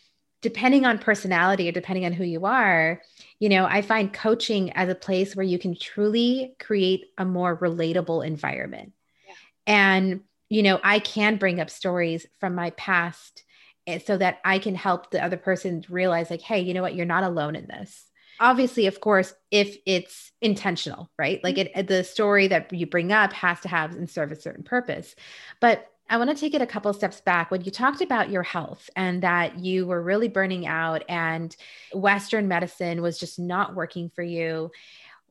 depending 0.44 0.84
on 0.84 0.98
personality 0.98 1.66
or 1.66 1.72
depending 1.72 2.04
on 2.04 2.12
who 2.12 2.22
you 2.22 2.44
are, 2.44 3.00
you 3.38 3.48
know, 3.48 3.64
I 3.64 3.80
find 3.80 4.12
coaching 4.12 4.70
as 4.74 4.90
a 4.90 4.94
place 4.94 5.34
where 5.34 5.42
you 5.42 5.58
can 5.58 5.74
truly 5.74 6.54
create 6.60 7.06
a 7.16 7.24
more 7.24 7.56
relatable 7.56 8.26
environment. 8.26 8.92
Yeah. 9.26 9.34
And, 9.66 10.20
you 10.50 10.62
know, 10.62 10.78
I 10.84 10.98
can 10.98 11.36
bring 11.36 11.60
up 11.60 11.70
stories 11.70 12.26
from 12.40 12.54
my 12.54 12.70
past 12.72 13.42
eh, 13.86 14.00
so 14.04 14.18
that 14.18 14.40
I 14.44 14.58
can 14.58 14.74
help 14.74 15.10
the 15.10 15.24
other 15.24 15.38
person 15.38 15.82
realize, 15.88 16.28
like, 16.28 16.42
hey, 16.42 16.60
you 16.60 16.74
know 16.74 16.82
what, 16.82 16.94
you're 16.94 17.06
not 17.06 17.24
alone 17.24 17.56
in 17.56 17.66
this. 17.66 18.04
Obviously, 18.38 18.86
of 18.86 19.00
course, 19.00 19.32
if 19.50 19.78
it's 19.86 20.30
intentional, 20.42 21.10
right? 21.18 21.42
Like 21.42 21.56
mm-hmm. 21.56 21.78
it, 21.78 21.86
the 21.86 22.04
story 22.04 22.48
that 22.48 22.70
you 22.70 22.86
bring 22.86 23.12
up 23.12 23.32
has 23.32 23.60
to 23.60 23.68
have 23.68 23.92
and 23.92 24.10
serve 24.10 24.30
a 24.30 24.36
certain 24.36 24.62
purpose. 24.62 25.16
But 25.58 25.90
I 26.08 26.18
want 26.18 26.30
to 26.30 26.36
take 26.36 26.54
it 26.54 26.62
a 26.62 26.66
couple 26.66 26.92
steps 26.92 27.20
back. 27.20 27.50
When 27.50 27.62
you 27.62 27.70
talked 27.70 28.00
about 28.00 28.30
your 28.30 28.42
health 28.42 28.90
and 28.94 29.22
that 29.22 29.58
you 29.58 29.86
were 29.86 30.02
really 30.02 30.28
burning 30.28 30.66
out 30.66 31.02
and 31.08 31.54
Western 31.94 32.46
medicine 32.46 33.00
was 33.00 33.18
just 33.18 33.38
not 33.38 33.74
working 33.74 34.10
for 34.10 34.22
you, 34.22 34.70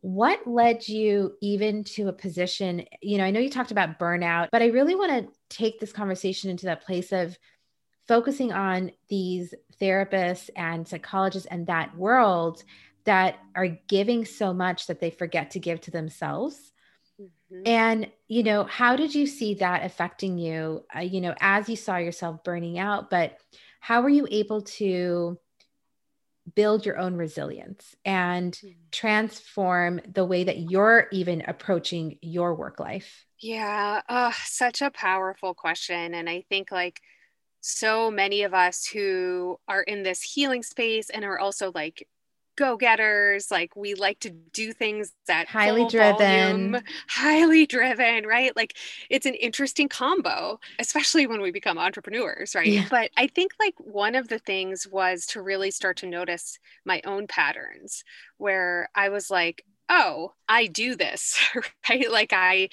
what 0.02 0.46
led 0.46 0.88
you 0.88 1.36
even 1.42 1.84
to 1.86 2.10
a 2.10 2.14
position? 2.14 2.86
You 3.02 3.18
know, 3.18 3.24
I 3.24 3.32
know 3.32 3.40
you 3.40 3.50
talked 3.50 3.72
about 3.72 4.00
burnout, 4.00 4.50
but 4.52 4.62
I 4.62 4.68
really 4.68 4.96
want 4.96 5.12
to 5.12 5.56
take 5.56 5.80
this 5.80 5.94
conversation 5.94 6.50
into 6.50 6.66
that 6.66 6.84
place 6.84 7.14
of 7.14 7.38
focusing 8.08 8.52
on 8.52 8.92
these 9.08 9.54
therapists 9.80 10.50
and 10.58 10.86
psychologists 10.88 11.48
and 11.50 11.68
that 11.68 11.96
world 11.96 12.64
that 13.06 13.38
are 13.56 13.68
giving 13.88 14.26
so 14.26 14.54
much 14.54 14.88
that 14.88 15.00
they 15.00 15.10
forget 15.10 15.52
to 15.52 15.60
give 15.60 15.80
to 15.82 15.92
themselves 15.92 16.73
Mm-hmm. 17.54 17.68
And, 17.68 18.12
you 18.28 18.44
know, 18.44 18.64
how 18.64 18.96
did 18.96 19.14
you 19.14 19.28
see 19.28 19.56
that 19.56 19.86
affecting 19.86 20.38
you, 20.38 20.84
uh, 20.96 21.02
you 21.02 21.22
know, 21.22 21.36
as 21.40 21.70
you 21.70 21.76
saw 21.76 21.98
yourself 21.98 22.44
burning 22.44 22.80
out? 22.80 23.10
But 23.10 23.38
how 23.80 24.02
were 24.02 24.10
you 24.10 24.28
able 24.32 24.62
to 24.62 25.38
build 26.56 26.86
your 26.86 26.98
own 26.98 27.16
resilience 27.16 27.96
and 28.04 28.54
mm-hmm. 28.54 28.72
transform 28.92 30.02
the 30.12 30.26
way 30.26 30.46
that 30.46 30.60
you're 30.60 31.08
even 31.12 31.44
approaching 31.48 32.18
your 32.22 32.56
work 32.56 32.80
life? 32.80 33.26
Yeah, 33.40 34.02
uh, 34.10 34.32
such 34.46 34.82
a 34.82 34.92
powerful 34.92 35.54
question. 35.54 36.14
And 36.14 36.30
I 36.30 36.46
think, 36.50 36.72
like, 36.72 37.02
so 37.66 38.12
many 38.12 38.44
of 38.44 38.54
us 38.54 38.86
who 38.86 39.58
are 39.70 39.84
in 39.84 40.04
this 40.04 40.22
healing 40.22 40.64
space 40.64 41.10
and 41.10 41.24
are 41.24 41.40
also 41.40 41.72
like 41.74 42.08
go-getters 42.56 43.50
like 43.50 43.76
we 43.76 43.94
like 43.96 44.20
to 44.20 44.30
do 44.30 44.74
things 44.74 45.12
that 45.28 45.48
highly 45.48 45.88
driven. 45.88 46.72
volume, 46.72 46.84
highly 47.08 47.66
driven 47.66 48.26
right? 48.26 48.56
Like 48.56 48.78
it's 49.10 49.26
an 49.26 49.34
interesting 49.36 49.90
combo 49.90 50.60
especially 50.80 51.28
when 51.28 51.42
we 51.42 51.52
become 51.52 51.78
entrepreneurs 51.78 52.56
right? 52.56 52.68
Yeah. 52.68 52.86
but 52.90 53.12
i 53.18 53.28
think 53.28 53.52
like 53.60 53.76
one 53.78 54.16
of 54.16 54.28
the 54.28 54.40
things 54.40 54.88
was 54.88 55.26
to 55.28 55.42
really 55.42 55.72
start 55.72 55.98
to 55.98 56.08
notice 56.08 56.60
my 56.86 57.02
own 57.06 57.28
patterns 57.28 58.04
where 58.38 58.90
i 58.96 59.10
was 59.10 59.30
like 59.30 59.66
oh 59.90 60.34
i 60.48 60.68
do 60.68 60.96
this 60.96 61.40
right? 61.90 62.12
Like 62.12 62.34
i 62.34 62.70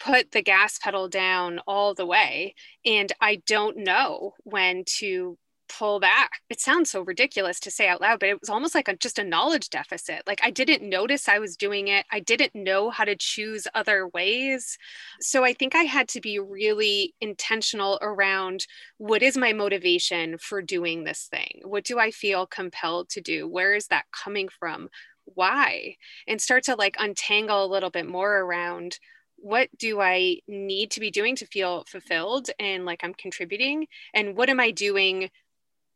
put 0.00 0.32
the 0.32 0.42
gas 0.42 0.78
pedal 0.78 1.08
down 1.08 1.60
all 1.66 1.94
the 1.94 2.06
way 2.06 2.54
and 2.84 3.12
I 3.20 3.36
don't 3.46 3.78
know 3.78 4.34
when 4.42 4.84
to 4.98 5.38
pull 5.78 6.00
back. 6.00 6.40
It 6.48 6.60
sounds 6.60 6.90
so 6.90 7.02
ridiculous 7.02 7.58
to 7.60 7.70
say 7.70 7.88
out 7.88 8.00
loud, 8.00 8.20
but 8.20 8.28
it 8.28 8.40
was 8.40 8.50
almost 8.50 8.74
like 8.74 8.88
a, 8.88 8.96
just 8.96 9.18
a 9.18 9.24
knowledge 9.24 9.70
deficit. 9.70 10.22
Like 10.26 10.40
I 10.42 10.50
didn't 10.50 10.88
notice 10.88 11.28
I 11.28 11.38
was 11.38 11.56
doing 11.56 11.88
it. 11.88 12.06
I 12.10 12.20
didn't 12.20 12.54
know 12.54 12.90
how 12.90 13.04
to 13.04 13.16
choose 13.16 13.66
other 13.74 14.08
ways. 14.08 14.78
So 15.20 15.44
I 15.44 15.52
think 15.52 15.74
I 15.74 15.82
had 15.82 16.08
to 16.10 16.20
be 16.20 16.38
really 16.38 17.14
intentional 17.20 17.98
around 18.02 18.66
what 18.98 19.22
is 19.22 19.36
my 19.36 19.52
motivation 19.52 20.38
for 20.38 20.62
doing 20.62 21.04
this 21.04 21.28
thing? 21.30 21.60
What 21.64 21.84
do 21.84 21.98
I 21.98 22.10
feel 22.10 22.46
compelled 22.46 23.08
to 23.10 23.20
do? 23.20 23.48
Where 23.48 23.74
is 23.74 23.88
that 23.88 24.04
coming 24.12 24.48
from? 24.48 24.88
Why? 25.24 25.96
And 26.28 26.40
start 26.40 26.64
to 26.64 26.76
like 26.76 26.96
untangle 26.98 27.64
a 27.64 27.72
little 27.72 27.90
bit 27.90 28.06
more 28.06 28.38
around 28.38 28.98
what 29.36 29.68
do 29.78 30.00
I 30.00 30.38
need 30.48 30.92
to 30.92 31.00
be 31.00 31.10
doing 31.10 31.36
to 31.36 31.46
feel 31.46 31.84
fulfilled 31.86 32.48
and 32.58 32.86
like 32.86 33.00
I'm 33.02 33.12
contributing? 33.12 33.88
And 34.14 34.36
what 34.36 34.48
am 34.48 34.58
I 34.58 34.70
doing 34.70 35.28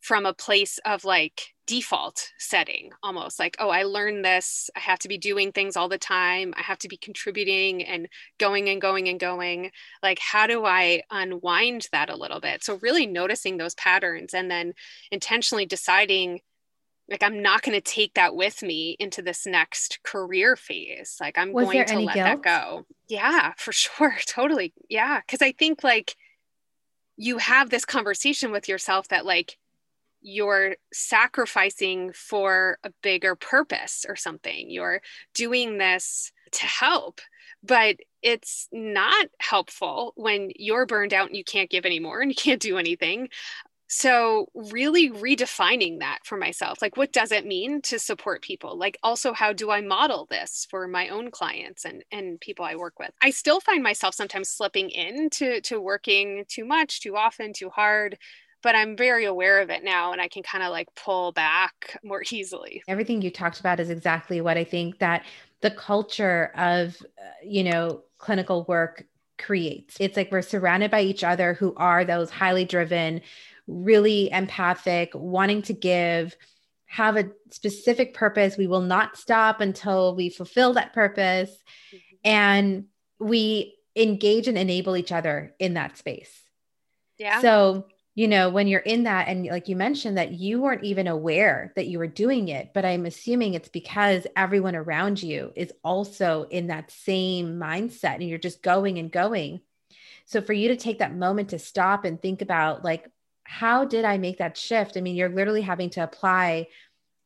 from 0.00 0.26
a 0.26 0.34
place 0.34 0.78
of 0.84 1.04
like 1.04 1.54
default 1.66 2.30
setting 2.38 2.90
almost 3.02 3.38
like 3.38 3.54
oh 3.60 3.68
i 3.68 3.82
learned 3.82 4.24
this. 4.24 4.70
I 4.74 4.80
have 4.80 4.98
to 5.00 5.08
be 5.08 5.18
doing 5.18 5.52
things 5.52 5.76
all 5.76 5.90
the 5.90 5.98
time. 5.98 6.54
I 6.56 6.62
have 6.62 6.78
to 6.78 6.88
be 6.88 6.96
contributing 6.96 7.84
and 7.84 8.08
going 8.38 8.70
and 8.70 8.80
going 8.80 9.06
and 9.08 9.20
going. 9.20 9.70
Like 10.02 10.18
how 10.18 10.46
do 10.46 10.64
i 10.64 11.02
unwind 11.10 11.86
that 11.92 12.08
a 12.08 12.16
little 12.16 12.40
bit? 12.40 12.64
So 12.64 12.78
really 12.80 13.06
noticing 13.06 13.58
those 13.58 13.74
patterns 13.74 14.32
and 14.32 14.50
then 14.50 14.72
intentionally 15.10 15.66
deciding 15.66 16.40
like 17.10 17.22
i'm 17.22 17.42
not 17.42 17.62
going 17.62 17.74
to 17.74 17.80
take 17.80 18.14
that 18.14 18.34
with 18.34 18.62
me 18.62 18.96
into 18.98 19.20
this 19.20 19.46
next 19.46 19.98
career 20.02 20.56
phase. 20.56 21.16
Like 21.20 21.36
i'm 21.36 21.52
Was 21.52 21.66
going 21.66 21.84
to 21.86 21.98
let 22.00 22.14
guilt? 22.14 22.42
that 22.42 22.42
go. 22.42 22.86
Yeah 23.08 23.52
for 23.58 23.72
sure. 23.84 24.16
Totally. 24.26 24.72
Yeah 24.88 25.20
because 25.20 25.42
i 25.42 25.52
think 25.52 25.84
like 25.84 26.16
you 27.18 27.36
have 27.36 27.68
this 27.68 27.84
conversation 27.84 28.52
with 28.52 28.68
yourself 28.68 29.08
that 29.08 29.26
like 29.26 29.58
you're 30.20 30.76
sacrificing 30.92 32.12
for 32.12 32.78
a 32.84 32.90
bigger 33.02 33.34
purpose 33.34 34.04
or 34.08 34.16
something. 34.16 34.70
You're 34.70 35.00
doing 35.34 35.78
this 35.78 36.32
to 36.52 36.66
help 36.66 37.20
but 37.62 37.96
it's 38.22 38.68
not 38.72 39.26
helpful 39.38 40.12
when 40.16 40.50
you're 40.56 40.86
burned 40.86 41.14
out 41.14 41.28
and 41.28 41.36
you 41.36 41.44
can't 41.44 41.70
give 41.70 41.86
anymore 41.86 42.20
and 42.20 42.30
you 42.30 42.34
can't 42.34 42.62
do 42.62 42.78
anything. 42.78 43.28
So 43.90 44.48
really 44.54 45.10
redefining 45.10 46.00
that 46.00 46.18
for 46.24 46.36
myself 46.36 46.82
like 46.82 46.98
what 46.98 47.10
does 47.10 47.32
it 47.32 47.46
mean 47.46 47.80
to 47.82 47.98
support 47.98 48.42
people? 48.42 48.76
Like 48.76 48.98
also 49.02 49.32
how 49.32 49.52
do 49.54 49.70
i 49.70 49.80
model 49.80 50.26
this 50.30 50.66
for 50.70 50.86
my 50.86 51.08
own 51.08 51.30
clients 51.30 51.84
and 51.86 52.04
and 52.12 52.38
people 52.40 52.64
i 52.66 52.76
work 52.76 52.98
with? 52.98 53.10
I 53.22 53.30
still 53.30 53.60
find 53.60 53.82
myself 53.82 54.14
sometimes 54.14 54.50
slipping 54.50 54.90
into 54.90 55.60
to 55.62 55.80
working 55.80 56.44
too 56.48 56.66
much 56.66 57.00
too 57.00 57.16
often 57.16 57.52
too 57.54 57.70
hard 57.70 58.18
but 58.62 58.74
i'm 58.74 58.96
very 58.96 59.24
aware 59.24 59.60
of 59.60 59.70
it 59.70 59.84
now 59.84 60.12
and 60.12 60.20
i 60.20 60.28
can 60.28 60.42
kind 60.42 60.64
of 60.64 60.70
like 60.70 60.88
pull 60.94 61.32
back 61.32 61.98
more 62.02 62.22
easily 62.30 62.82
everything 62.88 63.22
you 63.22 63.30
talked 63.30 63.60
about 63.60 63.80
is 63.80 63.90
exactly 63.90 64.40
what 64.40 64.56
i 64.56 64.64
think 64.64 64.98
that 64.98 65.24
the 65.60 65.70
culture 65.70 66.52
of 66.56 66.96
uh, 67.20 67.30
you 67.44 67.64
know 67.64 68.02
clinical 68.18 68.64
work 68.64 69.04
creates 69.38 69.96
it's 70.00 70.16
like 70.16 70.32
we're 70.32 70.42
surrounded 70.42 70.90
by 70.90 71.00
each 71.00 71.22
other 71.22 71.54
who 71.54 71.72
are 71.76 72.04
those 72.04 72.30
highly 72.30 72.64
driven 72.64 73.20
really 73.68 74.30
empathic, 74.32 75.12
wanting 75.14 75.62
to 75.62 75.74
give, 75.74 76.34
have 76.86 77.16
a 77.16 77.30
specific 77.50 78.14
purpose. 78.14 78.56
We 78.56 78.66
will 78.66 78.80
not 78.80 79.16
stop 79.16 79.60
until 79.60 80.16
we 80.16 80.30
fulfill 80.30 80.72
that 80.72 80.94
purpose. 80.94 81.50
Mm-hmm. 81.50 81.98
And 82.24 82.84
we 83.20 83.76
engage 83.94 84.48
and 84.48 84.58
enable 84.58 84.96
each 84.96 85.12
other 85.12 85.54
in 85.58 85.74
that 85.74 85.98
space. 85.98 86.32
Yeah. 87.18 87.40
So, 87.40 87.86
you 88.18 88.26
know, 88.26 88.48
when 88.50 88.66
you're 88.66 88.80
in 88.80 89.04
that, 89.04 89.28
and 89.28 89.46
like 89.46 89.68
you 89.68 89.76
mentioned, 89.76 90.18
that 90.18 90.32
you 90.32 90.60
weren't 90.60 90.82
even 90.82 91.06
aware 91.06 91.72
that 91.76 91.86
you 91.86 92.00
were 92.00 92.08
doing 92.08 92.48
it, 92.48 92.72
but 92.74 92.84
I'm 92.84 93.06
assuming 93.06 93.54
it's 93.54 93.68
because 93.68 94.26
everyone 94.34 94.74
around 94.74 95.22
you 95.22 95.52
is 95.54 95.72
also 95.84 96.48
in 96.50 96.66
that 96.66 96.90
same 96.90 97.60
mindset 97.60 98.14
and 98.14 98.24
you're 98.24 98.36
just 98.36 98.60
going 98.60 98.98
and 98.98 99.12
going. 99.12 99.60
So, 100.26 100.40
for 100.40 100.52
you 100.52 100.66
to 100.66 100.76
take 100.76 100.98
that 100.98 101.14
moment 101.14 101.50
to 101.50 101.60
stop 101.60 102.04
and 102.04 102.20
think 102.20 102.42
about, 102.42 102.84
like, 102.84 103.08
how 103.44 103.84
did 103.84 104.04
I 104.04 104.18
make 104.18 104.38
that 104.38 104.56
shift? 104.56 104.96
I 104.96 105.00
mean, 105.00 105.14
you're 105.14 105.28
literally 105.28 105.62
having 105.62 105.90
to 105.90 106.02
apply 106.02 106.66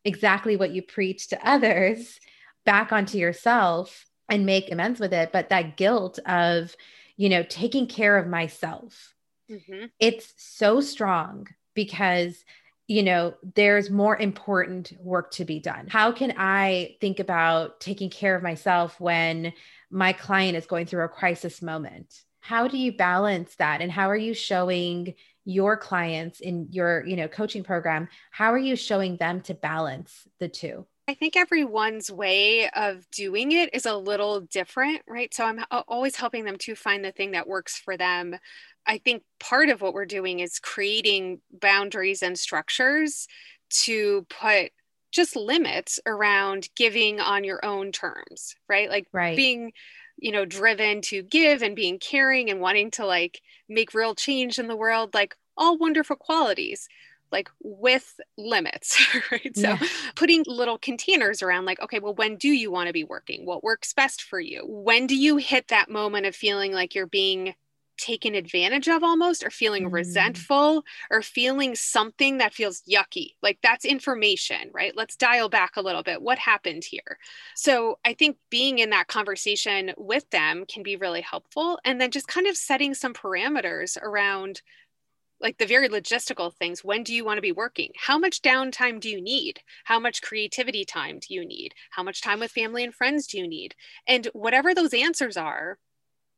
exactly 0.05 0.57
what 0.57 0.73
you 0.73 0.83
preach 0.83 1.29
to 1.29 1.49
others 1.49 2.21
back 2.67 2.93
onto 2.93 3.17
yourself 3.17 4.05
and 4.29 4.45
make 4.45 4.71
amends 4.71 5.01
with 5.01 5.15
it. 5.15 5.33
But 5.33 5.49
that 5.49 5.79
guilt 5.79 6.19
of, 6.27 6.77
you 7.17 7.31
know, 7.31 7.45
taking 7.49 7.87
care 7.87 8.19
of 8.19 8.29
myself, 8.29 9.12
mm-hmm. 9.53 9.87
it's 10.01 10.33
so 10.37 10.81
strong 10.81 11.47
because 11.75 12.45
you 12.89 13.03
know, 13.03 13.33
there's 13.55 13.91
more 13.91 14.19
important 14.19 14.93
work 15.01 15.31
to 15.31 15.45
be 15.47 15.61
done. 15.61 15.87
How 15.89 16.13
can 16.13 16.35
I 16.37 16.97
think 17.01 17.21
about 17.21 17.81
taking 17.81 18.11
care 18.11 18.37
of 18.37 18.43
myself 18.43 19.01
when 19.01 19.55
my 19.91 20.13
client 20.13 20.59
is 20.59 20.67
going 20.67 20.87
through 20.87 21.05
a 21.05 21.09
crisis 21.09 21.63
moment? 21.63 22.13
How 22.41 22.67
do 22.69 22.77
you 22.77 22.93
balance 22.93 23.55
that? 23.57 23.81
And 23.81 23.91
how 23.91 24.11
are 24.11 24.17
you 24.17 24.35
showing 24.35 25.15
your 25.45 25.77
clients 25.77 26.41
in 26.41 26.69
your 26.71 27.05
you 27.05 27.17
know 27.17 27.27
coaching 27.27 27.65
program 27.65 28.09
how 28.31 28.53
are 28.53 28.59
you 28.59 28.77
showing 28.77 29.17
them 29.17 29.41
to 29.41 29.55
balance 29.55 30.29
the 30.39 30.49
two 30.49 30.87
I 31.09 31.15
think 31.15 31.37
everyone's 31.37 32.11
way 32.11 32.71
of 32.71 33.09
doing 33.11 33.53
it 33.53 33.71
is 33.73 33.87
a 33.87 33.97
little 33.97 34.41
different, 34.41 35.03
right? 35.09 35.35
So 35.35 35.45
I'm 35.45 35.65
always 35.89 36.17
helping 36.17 36.45
them 36.45 36.57
to 36.59 36.77
find 36.77 37.05
the 37.05 37.11
thing 37.11 37.33
that 37.33 37.49
works 37.49 37.77
for 37.77 37.97
them. 37.97 38.37
I 38.87 38.99
think 38.99 39.25
part 39.41 39.69
of 39.69 39.81
what 39.81 39.95
we're 39.95 40.07
doing 40.07 40.41
is 40.41 40.61
creating 40.61 41.41
boundaries 41.51 42.23
and 42.23 42.39
structures 42.39 43.27
to 43.85 44.27
put 44.29 44.71
just 45.11 45.35
limits 45.35 45.99
around 46.07 46.69
giving 46.77 47.21
on 47.21 47.45
your 47.45 47.65
own 47.65 47.91
terms, 47.91 48.55
right? 48.69 48.89
Like 48.89 49.07
right. 49.13 49.37
being 49.37 49.73
you 50.19 50.31
know 50.31 50.45
driven 50.45 51.01
to 51.01 51.23
give 51.23 51.63
and 51.63 51.75
being 51.75 51.99
caring 51.99 52.51
and 52.51 52.61
wanting 52.61 52.91
to 52.93 53.05
like 53.05 53.41
make 53.69 53.95
real 53.95 54.15
change 54.15 54.59
in 54.59 54.69
the 54.69 54.77
world 54.77 55.15
like 55.15 55.35
all 55.57 55.79
wonderful 55.79 56.17
qualities 56.17 56.87
like 57.33 57.51
with 57.63 58.21
limits 58.37 59.01
right? 59.33 59.57
So 59.57 59.63
yeah. 59.63 59.79
putting 60.15 60.45
little 60.47 60.79
containers 60.79 61.43
around 61.43 61.65
like 61.65 61.81
okay 61.81 61.99
well 61.99 62.15
when 62.15 62.37
do 62.37 62.49
you 62.49 62.71
want 62.71 62.89
to 62.89 62.93
be 62.93 63.05
working? 63.05 63.47
What 63.47 63.65
works 63.65 63.93
best 63.93 64.23
for 64.23 64.39
you? 64.39 64.65
When 64.67 65.07
do 65.07 65.17
you 65.17 65.39
hit 65.39 65.69
that 65.69 65.91
moment 65.91 66.27
of 66.27 66.37
feeling 66.37 66.73
like 66.73 66.95
you're 66.95 67.07
being 67.07 67.55
taken 67.99 68.35
advantage 68.35 68.89
of 68.89 69.05
almost 69.05 69.45
or 69.45 69.51
feeling 69.51 69.85
mm. 69.89 69.93
resentful 69.93 70.83
or 71.11 71.23
feeling 71.23 71.75
something 71.75 72.39
that 72.39 72.55
feels 72.55 72.83
yucky? 72.91 73.35
Like 73.43 73.59
that's 73.63 73.85
information 73.85 74.71
right? 74.73 74.97
Let's 74.97 75.17
dial 75.17 75.49
back 75.49 75.77
a 75.77 75.83
little 75.83 76.03
bit. 76.03 76.21
What 76.21 76.39
happened 76.39 76.85
here? 76.85 77.19
So 77.55 77.99
i 78.05 78.13
think 78.13 78.37
being 78.51 78.79
in 78.79 78.91
that 78.91 79.09
conversation 79.09 79.93
with 79.97 80.29
them 80.31 80.65
can 80.67 80.83
be 80.83 80.97
really 80.97 81.23
helpful 81.23 81.79
and 81.85 82.01
then 82.01 82.11
just 82.11 82.29
kind 82.29 82.47
of 82.47 82.57
setting 82.57 82.95
some 82.95 83.15
parameters 83.15 83.97
around 84.01 84.63
like 85.43 85.59
the 85.59 85.67
very 85.67 85.89
logistical 85.89 86.53
things 86.55 86.85
when 86.85 87.03
do 87.03 87.15
you 87.15 87.25
want 87.25 87.37
to 87.37 87.43
be 87.43 87.53
working 87.53 87.91
how 87.97 88.19
much 88.19 88.41
downtime 88.43 89.01
do 89.01 89.09
you 89.09 89.21
need 89.21 89.61
how 89.85 89.99
much 89.99 90.23
creativity 90.23 90.85
time 90.85 91.19
do 91.19 91.35
you 91.35 91.45
need 91.45 91.75
how 91.91 92.03
much 92.03 92.23
time 92.23 92.41
with 92.41 92.51
family 92.51 92.85
and 92.85 92.95
friends 92.95 93.27
do 93.27 93.39
you 93.39 93.47
need 93.47 93.75
and 94.07 94.29
whatever 94.33 94.75
those 94.75 94.95
answers 94.95 95.37
are 95.37 95.79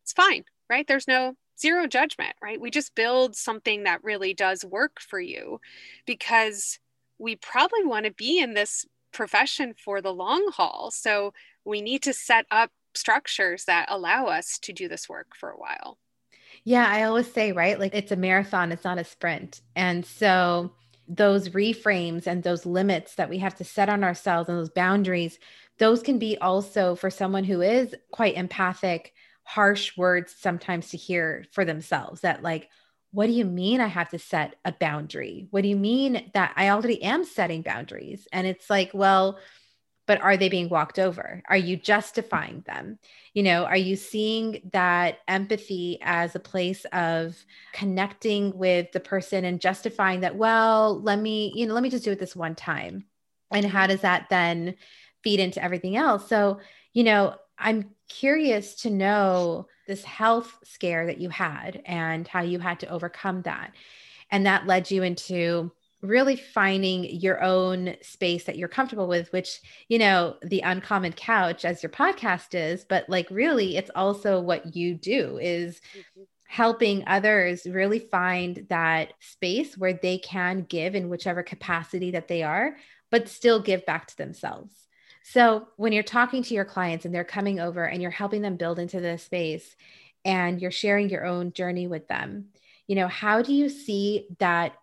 it's 0.03 0.13
fine 0.13 0.45
right 0.69 0.87
there's 0.89 1.09
no 1.09 1.35
zero 1.59 1.87
judgment, 1.87 2.35
right? 2.43 2.61
We 2.61 2.71
just 2.71 2.95
build 2.95 3.37
something 3.37 3.85
that 3.85 4.03
really 4.03 4.35
does 4.35 4.65
work 4.65 5.01
for 5.01 5.21
you 5.21 5.61
because 6.07 6.79
we 7.19 7.37
probably 7.37 7.85
want 7.85 8.07
to 8.07 8.13
be 8.13 8.39
in 8.41 8.55
this 8.55 8.85
profession 9.13 9.75
for 9.75 10.01
the 10.01 10.13
long 10.13 10.51
haul. 10.53 10.91
So 10.93 11.33
we 11.65 11.81
need 11.81 12.03
to 12.03 12.13
set 12.13 12.47
up 12.51 12.71
structures 12.95 13.65
that 13.65 13.87
allow 13.89 14.27
us 14.27 14.59
to 14.61 14.73
do 14.73 14.89
this 14.89 15.09
work 15.09 15.29
for 15.37 15.51
a 15.51 15.57
while. 15.57 15.99
Yeah, 16.65 16.87
I 16.89 17.03
always 17.05 17.31
say, 17.31 17.53
right? 17.53 17.79
Like 17.79 17.95
it's 17.95 18.13
a 18.13 18.17
marathon, 18.17 18.73
it's 18.73 18.85
not 18.85 18.99
a 18.99 19.05
sprint. 19.05 19.61
And 19.77 20.05
so 20.05 20.73
those 21.07 21.51
reframes 21.51 22.27
and 22.27 22.43
those 22.43 22.65
limits 22.65 23.17
that 23.17 23.29
we 23.29 23.39
have 23.39 23.55
to 23.57 23.65
set 23.65 23.91
on 23.91 24.03
ourselves 24.03 24.49
and 24.49 24.59
those 24.59 24.71
boundaries, 24.71 25.39
those 25.79 26.03
can 26.03 26.19
be 26.19 26.39
also 26.39 26.95
for 26.95 27.11
someone 27.11 27.45
who 27.45 27.61
is 27.61 27.95
quite 28.11 28.37
empathic 28.37 29.13
harsh 29.47 29.95
words 29.99 30.35
sometimes 30.39 30.89
to 30.89 30.97
hear 30.97 31.45
for 31.53 31.67
themselves 31.67 32.23
that 32.23 32.43
like 32.43 32.71
what 33.11 33.27
do 33.27 33.33
you 33.33 33.45
mean 33.45 33.81
I 33.81 33.87
have 33.87 34.09
to 34.09 34.19
set 34.19 34.57
a 34.65 34.73
boundary? 34.73 35.47
What 35.51 35.63
do 35.63 35.69
you 35.69 35.77
mean 35.77 36.31
that 36.35 36.53
I 36.57 36.71
already 36.71 37.01
am 37.03 37.25
setting 37.25 37.63
boundaries? 37.63 38.27
And 38.33 38.45
it's 38.45 38.69
like, 38.69 38.91
well, 38.93 39.39
but 40.07 40.21
are 40.21 40.37
they 40.37 40.49
being 40.49 40.69
walked 40.69 40.99
over? 40.99 41.43
Are 41.49 41.57
you 41.57 41.77
justifying 41.77 42.63
them? 42.67 42.99
You 43.33 43.43
know, 43.43 43.65
are 43.65 43.77
you 43.77 43.97
seeing 43.97 44.71
that 44.73 45.19
empathy 45.29 45.99
as 46.03 46.35
a 46.35 46.41
place 46.41 46.85
of 46.93 47.37
connecting 47.73 48.57
with 48.57 48.93
the 48.93 49.01
person 49.01 49.45
and 49.45 49.61
justifying 49.61 50.21
that, 50.21 50.37
well, 50.37 51.01
let 51.01 51.19
me, 51.19 51.53
you 51.55 51.67
know, 51.67 51.75
let 51.75 51.83
me 51.83 51.91
just 51.91 52.05
do 52.05 52.13
it 52.13 52.19
this 52.19 52.37
one 52.37 52.55
time? 52.55 53.05
And 53.51 53.65
how 53.65 53.87
does 53.87 54.03
that 54.03 54.27
then 54.29 54.75
feed 55.23 55.41
into 55.41 55.63
everything 55.63 55.97
else? 55.97 56.29
So, 56.29 56.61
you 56.93 57.05
know, 57.05 57.37
I'm 57.59 57.91
curious 58.09 58.75
to 58.83 58.91
know 58.91 59.69
this 59.87 60.05
health 60.05 60.59
scare 60.65 61.07
that 61.07 61.19
you 61.19 61.29
had 61.31 61.83
and 61.87 62.27
how 62.27 62.43
you 62.43 62.59
had 62.59 62.81
to 62.81 62.89
overcome 62.89 63.43
that. 63.43 63.73
And 64.31 64.47
that 64.47 64.67
led 64.67 64.91
you 64.91 65.03
into 65.03 65.73
really 66.05 66.37
finding 66.37 67.05
your 67.05 67.43
own 67.43 67.97
space 68.03 68.45
that 68.45 68.57
you're 68.57 68.69
comfortable 68.69 69.09
with, 69.09 69.33
which, 69.33 69.61
you 69.89 69.99
know, 69.99 70.37
the 70.43 70.61
uncommon 70.61 71.13
couch 71.13 71.65
as 71.65 71.83
your 71.83 71.91
podcast 71.91 72.55
is, 72.55 72.85
but 72.85 73.09
like 73.09 73.29
really 73.31 73.77
it's 73.77 73.91
also 73.95 74.41
what 74.41 74.77
you 74.77 74.95
do 74.95 75.39
is 75.41 75.81
mm-hmm. 75.97 76.23
helping 76.47 77.05
others 77.07 77.67
really 77.67 77.99
find 77.99 78.67
that 78.69 79.15
space 79.21 79.77
where 79.79 79.95
they 79.95 80.19
can 80.19 80.67
give 80.69 80.95
in 80.95 81.09
whichever 81.09 81.43
capacity 81.43 82.11
that 82.13 82.29
they 82.29 82.43
are, 82.43 82.77
but 83.11 83.29
still 83.29 83.61
give 83.61 83.87
back 83.87 84.07
to 84.07 84.17
themselves. 84.17 84.73
So 85.23 85.69
when 85.77 85.95
you're 85.95 86.03
talking 86.03 86.43
to 86.43 86.55
your 86.55 86.67
clients 86.67 87.07
and 87.07 87.15
they're 87.15 87.25
coming 87.25 87.59
over 87.59 87.85
and 87.85 88.03
you're 88.03 88.11
helping 88.11 88.43
them 88.43 88.57
build 88.57 88.79
into 88.79 89.01
this 89.01 89.23
space 89.23 89.75
and 90.25 90.61
you're 90.61 90.71
sharing 90.71 91.09
your 91.09 91.25
own 91.25 91.53
journey 91.53 91.87
with 91.87 92.09
them, 92.09 92.49
you 92.87 92.95
know, 92.95 93.09
how 93.09 93.41
do 93.41 93.55
you 93.55 93.71
see 93.71 94.29
that 94.39 94.75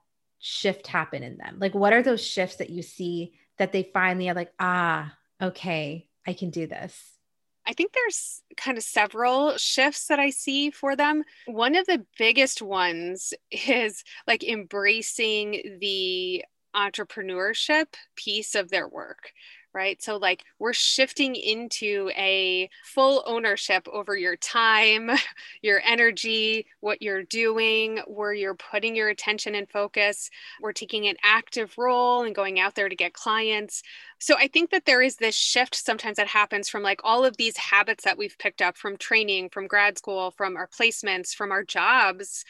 shift 0.42 0.88
happen 0.88 1.24
in 1.24 1.38
them? 1.38 1.58
Like, 1.60 1.74
what 1.74 1.94
are 1.94 2.04
those 2.04 2.26
shifts 2.26 2.58
that 2.58 2.70
you 2.70 2.82
see 2.82 3.34
that 3.58 3.72
they 3.72 3.90
finally 3.94 4.30
are 4.30 4.34
like, 4.34 4.52
ah, 4.60 5.16
okay, 5.42 6.10
I 6.28 6.34
can 6.34 6.50
do 6.50 6.68
this? 6.68 7.00
I 7.66 7.74
think 7.74 7.94
there's 7.94 8.42
kind 8.58 8.78
of 8.78 8.84
several 8.84 9.56
shifts 9.58 10.08
that 10.08 10.20
I 10.20 10.32
see 10.32 10.72
for 10.72 10.96
them. 10.96 11.24
One 11.46 11.76
of 11.76 11.86
the 11.86 12.04
biggest 12.18 12.62
ones 12.62 13.34
is 13.52 14.04
like 14.28 14.44
embracing 14.44 15.78
the 15.80 16.44
entrepreneurship 16.76 17.86
piece 18.16 18.56
of 18.56 18.70
their 18.70 18.88
work, 18.88 19.32
right? 19.74 20.02
So, 20.02 20.18
like, 20.18 20.44
we're 20.60 20.74
shifting 20.74 21.36
into 21.36 22.10
a 22.16 22.70
full 22.84 23.24
ownership 23.26 23.88
over 23.92 24.16
your 24.16 24.36
time, 24.36 25.12
your 25.62 25.82
energy, 25.86 26.68
what 26.80 27.02
you're 27.02 27.24
doing, 27.24 28.00
where 28.08 28.34
you're 28.34 28.56
putting 28.56 28.96
your 28.96 29.10
attention 29.10 29.56
and 29.56 29.70
focus. 29.70 30.30
We're 30.62 30.74
taking 30.74 31.08
an 31.08 31.16
active 31.24 31.78
role 31.78 32.24
and 32.24 32.36
going 32.36 32.60
out 32.60 32.76
there 32.76 32.90
to 32.90 32.96
get 32.96 33.14
clients. 33.14 33.84
So, 34.20 34.36
I 34.38 34.48
think 34.48 34.72
that 34.72 34.86
there 34.86 35.02
is 35.02 35.18
this 35.18 35.36
shift 35.36 35.76
sometimes 35.76 36.18
that 36.18 36.28
happens 36.28 36.70
from 36.70 36.84
like 36.84 37.02
all 37.04 37.26
of 37.26 37.38
these 37.38 37.58
habits 37.58 38.04
that 38.04 38.18
we've 38.18 38.38
picked 38.38 38.62
up 38.62 38.78
from 38.78 38.98
training, 38.98 39.50
from 39.50 39.68
grad 39.68 39.98
school, 39.98 40.32
from 40.32 40.58
our 40.58 40.68
placements, 40.68 41.34
from 41.34 41.52
our 41.52 41.64
jobs 41.64 42.44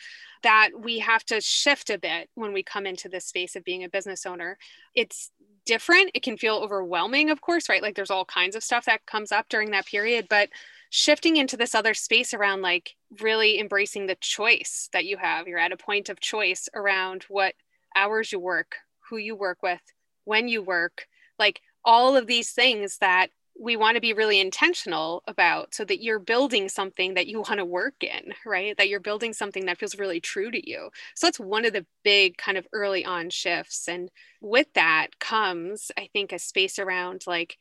that 0.44 0.70
we 0.80 1.00
have 1.00 1.24
to 1.26 1.40
shift 1.42 1.90
a 1.90 1.98
bit 1.98 2.30
when 2.36 2.54
we 2.54 2.64
come 2.64 2.86
into 2.86 3.10
this 3.10 3.26
space 3.26 3.56
of 3.56 3.64
being 3.64 3.84
a 3.84 3.90
business 3.90 4.26
owner. 4.26 4.58
It's 4.96 5.32
different. 5.66 6.12
It 6.14 6.24
can 6.24 6.38
feel 6.38 6.58
overwhelming, 6.58 7.30
of 7.30 7.42
course, 7.42 7.70
right? 7.70 7.82
Like 7.82 7.96
there's 7.96 8.12
all 8.12 8.26
kinds 8.26 8.56
of 8.56 8.64
stuff 8.64 8.86
that 8.86 9.06
comes 9.06 9.32
up 9.32 9.48
during 9.50 9.72
that 9.72 9.86
period, 9.86 10.28
but 10.30 10.50
shifting 10.90 11.38
into 11.38 11.56
this 11.56 11.74
other 11.74 11.94
space 11.94 12.34
around 12.34 12.62
like 12.62 12.96
really 13.22 13.60
embracing 13.60 14.08
the 14.08 14.18
choice 14.20 14.90
that 14.94 15.06
you 15.06 15.18
have. 15.18 15.48
You're 15.48 15.60
at 15.60 15.72
a 15.72 15.78
point 15.78 16.10
of 16.10 16.20
choice 16.20 16.68
around 16.76 17.24
what 17.30 17.56
hours 17.96 18.32
you 18.32 18.40
work, 18.40 18.76
who 19.10 19.18
you 19.18 19.36
work 19.36 19.64
with, 19.64 19.82
when 20.26 20.48
you 20.48 20.62
work, 20.62 21.08
like 21.40 21.62
all 21.84 22.16
of 22.16 22.28
these 22.28 22.52
things 22.52 22.98
that 23.00 23.28
we 23.60 23.76
want 23.76 23.96
to 23.96 24.02
be 24.02 24.14
really 24.14 24.40
intentional 24.40 25.24
about 25.28 25.74
so 25.76 25.86
that 25.86 26.02
you're 26.02 26.20
building 26.20 26.70
something 26.70 27.14
that 27.14 27.28
you 27.28 27.42
want 27.42 27.58
to 27.58 27.66
work 27.66 28.04
in, 28.04 28.34
right? 28.46 28.76
That 28.78 28.90
you're 28.90 29.00
building 29.00 29.34
something 29.34 29.66
that 29.66 29.78
feels 29.78 29.98
really 29.98 30.20
true 30.20 30.52
to 30.52 30.70
you. 30.70 30.90
So 31.16 31.28
that's 31.28 31.40
one 31.40 31.66
of 31.66 31.74
the 31.74 31.86
big 32.04 32.38
kind 32.38 32.58
of 32.58 32.68
early 32.74 33.06
on 33.06 33.30
shifts. 33.30 33.88
And 33.88 34.10
with 34.42 34.68
that 34.74 35.20
comes, 35.20 35.92
I 35.98 36.10
think, 36.12 36.32
a 36.32 36.40
space 36.40 36.80
around 36.80 37.24
like, 37.28 37.58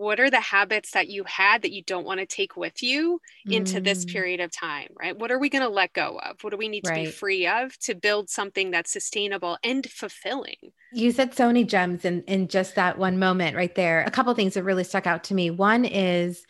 what 0.00 0.18
are 0.18 0.30
the 0.30 0.40
habits 0.40 0.92
that 0.92 1.08
you 1.08 1.24
had 1.24 1.60
that 1.60 1.72
you 1.72 1.82
don't 1.82 2.06
want 2.06 2.20
to 2.20 2.24
take 2.24 2.56
with 2.56 2.82
you 2.82 3.20
into 3.44 3.80
mm. 3.80 3.84
this 3.84 4.06
period 4.06 4.40
of 4.40 4.50
time 4.50 4.88
right? 4.98 5.18
What 5.18 5.30
are 5.30 5.38
we 5.38 5.50
going 5.50 5.62
to 5.62 5.68
let 5.68 5.92
go 5.92 6.18
of? 6.18 6.42
What 6.42 6.50
do 6.50 6.56
we 6.56 6.68
need 6.68 6.86
right. 6.86 6.96
to 6.96 7.04
be 7.04 7.10
free 7.10 7.46
of 7.46 7.78
to 7.80 7.94
build 7.94 8.30
something 8.30 8.70
that's 8.70 8.90
sustainable 8.90 9.58
and 9.62 9.88
fulfilling? 9.90 10.72
You 10.92 11.12
said 11.12 11.34
so 11.34 11.48
many 11.48 11.64
gems 11.64 12.06
in 12.06 12.22
in 12.22 12.48
just 12.48 12.76
that 12.76 12.96
one 12.96 13.18
moment 13.18 13.56
right 13.56 13.74
there. 13.74 14.02
A 14.06 14.10
couple 14.10 14.32
things 14.34 14.54
that 14.54 14.64
really 14.64 14.84
stuck 14.84 15.06
out 15.06 15.24
to 15.24 15.34
me. 15.34 15.50
One 15.50 15.84
is 15.84 16.46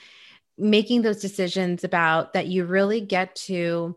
making 0.56 1.02
those 1.02 1.20
decisions 1.20 1.82
about 1.82 2.34
that 2.34 2.46
you 2.46 2.64
really 2.64 3.00
get 3.00 3.34
to 3.34 3.96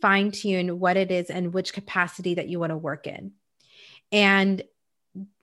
fine 0.00 0.30
tune 0.30 0.78
what 0.80 0.96
it 0.96 1.10
is 1.10 1.28
and 1.28 1.52
which 1.52 1.74
capacity 1.74 2.34
that 2.34 2.48
you 2.48 2.58
want 2.58 2.70
to 2.70 2.76
work 2.76 3.06
in. 3.06 3.32
And 4.12 4.62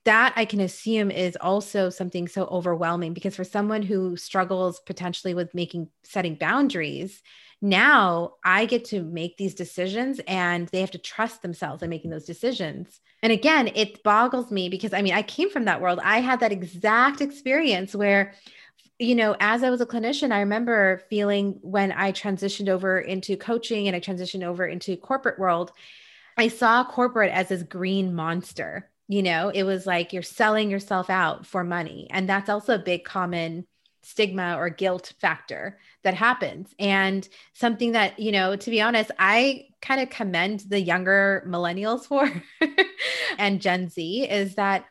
that 0.06 0.34
I 0.36 0.46
can 0.46 0.60
assume 0.60 1.12
is 1.12 1.38
also 1.40 1.90
something 1.90 2.28
so 2.28 2.46
overwhelming 2.46 3.14
because 3.14 3.36
for 3.36 3.44
someone 3.44 3.84
who 3.84 4.18
struggles 4.18 4.80
potentially 4.80 5.34
with 5.34 5.54
making 5.54 5.90
setting 6.04 6.36
boundaries, 6.36 7.22
now 7.62 8.34
I 8.44 8.66
get 8.66 8.86
to 8.86 9.04
make 9.04 9.38
these 9.38 9.54
decisions 9.54 10.20
and 10.28 10.68
they 10.70 10.82
have 10.82 10.92
to 10.92 10.98
trust 10.98 11.44
themselves 11.44 11.84
in 11.84 11.90
making 11.90 12.10
those 12.10 12.26
decisions. 12.26 13.00
And 13.22 13.32
again, 13.32 13.70
it 13.76 14.02
boggles 14.02 14.52
me 14.52 14.70
because 14.70 14.94
I 14.94 15.04
mean, 15.04 15.14
I 15.14 15.22
came 15.22 15.52
from 15.52 15.66
that 15.66 15.82
world. 15.82 16.00
I 16.04 16.22
had 16.22 16.40
that 16.40 16.52
exact 16.52 17.22
experience 17.22 17.96
where 17.96 18.34
you 18.98 19.16
know, 19.16 19.36
as 19.40 19.64
I 19.64 19.72
was 19.72 19.82
a 19.82 19.86
clinician, 19.88 20.32
I 20.32 20.42
remember 20.42 21.02
feeling 21.10 21.58
when 21.62 21.92
I 21.92 22.12
transitioned 22.12 22.70
over 22.70 23.00
into 23.00 23.36
coaching 23.36 23.88
and 23.88 23.96
I 23.96 24.00
transitioned 24.00 24.44
over 24.44 24.64
into 24.64 24.96
corporate 24.96 25.40
world, 25.40 25.72
I 26.38 26.50
saw 26.50 26.84
corporate 26.86 27.32
as 27.32 27.50
this 27.50 27.64
green 27.64 28.14
monster 28.14 28.91
you 29.12 29.22
know 29.22 29.50
it 29.50 29.64
was 29.64 29.86
like 29.86 30.14
you're 30.14 30.24
selling 30.24 30.70
yourself 30.70 31.10
out 31.10 31.46
for 31.46 31.64
money. 31.64 32.08
And 32.12 32.28
that's 32.30 32.50
also 32.50 32.76
a 32.76 32.80
big 32.80 33.04
common 33.04 33.68
stigma 34.04 34.56
or 34.58 34.70
guilt 34.70 35.14
factor 35.20 35.78
that 36.04 36.14
happens. 36.16 36.74
And 36.80 37.28
something 37.54 37.92
that 37.92 38.20
you 38.20 38.32
know 38.32 38.56
to 38.56 38.70
be 38.70 38.82
honest 38.82 39.12
i 39.20 39.66
kind 39.82 40.02
of 40.02 40.10
commend 40.10 40.62
the 40.62 40.80
younger 40.80 41.44
millennials 41.48 42.06
for 42.06 42.32
and 43.38 43.62
gen 43.62 43.90
z 43.90 44.28
is 44.30 44.56
that 44.56 44.86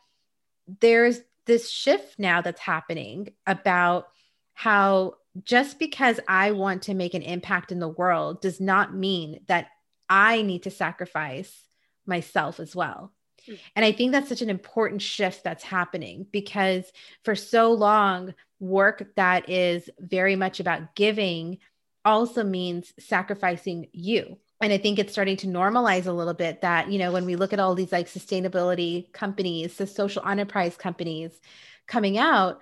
there's 0.81 1.21
this 1.47 1.71
shift 1.71 2.19
now 2.19 2.41
that's 2.41 2.61
happening 2.61 3.33
about 3.47 4.09
how 4.53 5.15
just 5.45 5.79
because 5.79 6.21
i 6.29 6.53
want 6.53 6.83
to 6.83 6.95
make 6.95 7.15
an 7.15 7.23
impact 7.23 7.73
in 7.73 7.81
the 7.81 7.89
world 7.89 8.41
does 8.41 8.61
not 8.61 8.95
mean 8.95 9.41
that 9.49 9.69
i 10.09 10.43
need 10.43 10.63
to 10.65 10.71
sacrifice 10.71 11.67
myself 12.07 12.61
as 12.61 12.75
well 12.75 13.13
Mm. 13.49 13.59
and 13.77 13.85
I 13.85 13.93
think 13.93 14.13
that's 14.13 14.29
such 14.29 14.43
an 14.43 14.51
important 14.51 15.03
shift 15.03 15.45
that's 15.45 15.65
happening 15.65 16.27
because 16.31 16.91
for 17.25 17.35
so 17.35 17.73
long, 17.73 18.35
work 18.61 19.11
that 19.17 19.49
is 19.49 19.89
very 19.99 20.37
much 20.37 20.61
about 20.61 20.95
giving 20.95 21.59
also 22.05 22.45
means 22.45 22.93
sacrificing 22.99 23.89
you. 23.93 24.39
And 24.61 24.73
I 24.73 24.79
think 24.79 24.99
it's 24.99 25.13
starting 25.13 25.39
to 25.39 25.47
normalize 25.47 26.07
a 26.07 26.13
little 26.13 26.35
bit 26.35 26.61
that, 26.61 26.91
you 26.91 26.99
know, 26.99 27.13
when 27.13 27.25
we 27.25 27.37
look 27.37 27.55
at 27.55 27.61
all 27.61 27.75
these 27.75 27.93
like 27.93 28.09
sustainability 28.09 29.11
companies, 29.13 29.77
the 29.77 29.87
social 29.87 30.27
enterprise 30.27 30.77
companies 30.77 31.41
coming 31.87 32.19
out, 32.19 32.61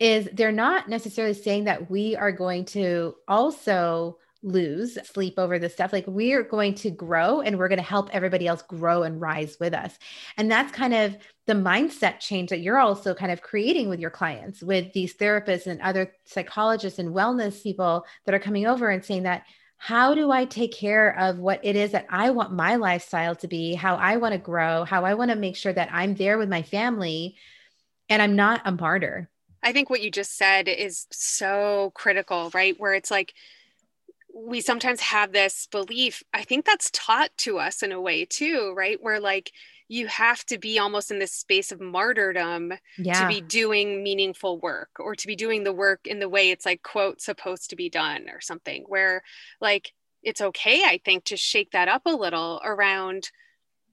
is 0.00 0.28
they're 0.32 0.52
not 0.52 0.88
necessarily 0.88 1.34
saying 1.34 1.64
that 1.64 1.90
we 1.90 2.16
are 2.16 2.32
going 2.32 2.64
to 2.64 3.14
also 3.26 4.18
lose 4.42 4.96
sleep 5.04 5.34
over 5.38 5.58
this 5.58 5.72
stuff. 5.72 5.92
Like 5.92 6.06
we're 6.06 6.42
going 6.42 6.74
to 6.76 6.90
grow 6.90 7.40
and 7.40 7.58
we're 7.58 7.68
going 7.68 7.80
to 7.80 7.84
help 7.84 8.10
everybody 8.12 8.46
else 8.46 8.62
grow 8.62 9.02
and 9.02 9.20
rise 9.20 9.56
with 9.58 9.74
us. 9.74 9.98
And 10.36 10.50
that's 10.50 10.72
kind 10.72 10.94
of 10.94 11.16
the 11.46 11.54
mindset 11.54 12.20
change 12.20 12.50
that 12.50 12.60
you're 12.60 12.78
also 12.78 13.14
kind 13.14 13.32
of 13.32 13.42
creating 13.42 13.88
with 13.88 14.00
your 14.00 14.10
clients, 14.10 14.62
with 14.62 14.92
these 14.92 15.14
therapists 15.14 15.66
and 15.66 15.80
other 15.80 16.12
psychologists 16.24 16.98
and 16.98 17.14
wellness 17.14 17.62
people 17.62 18.06
that 18.26 18.34
are 18.34 18.38
coming 18.38 18.66
over 18.66 18.88
and 18.88 19.04
saying 19.04 19.24
that 19.24 19.44
how 19.76 20.14
do 20.14 20.30
I 20.30 20.44
take 20.44 20.72
care 20.72 21.16
of 21.18 21.38
what 21.38 21.60
it 21.62 21.76
is 21.76 21.92
that 21.92 22.06
I 22.10 22.30
want 22.30 22.52
my 22.52 22.76
lifestyle 22.76 23.36
to 23.36 23.48
be, 23.48 23.74
how 23.74 23.94
I 23.94 24.16
want 24.16 24.32
to 24.32 24.38
grow, 24.38 24.84
how 24.84 25.04
I 25.04 25.14
want 25.14 25.30
to 25.30 25.36
make 25.36 25.56
sure 25.56 25.72
that 25.72 25.90
I'm 25.92 26.14
there 26.14 26.36
with 26.36 26.48
my 26.48 26.62
family 26.62 27.36
and 28.08 28.20
I'm 28.20 28.34
not 28.34 28.62
a 28.64 28.72
martyr. 28.72 29.30
I 29.62 29.72
think 29.72 29.88
what 29.88 30.02
you 30.02 30.10
just 30.10 30.36
said 30.36 30.68
is 30.68 31.06
so 31.10 31.92
critical, 31.94 32.50
right? 32.54 32.78
Where 32.78 32.94
it's 32.94 33.10
like, 33.10 33.34
we 34.46 34.60
sometimes 34.60 35.00
have 35.00 35.32
this 35.32 35.66
belief 35.70 36.22
i 36.32 36.42
think 36.42 36.64
that's 36.64 36.90
taught 36.92 37.30
to 37.36 37.58
us 37.58 37.82
in 37.82 37.92
a 37.92 38.00
way 38.00 38.24
too 38.24 38.72
right 38.76 38.98
where 39.02 39.20
like 39.20 39.50
you 39.90 40.06
have 40.06 40.44
to 40.44 40.58
be 40.58 40.78
almost 40.78 41.10
in 41.10 41.18
this 41.18 41.32
space 41.32 41.72
of 41.72 41.80
martyrdom 41.80 42.72
yeah. 42.98 43.20
to 43.20 43.26
be 43.26 43.40
doing 43.40 44.02
meaningful 44.02 44.58
work 44.60 44.90
or 44.98 45.14
to 45.14 45.26
be 45.26 45.34
doing 45.34 45.64
the 45.64 45.72
work 45.72 46.00
in 46.06 46.20
the 46.20 46.28
way 46.28 46.50
it's 46.50 46.66
like 46.66 46.82
quote 46.82 47.20
supposed 47.20 47.70
to 47.70 47.76
be 47.76 47.88
done 47.88 48.28
or 48.28 48.40
something 48.40 48.84
where 48.86 49.22
like 49.60 49.92
it's 50.22 50.40
okay, 50.40 50.82
I 50.84 51.00
think, 51.04 51.24
to 51.24 51.36
shake 51.36 51.72
that 51.72 51.88
up 51.88 52.02
a 52.06 52.10
little 52.10 52.60
around 52.64 53.30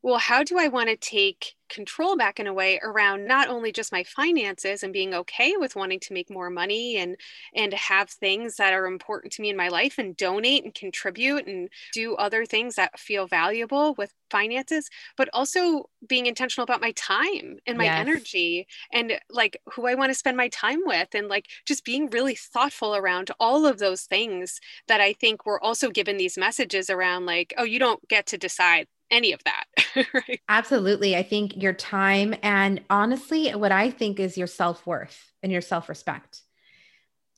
well, 0.06 0.20
how 0.20 0.44
do 0.44 0.60
I 0.60 0.68
want 0.68 0.90
to 0.90 0.96
take 0.96 1.56
control 1.68 2.16
back 2.16 2.40
in 2.40 2.46
a 2.46 2.54
way 2.54 2.80
around 2.84 3.26
not 3.26 3.50
only 3.50 3.72
just 3.72 3.92
my 3.92 4.04
finances 4.04 4.84
and 4.84 4.94
being 4.94 5.16
okay 5.16 5.58
with 5.58 5.76
wanting 5.76 6.00
to 6.00 6.14
make 6.14 6.30
more 6.30 6.52
money 6.52 6.96
and 6.98 7.16
and 7.56 7.74
have 7.74 8.12
things 8.12 8.58
that 8.58 8.72
are 8.72 8.86
important 8.86 9.34
to 9.34 9.42
me 9.42 9.50
in 9.50 9.58
my 9.58 9.68
life 9.68 9.98
and 9.98 10.16
donate 10.16 10.64
and 10.64 10.76
contribute 10.76 11.48
and 11.48 11.70
do 11.92 12.14
other 12.18 12.46
things 12.46 12.76
that 12.76 13.00
feel 13.00 13.26
valuable 13.26 13.96
with 13.98 14.14
finances, 14.30 14.92
but 15.18 15.28
also 15.34 15.90
being 16.08 16.28
intentional 16.28 16.66
about 16.66 16.82
my 16.82 16.92
time 16.92 17.58
and 17.66 17.76
my 17.76 17.86
yes. 17.86 18.00
energy 18.00 18.68
and 18.94 19.20
like 19.32 19.60
who 19.74 19.88
I 19.88 19.96
want 19.96 20.12
to 20.12 20.14
spend 20.14 20.38
my 20.38 20.50
time 20.50 20.82
with 20.86 21.16
and 21.16 21.30
like 21.30 21.48
just 21.66 21.84
being 21.84 22.12
really 22.12 22.36
thoughtful 22.36 22.96
around 22.96 23.32
all 23.40 23.66
of 23.66 23.80
those 23.80 24.04
things 24.04 24.60
that 24.88 25.02
I 25.02 25.14
think 25.14 25.48
we're 25.48 25.60
also 25.62 25.90
given 25.90 26.18
these 26.18 26.38
messages 26.38 26.92
around 26.92 27.26
like, 27.26 27.56
oh, 27.58 27.64
you 27.64 27.80
don't 27.80 28.08
get 28.08 28.28
to 28.28 28.38
decide 28.38 28.86
any 29.12 29.32
of 29.32 29.44
that. 29.46 29.66
right? 30.14 30.42
Absolutely. 30.50 31.16
I 31.16 31.24
think 31.24 31.56
your 31.56 31.74
time 31.74 32.36
and 32.44 32.82
honestly, 32.90 33.52
what 33.52 33.72
I 33.72 33.92
think 33.92 34.20
is 34.20 34.38
your 34.38 34.48
self 34.48 34.86
worth 34.86 35.32
and 35.44 35.52
your 35.52 35.62
self 35.62 35.90
respect, 35.90 36.42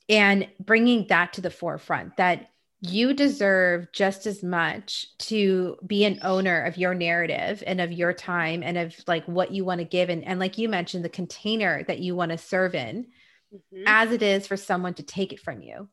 and 0.08 0.48
bringing 0.60 1.06
that 1.08 1.34
to 1.34 1.40
the 1.40 1.50
forefront 1.50 2.16
that 2.16 2.50
you 2.80 3.12
deserve 3.12 3.90
just 3.92 4.26
as 4.26 4.42
much 4.42 5.06
to 5.18 5.76
be 5.84 6.04
an 6.04 6.20
owner 6.22 6.62
of 6.62 6.76
your 6.76 6.94
narrative 6.94 7.62
and 7.66 7.80
of 7.80 7.90
your 7.90 8.12
time 8.12 8.62
and 8.62 8.78
of 8.78 8.94
like 9.08 9.24
what 9.24 9.50
you 9.50 9.64
want 9.64 9.80
to 9.80 9.84
give 9.84 10.08
and, 10.08 10.24
and 10.24 10.38
like 10.38 10.58
you 10.58 10.68
mentioned 10.68 11.04
the 11.04 11.08
container 11.08 11.82
that 11.84 11.98
you 11.98 12.14
want 12.14 12.30
to 12.30 12.38
serve 12.38 12.76
in 12.76 13.06
mm-hmm. 13.52 13.82
as 13.86 14.12
it 14.12 14.22
is 14.22 14.46
for 14.46 14.56
someone 14.56 14.94
to 14.94 15.02
take 15.02 15.32
it 15.32 15.40
from 15.40 15.60
you 15.60 15.88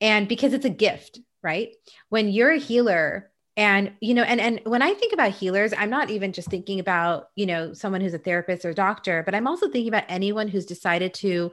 and 0.00 0.28
because 0.28 0.52
it's 0.52 0.64
a 0.64 0.70
gift 0.70 1.18
right 1.42 1.70
when 2.08 2.28
you're 2.28 2.52
a 2.52 2.58
healer 2.58 3.31
and 3.56 3.92
you 4.00 4.14
know 4.14 4.22
and 4.22 4.40
and 4.40 4.60
when 4.64 4.80
i 4.80 4.94
think 4.94 5.12
about 5.12 5.30
healers 5.30 5.74
i'm 5.76 5.90
not 5.90 6.08
even 6.08 6.32
just 6.32 6.48
thinking 6.48 6.80
about 6.80 7.28
you 7.36 7.44
know 7.44 7.74
someone 7.74 8.00
who's 8.00 8.14
a 8.14 8.18
therapist 8.18 8.64
or 8.64 8.72
doctor 8.72 9.22
but 9.24 9.34
i'm 9.34 9.46
also 9.46 9.68
thinking 9.68 9.88
about 9.88 10.04
anyone 10.08 10.48
who's 10.48 10.64
decided 10.64 11.12
to 11.12 11.52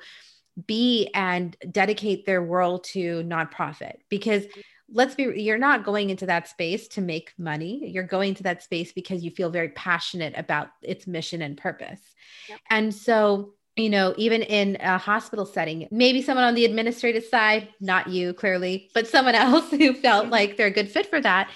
be 0.66 1.10
and 1.14 1.56
dedicate 1.72 2.26
their 2.26 2.42
world 2.42 2.84
to 2.84 3.24
nonprofit. 3.24 3.96
Because 4.10 4.46
let's 4.92 5.16
be 5.16 5.24
you're 5.42 5.58
not 5.58 5.86
going 5.86 6.10
into 6.10 6.26
that 6.26 6.48
space 6.48 6.88
to 6.90 7.02
make 7.02 7.34
money. 7.38 7.90
You're 7.90 8.04
going 8.04 8.36
to 8.36 8.44
that 8.44 8.64
space 8.64 8.92
because 8.92 9.24
you 9.24 9.32
feel 9.32 9.50
very 9.50 9.70
passionate 9.70 10.34
about 10.36 10.70
its 10.82 11.08
mission 11.08 11.42
and 11.42 11.58
purpose. 11.58 12.02
Yep. 12.50 12.60
and 12.70 12.96
so 12.96 13.54
you 13.76 13.90
know, 13.90 14.14
even 14.18 14.42
in 14.42 14.76
a 14.82 14.98
hospital 14.98 15.46
setting, 15.46 15.88
maybe 15.90 16.22
someone 16.22 16.44
on 16.44 16.54
the 16.54 16.66
administrative 16.66 17.24
side, 17.24 17.70
not 17.80 18.10
you 18.10 18.34
clearly, 18.34 18.90
but 18.94 19.08
someone 19.08 19.36
else 19.36 19.70
who 19.70 19.94
felt 19.94 20.28
like 20.28 20.58
they're 20.58 20.68
a 20.68 20.72
good 20.72 20.90
fit 20.90 21.06
for 21.06 21.22
that 21.22 21.50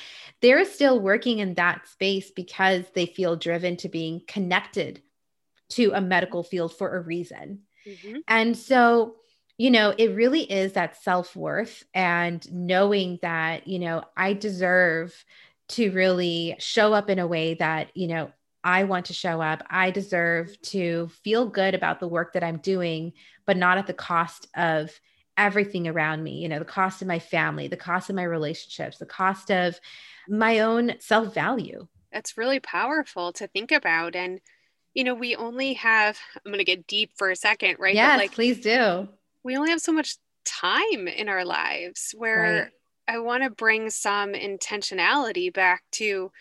they're 0.43 0.65
still 0.65 0.99
working 0.99 1.39
in 1.39 1.53
that 1.53 1.87
space 1.87 2.29
because 2.29 2.83
they 2.93 3.05
feel 3.05 3.37
driven 3.37 3.77
to 3.77 3.87
being 3.87 4.21
connected 4.27 5.01
to 5.69 5.93
a 5.93 6.01
medical 6.01 6.43
field 6.43 6.75
for 6.75 6.95
a 6.95 7.01
reason. 7.01 7.61
Mm-hmm. 7.87 8.17
And 8.27 8.57
so, 8.57 9.15
you 9.57 9.71
know, 9.71 9.95
it 9.97 10.13
really 10.13 10.41
is 10.41 10.73
that 10.73 11.01
self 11.01 11.33
worth 11.33 11.83
and 11.93 12.45
knowing 12.51 13.19
that, 13.21 13.67
you 13.69 13.79
know, 13.79 14.03
I 14.17 14.33
deserve 14.33 15.15
to 15.69 15.91
really 15.91 16.57
show 16.59 16.93
up 16.93 17.09
in 17.09 17.19
a 17.19 17.27
way 17.27 17.53
that, 17.55 17.95
you 17.95 18.07
know, 18.07 18.29
I 18.65 18.83
want 18.83 19.05
to 19.05 19.13
show 19.13 19.41
up. 19.41 19.63
I 19.69 19.91
deserve 19.91 20.61
to 20.63 21.09
feel 21.23 21.47
good 21.47 21.73
about 21.73 22.01
the 22.01 22.07
work 22.07 22.33
that 22.33 22.43
I'm 22.43 22.57
doing, 22.57 23.13
but 23.45 23.55
not 23.55 23.77
at 23.77 23.87
the 23.87 23.93
cost 23.93 24.47
of 24.55 24.91
everything 25.37 25.87
around 25.87 26.23
me, 26.23 26.41
you 26.41 26.49
know, 26.49 26.59
the 26.59 26.65
cost 26.65 27.01
of 27.01 27.07
my 27.07 27.19
family, 27.19 27.67
the 27.67 27.77
cost 27.77 28.09
of 28.09 28.15
my 28.15 28.23
relationships, 28.23 28.97
the 28.97 29.05
cost 29.05 29.51
of 29.51 29.79
my 30.27 30.59
own 30.59 30.93
self 30.99 31.33
value. 31.33 31.87
That's 32.11 32.37
really 32.37 32.59
powerful 32.59 33.33
to 33.33 33.47
think 33.47 33.71
about. 33.71 34.15
And, 34.15 34.39
you 34.93 35.03
know, 35.03 35.15
we 35.15 35.35
only 35.35 35.73
have, 35.73 36.19
I'm 36.45 36.51
going 36.51 36.59
to 36.59 36.63
get 36.63 36.87
deep 36.87 37.11
for 37.15 37.31
a 37.31 37.35
second, 37.35 37.77
right? 37.79 37.95
Yes, 37.95 38.19
like, 38.19 38.31
please 38.31 38.59
do. 38.61 39.07
We 39.43 39.57
only 39.57 39.71
have 39.71 39.81
so 39.81 39.91
much 39.91 40.17
time 40.45 41.07
in 41.07 41.29
our 41.29 41.43
lives 41.43 42.13
where 42.15 42.71
right. 43.07 43.15
I 43.15 43.19
want 43.19 43.43
to 43.43 43.49
bring 43.49 43.89
some 43.89 44.33
intentionality 44.33 45.51
back 45.51 45.83
to 45.93 46.31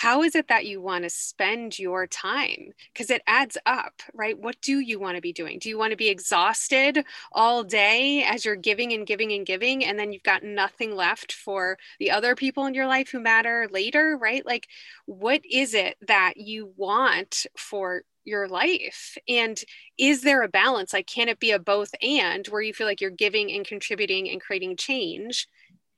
how 0.00 0.22
is 0.22 0.36
it 0.36 0.46
that 0.46 0.64
you 0.64 0.80
want 0.80 1.02
to 1.02 1.10
spend 1.10 1.76
your 1.76 2.06
time? 2.06 2.72
Because 2.92 3.10
it 3.10 3.20
adds 3.26 3.58
up, 3.66 4.00
right? 4.14 4.38
What 4.38 4.56
do 4.62 4.78
you 4.78 5.00
want 5.00 5.16
to 5.16 5.20
be 5.20 5.32
doing? 5.32 5.58
Do 5.58 5.68
you 5.68 5.76
want 5.76 5.90
to 5.90 5.96
be 5.96 6.08
exhausted 6.08 7.04
all 7.32 7.64
day 7.64 8.22
as 8.22 8.44
you're 8.44 8.54
giving 8.54 8.92
and 8.92 9.04
giving 9.04 9.32
and 9.32 9.44
giving, 9.44 9.84
and 9.84 9.98
then 9.98 10.12
you've 10.12 10.22
got 10.22 10.44
nothing 10.44 10.94
left 10.94 11.32
for 11.32 11.78
the 11.98 12.12
other 12.12 12.36
people 12.36 12.66
in 12.66 12.74
your 12.74 12.86
life 12.86 13.08
who 13.10 13.18
matter 13.18 13.66
later, 13.72 14.16
right? 14.20 14.46
Like, 14.46 14.68
what 15.06 15.40
is 15.50 15.74
it 15.74 15.96
that 16.06 16.34
you 16.36 16.72
want 16.76 17.46
for 17.56 18.02
your 18.24 18.46
life 18.46 19.16
and 19.26 19.58
is 19.96 20.20
there 20.20 20.42
a 20.42 20.48
balance 20.48 20.92
like 20.92 21.06
can 21.06 21.30
it 21.30 21.40
be 21.40 21.50
a 21.50 21.58
both 21.58 21.94
and 22.02 22.46
where 22.48 22.60
you 22.60 22.74
feel 22.74 22.86
like 22.86 23.00
you're 23.00 23.08
giving 23.10 23.50
and 23.50 23.66
contributing 23.66 24.28
and 24.28 24.38
creating 24.38 24.76
change 24.76 25.46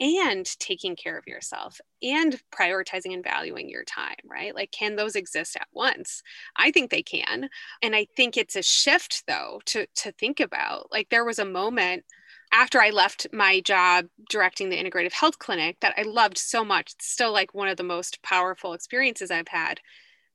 and 0.01 0.47
taking 0.59 0.97
care 0.97 1.19
of 1.19 1.27
yourself 1.27 1.79
and 2.03 2.41
prioritizing 2.51 3.13
and 3.13 3.23
valuing 3.23 3.69
your 3.69 3.85
time, 3.85 4.17
right? 4.25 4.55
Like, 4.55 4.73
can 4.73 4.97
those 4.97 5.15
exist 5.15 5.57
at 5.57 5.69
once? 5.73 6.23
I 6.57 6.71
think 6.71 6.91
they 6.91 7.03
can. 7.03 7.51
And 7.83 7.95
I 7.95 8.07
think 8.17 8.37
it's 8.37 8.57
a 8.57 8.63
shift, 8.63 9.25
though, 9.29 9.61
to, 9.67 9.87
to 9.97 10.13
think 10.13 10.41
about. 10.41 10.91
Like, 10.91 11.11
there 11.11 11.25
was 11.25 11.39
a 11.39 11.45
moment 11.45 12.05
after 12.53 12.81
I 12.81 12.91
left 12.91 13.27
my 13.33 13.61
job 13.61 14.07
directing 14.29 14.71
the 14.71 14.83
integrative 14.83 15.13
health 15.13 15.39
clinic 15.39 15.77
that 15.81 15.95
I 15.99 16.03
loved 16.03 16.39
so 16.39 16.65
much. 16.65 16.95
It's 16.95 17.07
still 17.07 17.33
like 17.33 17.55
one 17.55 17.69
of 17.69 17.77
the 17.77 17.83
most 17.83 18.23
powerful 18.23 18.73
experiences 18.73 19.31
I've 19.31 19.49
had. 19.49 19.81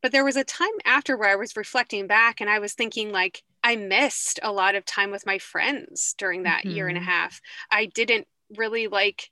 But 0.01 0.11
there 0.11 0.23
was 0.23 0.35
a 0.35 0.43
time 0.43 0.69
after 0.85 1.17
where 1.17 1.29
I 1.29 1.35
was 1.35 1.57
reflecting 1.57 2.05
back 2.05 2.39
and 2.39 2.49
I 2.49 2.59
was 2.59 2.73
thinking, 2.73 3.11
like, 3.11 3.41
I 3.63 3.75
missed 3.75 4.39
a 4.43 4.51
lot 4.51 4.75
of 4.75 4.85
time 4.85 5.09
with 5.09 5.25
my 5.25 5.39
friends 5.39 6.13
during 6.19 6.43
that 6.43 6.59
mm-hmm. 6.59 6.75
year 6.75 6.87
and 6.87 6.97
a 6.97 7.01
mm-hmm. 7.01 7.09
half. 7.09 7.41
I 7.71 7.87
didn't 7.87 8.27
really 8.55 8.87
like 8.87 9.31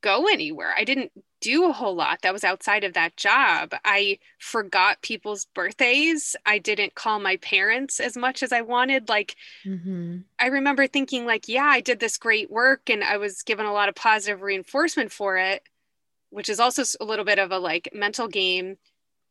go 0.00 0.26
anywhere. 0.26 0.74
I 0.76 0.84
didn't 0.84 1.12
do 1.40 1.68
a 1.68 1.72
whole 1.72 1.94
lot 1.94 2.22
that 2.22 2.32
was 2.32 2.44
outside 2.44 2.84
of 2.84 2.94
that 2.94 3.16
job. 3.16 3.72
I 3.84 4.18
forgot 4.38 5.02
people's 5.02 5.44
birthdays. 5.46 6.34
I 6.44 6.58
didn't 6.58 6.94
call 6.94 7.20
my 7.20 7.36
parents 7.36 8.00
as 8.00 8.16
much 8.16 8.42
as 8.42 8.52
I 8.52 8.62
wanted. 8.62 9.08
Like, 9.08 9.36
mm-hmm. 9.64 10.18
I 10.38 10.46
remember 10.46 10.86
thinking, 10.86 11.26
like, 11.26 11.48
yeah, 11.48 11.66
I 11.66 11.80
did 11.80 12.00
this 12.00 12.18
great 12.18 12.50
work 12.50 12.90
and 12.90 13.04
I 13.04 13.18
was 13.18 13.42
given 13.42 13.66
a 13.66 13.72
lot 13.72 13.88
of 13.88 13.94
positive 13.94 14.42
reinforcement 14.42 15.12
for 15.12 15.36
it, 15.36 15.62
which 16.30 16.48
is 16.48 16.60
also 16.60 16.82
a 17.00 17.04
little 17.04 17.24
bit 17.24 17.38
of 17.38 17.52
a 17.52 17.58
like 17.58 17.90
mental 17.92 18.28
game. 18.28 18.76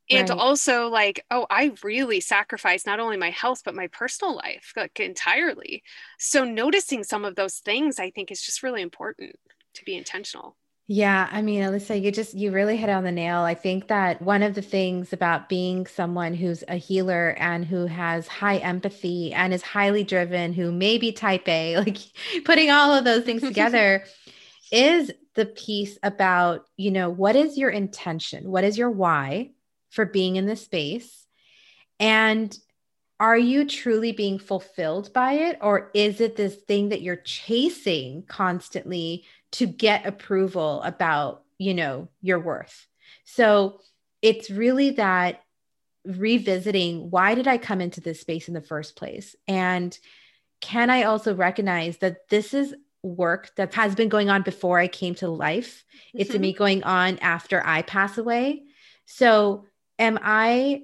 And 0.09 0.29
right. 0.29 0.39
also, 0.39 0.87
like, 0.87 1.25
oh, 1.31 1.45
I 1.49 1.73
really 1.83 2.21
sacrificed 2.21 2.85
not 2.85 3.01
only 3.01 3.17
my 3.17 3.29
health, 3.29 3.63
but 3.65 3.75
my 3.75 3.87
personal 3.87 4.37
life, 4.37 4.71
like, 4.77 5.01
entirely. 5.01 5.83
So, 6.17 6.45
noticing 6.45 7.03
some 7.03 7.25
of 7.25 7.35
those 7.35 7.57
things, 7.57 7.99
I 7.99 8.11
think, 8.11 8.31
is 8.31 8.41
just 8.41 8.63
really 8.63 8.81
important 8.81 9.35
to 9.77 9.85
be 9.85 9.95
intentional. 9.95 10.57
Yeah, 10.89 11.27
I 11.29 11.41
mean, 11.41 11.63
Alyssa, 11.63 12.01
you 12.01 12.13
just 12.13 12.33
you 12.33 12.51
really 12.51 12.77
hit 12.77 12.89
on 12.89 13.03
the 13.03 13.11
nail. 13.11 13.41
I 13.41 13.55
think 13.55 13.89
that 13.89 14.21
one 14.21 14.41
of 14.41 14.55
the 14.55 14.61
things 14.61 15.11
about 15.11 15.49
being 15.49 15.85
someone 15.85 16.33
who's 16.33 16.63
a 16.69 16.75
healer 16.77 17.35
and 17.37 17.65
who 17.65 17.87
has 17.87 18.25
high 18.29 18.57
empathy 18.57 19.33
and 19.33 19.53
is 19.53 19.61
highly 19.61 20.05
driven, 20.05 20.53
who 20.53 20.71
may 20.71 20.97
be 20.97 21.11
type 21.11 21.47
A, 21.49 21.77
like 21.85 21.97
putting 22.45 22.71
all 22.71 22.93
of 22.93 23.03
those 23.03 23.25
things 23.25 23.41
together 23.41 24.05
is 24.71 25.11
the 25.35 25.45
piece 25.45 25.97
about, 26.03 26.65
you 26.77 26.91
know, 26.91 27.09
what 27.09 27.35
is 27.35 27.57
your 27.57 27.69
intention? 27.69 28.49
What 28.49 28.63
is 28.63 28.77
your 28.77 28.89
why 28.89 29.51
for 29.89 30.05
being 30.05 30.37
in 30.37 30.45
this 30.45 30.63
space? 30.63 31.25
And 31.99 32.57
are 33.19 33.37
you 33.37 33.65
truly 33.65 34.11
being 34.11 34.37
fulfilled 34.37 35.11
by 35.11 35.33
it 35.33 35.57
or 35.61 35.89
is 35.93 36.21
it 36.21 36.35
this 36.35 36.55
thing 36.55 36.89
that 36.89 37.01
you're 37.01 37.15
chasing 37.15 38.23
constantly 38.27 39.25
to 39.53 39.65
get 39.65 40.05
approval 40.05 40.81
about 40.83 41.43
you 41.57 41.73
know 41.73 42.07
your 42.21 42.39
worth? 42.39 42.87
So 43.25 43.79
it's 44.21 44.49
really 44.49 44.91
that 44.91 45.41
revisiting 46.05 47.09
why 47.09 47.35
did 47.35 47.47
i 47.47 47.57
come 47.57 47.81
into 47.81 47.99
this 47.99 48.21
space 48.21 48.47
in 48.47 48.53
the 48.53 48.61
first 48.61 48.95
place? 48.95 49.35
And 49.47 49.97
can 50.61 50.89
i 50.89 51.03
also 51.03 51.35
recognize 51.35 51.97
that 51.97 52.29
this 52.29 52.53
is 52.53 52.75
work 53.03 53.55
that 53.55 53.73
has 53.73 53.95
been 53.95 54.09
going 54.09 54.29
on 54.29 54.41
before 54.41 54.79
i 54.79 54.87
came 54.87 55.15
to 55.15 55.27
life? 55.27 55.83
Mm-hmm. 56.09 56.19
it's 56.19 56.37
me 56.37 56.53
going 56.53 56.83
on 56.83 57.17
after 57.19 57.65
i 57.65 57.81
pass 57.81 58.17
away. 58.17 58.63
So 59.05 59.65
am 59.97 60.19
i 60.21 60.83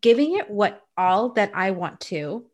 giving 0.00 0.36
it 0.36 0.50
what 0.50 0.82
all 0.96 1.30
that 1.30 1.52
i 1.54 1.70
want 1.70 2.00
to 2.00 2.44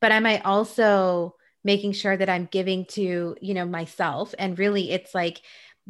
but 0.00 0.12
am 0.12 0.26
i 0.26 0.38
also 0.40 1.34
making 1.64 1.92
sure 1.92 2.16
that 2.16 2.28
I'm 2.28 2.44
giving 2.44 2.84
to, 2.90 3.34
you 3.40 3.54
know, 3.54 3.64
myself. 3.64 4.34
And 4.38 4.58
really 4.58 4.90
it's 4.90 5.14
like 5.14 5.40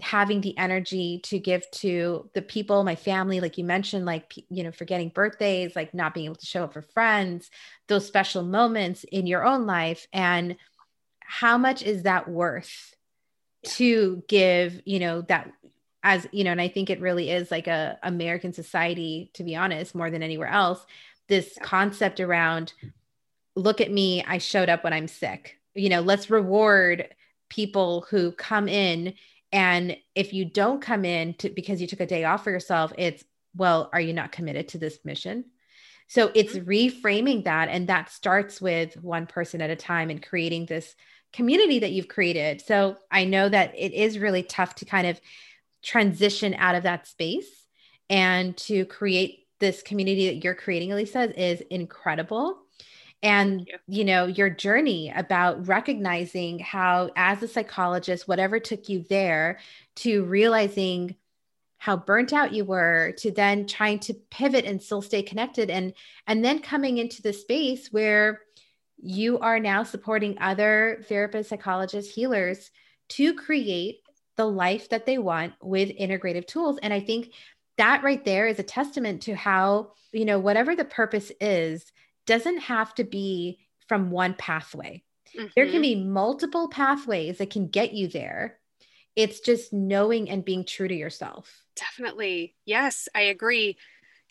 having 0.00 0.40
the 0.40 0.56
energy 0.56 1.20
to 1.24 1.38
give 1.38 1.68
to 1.72 2.30
the 2.32 2.42
people, 2.42 2.84
my 2.84 2.94
family, 2.94 3.40
like 3.40 3.58
you 3.58 3.64
mentioned, 3.64 4.06
like, 4.06 4.32
you 4.48 4.62
know, 4.62 4.72
forgetting 4.72 5.10
birthdays, 5.10 5.76
like 5.76 5.92
not 5.92 6.14
being 6.14 6.26
able 6.26 6.36
to 6.36 6.46
show 6.46 6.64
up 6.64 6.72
for 6.72 6.82
friends, 6.82 7.50
those 7.88 8.06
special 8.06 8.44
moments 8.44 9.04
in 9.04 9.26
your 9.26 9.44
own 9.44 9.66
life. 9.66 10.06
And 10.12 10.56
how 11.20 11.58
much 11.58 11.82
is 11.82 12.04
that 12.04 12.28
worth 12.28 12.94
to 13.64 14.22
give, 14.28 14.80
you 14.84 15.00
know, 15.00 15.22
that 15.22 15.50
as 16.04 16.28
you 16.30 16.44
know 16.44 16.52
and 16.52 16.60
i 16.60 16.68
think 16.68 16.90
it 16.90 17.00
really 17.00 17.30
is 17.30 17.50
like 17.50 17.66
a 17.66 17.98
american 18.04 18.52
society 18.52 19.30
to 19.32 19.42
be 19.42 19.56
honest 19.56 19.94
more 19.94 20.10
than 20.10 20.22
anywhere 20.22 20.48
else 20.48 20.86
this 21.28 21.58
concept 21.62 22.20
around 22.20 22.74
look 23.56 23.80
at 23.80 23.90
me 23.90 24.22
i 24.28 24.38
showed 24.38 24.68
up 24.68 24.84
when 24.84 24.92
i'm 24.92 25.08
sick. 25.08 25.58
You 25.74 25.88
know 25.88 26.02
let's 26.02 26.30
reward 26.30 27.08
people 27.48 28.06
who 28.08 28.30
come 28.30 28.68
in 28.68 29.14
and 29.50 29.96
if 30.14 30.32
you 30.32 30.44
don't 30.44 30.82
come 30.82 31.04
in 31.04 31.34
to, 31.34 31.48
because 31.48 31.80
you 31.80 31.86
took 31.86 32.00
a 32.00 32.06
day 32.06 32.24
off 32.24 32.44
for 32.44 32.50
yourself 32.50 32.92
it's 32.96 33.24
well 33.56 33.90
are 33.92 34.00
you 34.00 34.12
not 34.12 34.30
committed 34.30 34.68
to 34.68 34.78
this 34.78 34.98
mission? 35.04 35.46
So 36.06 36.30
it's 36.34 36.54
mm-hmm. 36.54 36.68
reframing 36.68 37.44
that 37.44 37.68
and 37.70 37.88
that 37.88 38.10
starts 38.10 38.60
with 38.60 39.02
one 39.02 39.26
person 39.26 39.62
at 39.62 39.70
a 39.70 39.76
time 39.76 40.10
and 40.10 40.22
creating 40.22 40.66
this 40.66 40.94
community 41.32 41.78
that 41.80 41.92
you've 41.92 42.08
created. 42.08 42.60
So 42.60 42.96
i 43.10 43.24
know 43.24 43.48
that 43.48 43.72
it 43.76 43.94
is 43.94 44.18
really 44.18 44.42
tough 44.42 44.74
to 44.76 44.84
kind 44.84 45.06
of 45.06 45.20
transition 45.84 46.54
out 46.54 46.74
of 46.74 46.82
that 46.84 47.06
space 47.06 47.66
and 48.10 48.56
to 48.56 48.84
create 48.86 49.46
this 49.60 49.82
community 49.82 50.26
that 50.26 50.44
you're 50.44 50.54
creating, 50.54 50.90
Alyssa, 50.90 51.32
is 51.36 51.60
incredible. 51.70 52.58
And, 53.22 53.60
you. 53.60 53.78
you 53.86 54.04
know, 54.04 54.26
your 54.26 54.50
journey 54.50 55.12
about 55.14 55.66
recognizing 55.66 56.58
how, 56.58 57.10
as 57.16 57.42
a 57.42 57.48
psychologist, 57.48 58.28
whatever 58.28 58.60
took 58.60 58.88
you 58.88 59.04
there 59.08 59.60
to 59.96 60.24
realizing 60.24 61.16
how 61.78 61.96
burnt 61.96 62.32
out 62.32 62.52
you 62.54 62.64
were 62.64 63.12
to 63.18 63.30
then 63.30 63.66
trying 63.66 63.98
to 63.98 64.14
pivot 64.30 64.64
and 64.64 64.82
still 64.82 65.02
stay 65.02 65.22
connected 65.22 65.68
and 65.68 65.92
and 66.26 66.42
then 66.42 66.58
coming 66.58 66.96
into 66.96 67.20
the 67.20 67.32
space 67.32 67.88
where 67.92 68.40
you 69.02 69.38
are 69.40 69.60
now 69.60 69.82
supporting 69.82 70.38
other 70.40 71.04
therapists 71.10 71.46
psychologists 71.46 72.14
healers 72.14 72.70
to 73.10 73.34
create 73.34 73.98
the 74.36 74.46
life 74.46 74.88
that 74.90 75.06
they 75.06 75.18
want 75.18 75.54
with 75.62 75.88
integrative 75.90 76.46
tools. 76.46 76.78
And 76.82 76.92
I 76.92 77.00
think 77.00 77.32
that 77.76 78.02
right 78.02 78.24
there 78.24 78.46
is 78.46 78.58
a 78.58 78.64
testament 78.64 79.22
to 79.22 79.34
how, 79.34 79.92
you 80.12 80.24
know, 80.24 80.38
whatever 80.38 80.76
the 80.76 80.84
purpose 80.84 81.32
is, 81.40 81.84
doesn't 82.26 82.58
have 82.58 82.94
to 82.96 83.04
be 83.04 83.58
from 83.88 84.10
one 84.10 84.34
pathway. 84.34 85.02
Mm-hmm. 85.36 85.48
There 85.54 85.66
can 85.66 85.74
mm-hmm. 85.74 85.82
be 85.82 86.04
multiple 86.04 86.68
pathways 86.68 87.38
that 87.38 87.50
can 87.50 87.68
get 87.68 87.92
you 87.92 88.08
there. 88.08 88.58
It's 89.16 89.40
just 89.40 89.72
knowing 89.72 90.30
and 90.30 90.44
being 90.44 90.64
true 90.64 90.88
to 90.88 90.94
yourself. 90.94 91.64
Definitely. 91.76 92.54
Yes, 92.64 93.08
I 93.14 93.22
agree 93.22 93.76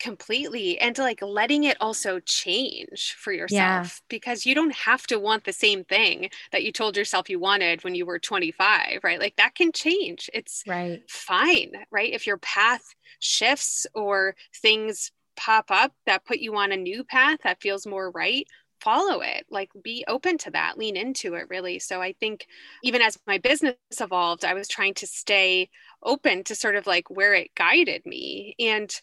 completely 0.04 0.78
and 0.80 0.98
like 0.98 1.22
letting 1.22 1.64
it 1.64 1.78
also 1.80 2.20
change 2.20 3.16
for 3.18 3.32
yourself 3.32 3.50
yeah. 3.56 3.88
because 4.10 4.44
you 4.44 4.54
don't 4.54 4.74
have 4.74 5.06
to 5.06 5.18
want 5.18 5.44
the 5.44 5.52
same 5.52 5.82
thing 5.82 6.28
that 6.52 6.62
you 6.62 6.70
told 6.70 6.94
yourself 6.94 7.30
you 7.30 7.40
wanted 7.40 7.82
when 7.82 7.94
you 7.94 8.04
were 8.04 8.18
25 8.18 9.00
right? 9.02 9.18
Like 9.18 9.36
that 9.36 9.54
can 9.54 9.72
change. 9.72 10.28
It's 10.34 10.62
right. 10.66 11.00
fine 11.08 11.72
right? 11.90 12.12
If 12.12 12.26
your 12.26 12.36
path 12.36 12.82
shifts 13.18 13.86
or 13.94 14.36
things 14.60 15.10
pop 15.38 15.70
up 15.70 15.92
that 16.04 16.26
put 16.26 16.38
you 16.38 16.54
on 16.54 16.70
a 16.70 16.76
new 16.76 17.02
path 17.02 17.38
that 17.42 17.62
feels 17.62 17.86
more 17.86 18.10
right 18.10 18.46
follow 18.80 19.22
it. 19.22 19.46
Like 19.48 19.70
be 19.82 20.04
open 20.06 20.36
to 20.38 20.50
that 20.50 20.76
lean 20.76 20.98
into 20.98 21.32
it 21.32 21.48
really. 21.48 21.78
So 21.78 22.02
i 22.02 22.12
think 22.12 22.46
even 22.82 23.00
as 23.00 23.18
my 23.26 23.38
business 23.38 23.76
evolved 23.98 24.44
i 24.44 24.52
was 24.52 24.68
trying 24.68 24.92
to 24.94 25.06
stay 25.06 25.70
open 26.02 26.44
to 26.44 26.54
sort 26.54 26.76
of 26.76 26.86
like 26.86 27.08
where 27.08 27.32
it 27.32 27.54
guided 27.54 28.04
me 28.04 28.54
and 28.58 29.00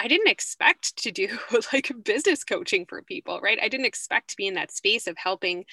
I 0.00 0.08
didn't 0.08 0.28
expect 0.28 0.96
to 0.96 1.12
do 1.12 1.28
like 1.72 1.92
business 2.04 2.42
coaching 2.42 2.86
for 2.86 3.02
people, 3.02 3.38
right? 3.40 3.58
I 3.62 3.68
didn't 3.68 3.86
expect 3.86 4.30
to 4.30 4.36
be 4.36 4.46
in 4.46 4.54
that 4.54 4.72
space 4.72 5.06
of 5.06 5.18
helping 5.18 5.66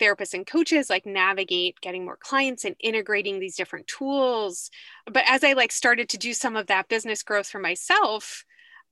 therapists 0.00 0.34
and 0.34 0.46
coaches 0.46 0.90
like 0.90 1.06
navigate 1.06 1.80
getting 1.80 2.04
more 2.04 2.16
clients 2.16 2.64
and 2.64 2.74
integrating 2.80 3.38
these 3.38 3.56
different 3.56 3.86
tools. 3.86 4.70
But 5.10 5.24
as 5.26 5.44
I 5.44 5.52
like 5.52 5.72
started 5.72 6.08
to 6.10 6.18
do 6.18 6.32
some 6.32 6.56
of 6.56 6.66
that 6.68 6.88
business 6.88 7.22
growth 7.22 7.48
for 7.48 7.58
myself, 7.58 8.44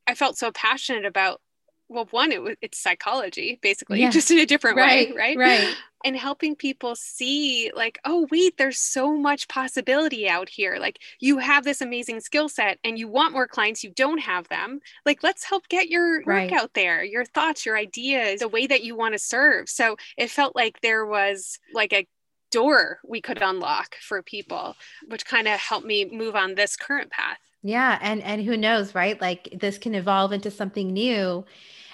I 0.06 0.14
felt 0.14 0.36
so 0.36 0.52
passionate 0.52 1.06
about 1.06 1.40
well 1.88 2.06
one 2.10 2.32
it 2.32 2.42
was 2.42 2.56
it's 2.60 2.78
psychology 2.78 3.58
basically 3.62 4.00
yeah. 4.00 4.10
just 4.10 4.30
in 4.30 4.38
a 4.38 4.46
different 4.46 4.76
right, 4.76 5.10
way 5.10 5.16
right 5.16 5.36
right? 5.36 5.74
and 6.04 6.16
helping 6.16 6.54
people 6.54 6.94
see 6.94 7.72
like 7.74 7.98
oh 8.04 8.28
wait 8.30 8.56
there's 8.58 8.78
so 8.78 9.16
much 9.16 9.48
possibility 9.48 10.28
out 10.28 10.48
here. 10.48 10.76
Like 10.78 10.98
you 11.18 11.38
have 11.38 11.64
this 11.64 11.80
amazing 11.80 12.20
skill 12.20 12.48
set 12.48 12.78
and 12.84 12.98
you 12.98 13.08
want 13.08 13.32
more 13.32 13.48
clients 13.48 13.82
you 13.82 13.90
don't 13.90 14.18
have 14.18 14.48
them. 14.48 14.80
Like 15.06 15.22
let's 15.22 15.44
help 15.44 15.68
get 15.68 15.88
your 15.88 16.22
right. 16.24 16.50
work 16.50 16.60
out 16.60 16.74
there 16.74 17.02
your 17.02 17.24
thoughts 17.24 17.64
your 17.64 17.76
ideas 17.76 18.40
the 18.40 18.48
way 18.48 18.66
that 18.66 18.84
you 18.84 18.96
want 18.96 19.14
to 19.14 19.18
serve. 19.18 19.68
So 19.68 19.96
it 20.16 20.30
felt 20.30 20.54
like 20.54 20.80
there 20.82 21.06
was 21.06 21.58
like 21.72 21.92
a 21.92 22.06
door 22.50 23.00
we 23.04 23.20
could 23.20 23.42
unlock 23.42 23.96
for 23.96 24.22
people 24.22 24.76
which 25.08 25.26
kind 25.26 25.48
of 25.48 25.58
helped 25.58 25.86
me 25.86 26.04
move 26.04 26.36
on 26.36 26.54
this 26.54 26.76
current 26.76 27.10
path 27.10 27.38
yeah, 27.64 27.98
and 28.02 28.22
and 28.22 28.42
who 28.42 28.58
knows, 28.58 28.94
right? 28.94 29.18
Like 29.18 29.48
this 29.58 29.78
can 29.78 29.94
evolve 29.94 30.32
into 30.32 30.50
something 30.50 30.92
new. 30.92 31.46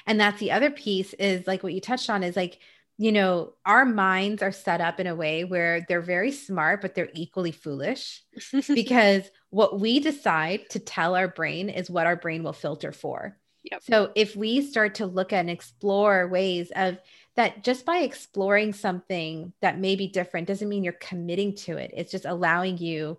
And 0.04 0.18
that's 0.18 0.40
the 0.40 0.50
other 0.50 0.70
piece 0.70 1.12
is 1.14 1.46
like 1.46 1.62
what 1.62 1.72
you 1.72 1.80
touched 1.80 2.10
on 2.10 2.24
is 2.24 2.34
like, 2.34 2.58
you 2.98 3.12
know, 3.12 3.52
our 3.64 3.84
minds 3.84 4.42
are 4.42 4.50
set 4.50 4.80
up 4.80 4.98
in 4.98 5.06
a 5.06 5.14
way 5.14 5.44
where 5.44 5.86
they're 5.88 6.00
very 6.00 6.32
smart, 6.32 6.80
but 6.80 6.96
they're 6.96 7.10
equally 7.14 7.52
foolish 7.52 8.20
because 8.74 9.30
what 9.50 9.78
we 9.78 10.00
decide 10.00 10.68
to 10.70 10.80
tell 10.80 11.14
our 11.14 11.28
brain 11.28 11.68
is 11.68 11.88
what 11.88 12.06
our 12.06 12.16
brain 12.16 12.42
will 12.42 12.52
filter 12.52 12.90
for. 12.90 13.38
Yep. 13.70 13.82
So 13.84 14.10
if 14.16 14.34
we 14.34 14.62
start 14.62 14.96
to 14.96 15.06
look 15.06 15.32
at 15.32 15.40
and 15.40 15.50
explore 15.50 16.26
ways 16.26 16.72
of 16.74 16.98
that 17.36 17.62
just 17.62 17.86
by 17.86 17.98
exploring 17.98 18.72
something 18.72 19.52
that 19.60 19.78
may 19.78 19.94
be 19.94 20.08
different 20.08 20.48
doesn't 20.48 20.68
mean 20.68 20.82
you're 20.82 20.94
committing 20.94 21.54
to 21.56 21.76
it. 21.76 21.92
It's 21.96 22.10
just 22.10 22.24
allowing 22.24 22.78
you 22.78 23.18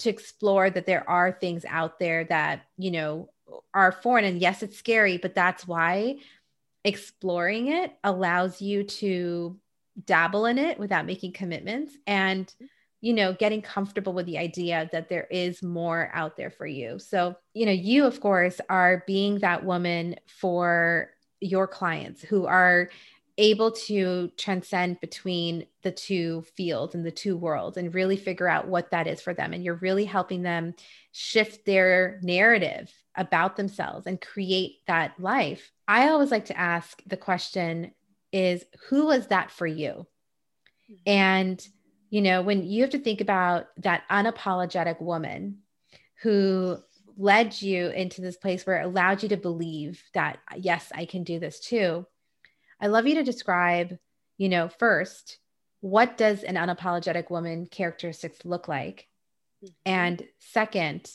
to 0.00 0.10
explore 0.10 0.70
that 0.70 0.86
there 0.86 1.08
are 1.08 1.32
things 1.32 1.64
out 1.68 1.98
there 1.98 2.24
that, 2.24 2.62
you 2.76 2.90
know, 2.90 3.28
are 3.74 3.92
foreign. 3.92 4.24
And 4.24 4.40
yes, 4.40 4.62
it's 4.62 4.78
scary, 4.78 5.18
but 5.18 5.34
that's 5.34 5.66
why 5.66 6.16
exploring 6.84 7.68
it 7.68 7.92
allows 8.02 8.60
you 8.60 8.84
to 8.84 9.58
dabble 10.04 10.46
in 10.46 10.58
it 10.58 10.78
without 10.78 11.06
making 11.06 11.32
commitments 11.32 11.96
and 12.06 12.52
you 13.00 13.12
know 13.12 13.34
getting 13.34 13.60
comfortable 13.60 14.14
with 14.14 14.26
the 14.26 14.38
idea 14.38 14.88
that 14.90 15.08
there 15.08 15.26
is 15.30 15.62
more 15.62 16.10
out 16.14 16.36
there 16.36 16.50
for 16.50 16.66
you 16.66 16.98
so 16.98 17.36
you 17.52 17.66
know 17.66 17.72
you 17.72 18.06
of 18.06 18.18
course 18.20 18.58
are 18.70 19.04
being 19.06 19.38
that 19.40 19.64
woman 19.64 20.16
for 20.26 21.10
your 21.40 21.66
clients 21.66 22.22
who 22.22 22.46
are 22.46 22.88
able 23.38 23.72
to 23.72 24.30
transcend 24.36 25.00
between 25.00 25.66
the 25.82 25.90
two 25.90 26.44
fields 26.54 26.94
and 26.94 27.04
the 27.04 27.10
two 27.10 27.36
worlds 27.36 27.76
and 27.76 27.94
really 27.94 28.16
figure 28.16 28.48
out 28.48 28.68
what 28.68 28.90
that 28.90 29.06
is 29.06 29.22
for 29.22 29.32
them. 29.32 29.52
And 29.52 29.64
you're 29.64 29.74
really 29.76 30.04
helping 30.04 30.42
them 30.42 30.74
shift 31.12 31.64
their 31.64 32.20
narrative 32.22 32.92
about 33.16 33.56
themselves 33.56 34.06
and 34.06 34.20
create 34.20 34.80
that 34.86 35.18
life. 35.18 35.72
I 35.88 36.08
always 36.08 36.30
like 36.30 36.46
to 36.46 36.58
ask 36.58 37.02
the 37.06 37.16
question 37.16 37.92
is 38.32 38.64
who 38.88 39.06
was 39.06 39.28
that 39.28 39.50
for 39.50 39.66
you? 39.66 40.06
Mm-hmm. 40.90 40.94
And, 41.06 41.68
you 42.10 42.20
know, 42.20 42.42
when 42.42 42.64
you 42.64 42.82
have 42.82 42.90
to 42.90 42.98
think 42.98 43.20
about 43.20 43.66
that 43.78 44.02
unapologetic 44.10 45.00
woman 45.00 45.58
who 46.22 46.78
led 47.16 47.60
you 47.60 47.88
into 47.88 48.20
this 48.20 48.36
place 48.36 48.66
where 48.66 48.80
it 48.80 48.86
allowed 48.86 49.22
you 49.22 49.28
to 49.30 49.36
believe 49.36 50.02
that, 50.14 50.38
yes, 50.56 50.90
I 50.94 51.04
can 51.04 51.24
do 51.24 51.38
this 51.38 51.60
too 51.60 52.06
I 52.82 52.88
love 52.88 53.06
you 53.06 53.14
to 53.14 53.22
describe, 53.22 53.96
you 54.38 54.48
know, 54.48 54.68
first, 54.68 55.38
what 55.80 56.18
does 56.18 56.42
an 56.42 56.56
unapologetic 56.56 57.30
woman 57.30 57.66
characteristics 57.66 58.44
look 58.44 58.66
like? 58.66 59.08
Mm-hmm. 59.64 59.72
And 59.86 60.22
second, 60.38 61.08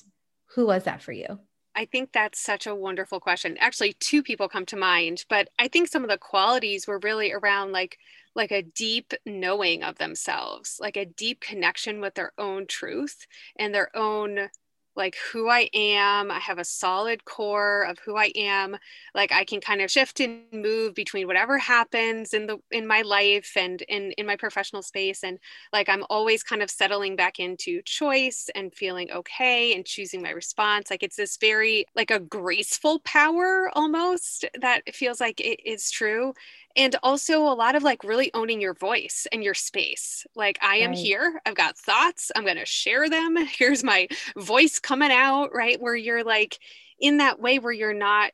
who 0.55 0.65
was 0.65 0.85
that 0.85 1.03
for 1.03 1.11
you? 1.11 1.39
I 1.75 1.85
think 1.85 2.11
that's 2.11 2.39
such 2.39 2.65
a 2.65 2.73
wonderful 2.73 3.19
question. 3.19 3.57
Actually, 3.59 3.93
two 3.99 4.23
people 4.23 4.49
come 4.49 4.65
to 4.67 4.77
mind, 4.77 5.25
but 5.29 5.49
I 5.59 5.67
think 5.67 5.89
some 5.89 6.03
of 6.03 6.09
the 6.09 6.17
qualities 6.17 6.87
were 6.87 6.99
really 6.99 7.31
around 7.31 7.71
like 7.71 7.99
like 8.33 8.51
a 8.51 8.61
deep 8.61 9.13
knowing 9.25 9.83
of 9.83 9.97
themselves, 9.97 10.77
like 10.79 10.95
a 10.95 11.05
deep 11.05 11.41
connection 11.41 11.99
with 11.99 12.13
their 12.13 12.31
own 12.37 12.67
truth 12.67 13.25
and 13.57 13.73
their 13.73 13.95
own 13.95 14.49
like 14.97 15.15
who 15.31 15.47
I 15.49 15.69
am. 15.73 16.31
I 16.31 16.39
have 16.39 16.59
a 16.59 16.65
solid 16.65 17.25
core 17.25 17.83
of 17.83 17.99
who 17.99 18.17
I 18.17 18.31
am. 18.35 18.77
Like 19.15 19.31
I 19.31 19.45
can 19.45 19.61
kind 19.61 19.81
of 19.81 19.91
shift 19.91 20.19
and 20.19 20.43
move 20.51 20.95
between 20.95 21.27
whatever 21.27 21.57
happens 21.57 22.33
in 22.33 22.47
the 22.47 22.57
in 22.71 22.87
my 22.87 23.03
life 23.03 23.53
and 23.55 23.81
in 23.83 24.11
in 24.13 24.25
my 24.25 24.35
professional 24.35 24.81
space 24.81 25.23
and 25.23 25.39
like 25.73 25.89
I'm 25.89 26.03
always 26.09 26.43
kind 26.43 26.61
of 26.61 26.69
settling 26.69 27.15
back 27.15 27.39
into 27.39 27.81
choice 27.83 28.49
and 28.55 28.73
feeling 28.73 29.11
okay 29.11 29.73
and 29.73 29.85
choosing 29.85 30.21
my 30.21 30.31
response. 30.31 30.89
Like 30.89 31.03
it's 31.03 31.15
this 31.17 31.37
very 31.37 31.85
like 31.95 32.11
a 32.11 32.19
graceful 32.19 32.99
power 32.99 33.69
almost 33.73 34.45
that 34.59 34.81
feels 34.95 35.19
like 35.21 35.39
it 35.39 35.59
is 35.65 35.91
true 35.91 36.33
and 36.77 36.95
also 37.01 37.41
a 37.41 37.55
lot 37.55 37.75
of 37.75 37.83
like 37.83 38.03
really 38.03 38.31
owning 38.33 38.61
your 38.61 38.75
voice 38.75 39.27
and 39.31 39.43
your 39.43 39.53
space 39.53 40.25
like 40.35 40.57
i 40.61 40.77
am 40.77 40.91
right. 40.91 40.99
here 40.99 41.41
i've 41.45 41.55
got 41.55 41.77
thoughts 41.77 42.31
i'm 42.35 42.43
going 42.43 42.57
to 42.57 42.65
share 42.65 43.09
them 43.09 43.35
here's 43.57 43.83
my 43.83 44.07
voice 44.37 44.79
coming 44.79 45.11
out 45.11 45.49
right 45.53 45.81
where 45.81 45.95
you're 45.95 46.23
like 46.23 46.59
in 46.99 47.17
that 47.17 47.39
way 47.39 47.59
where 47.59 47.73
you're 47.73 47.93
not 47.93 48.31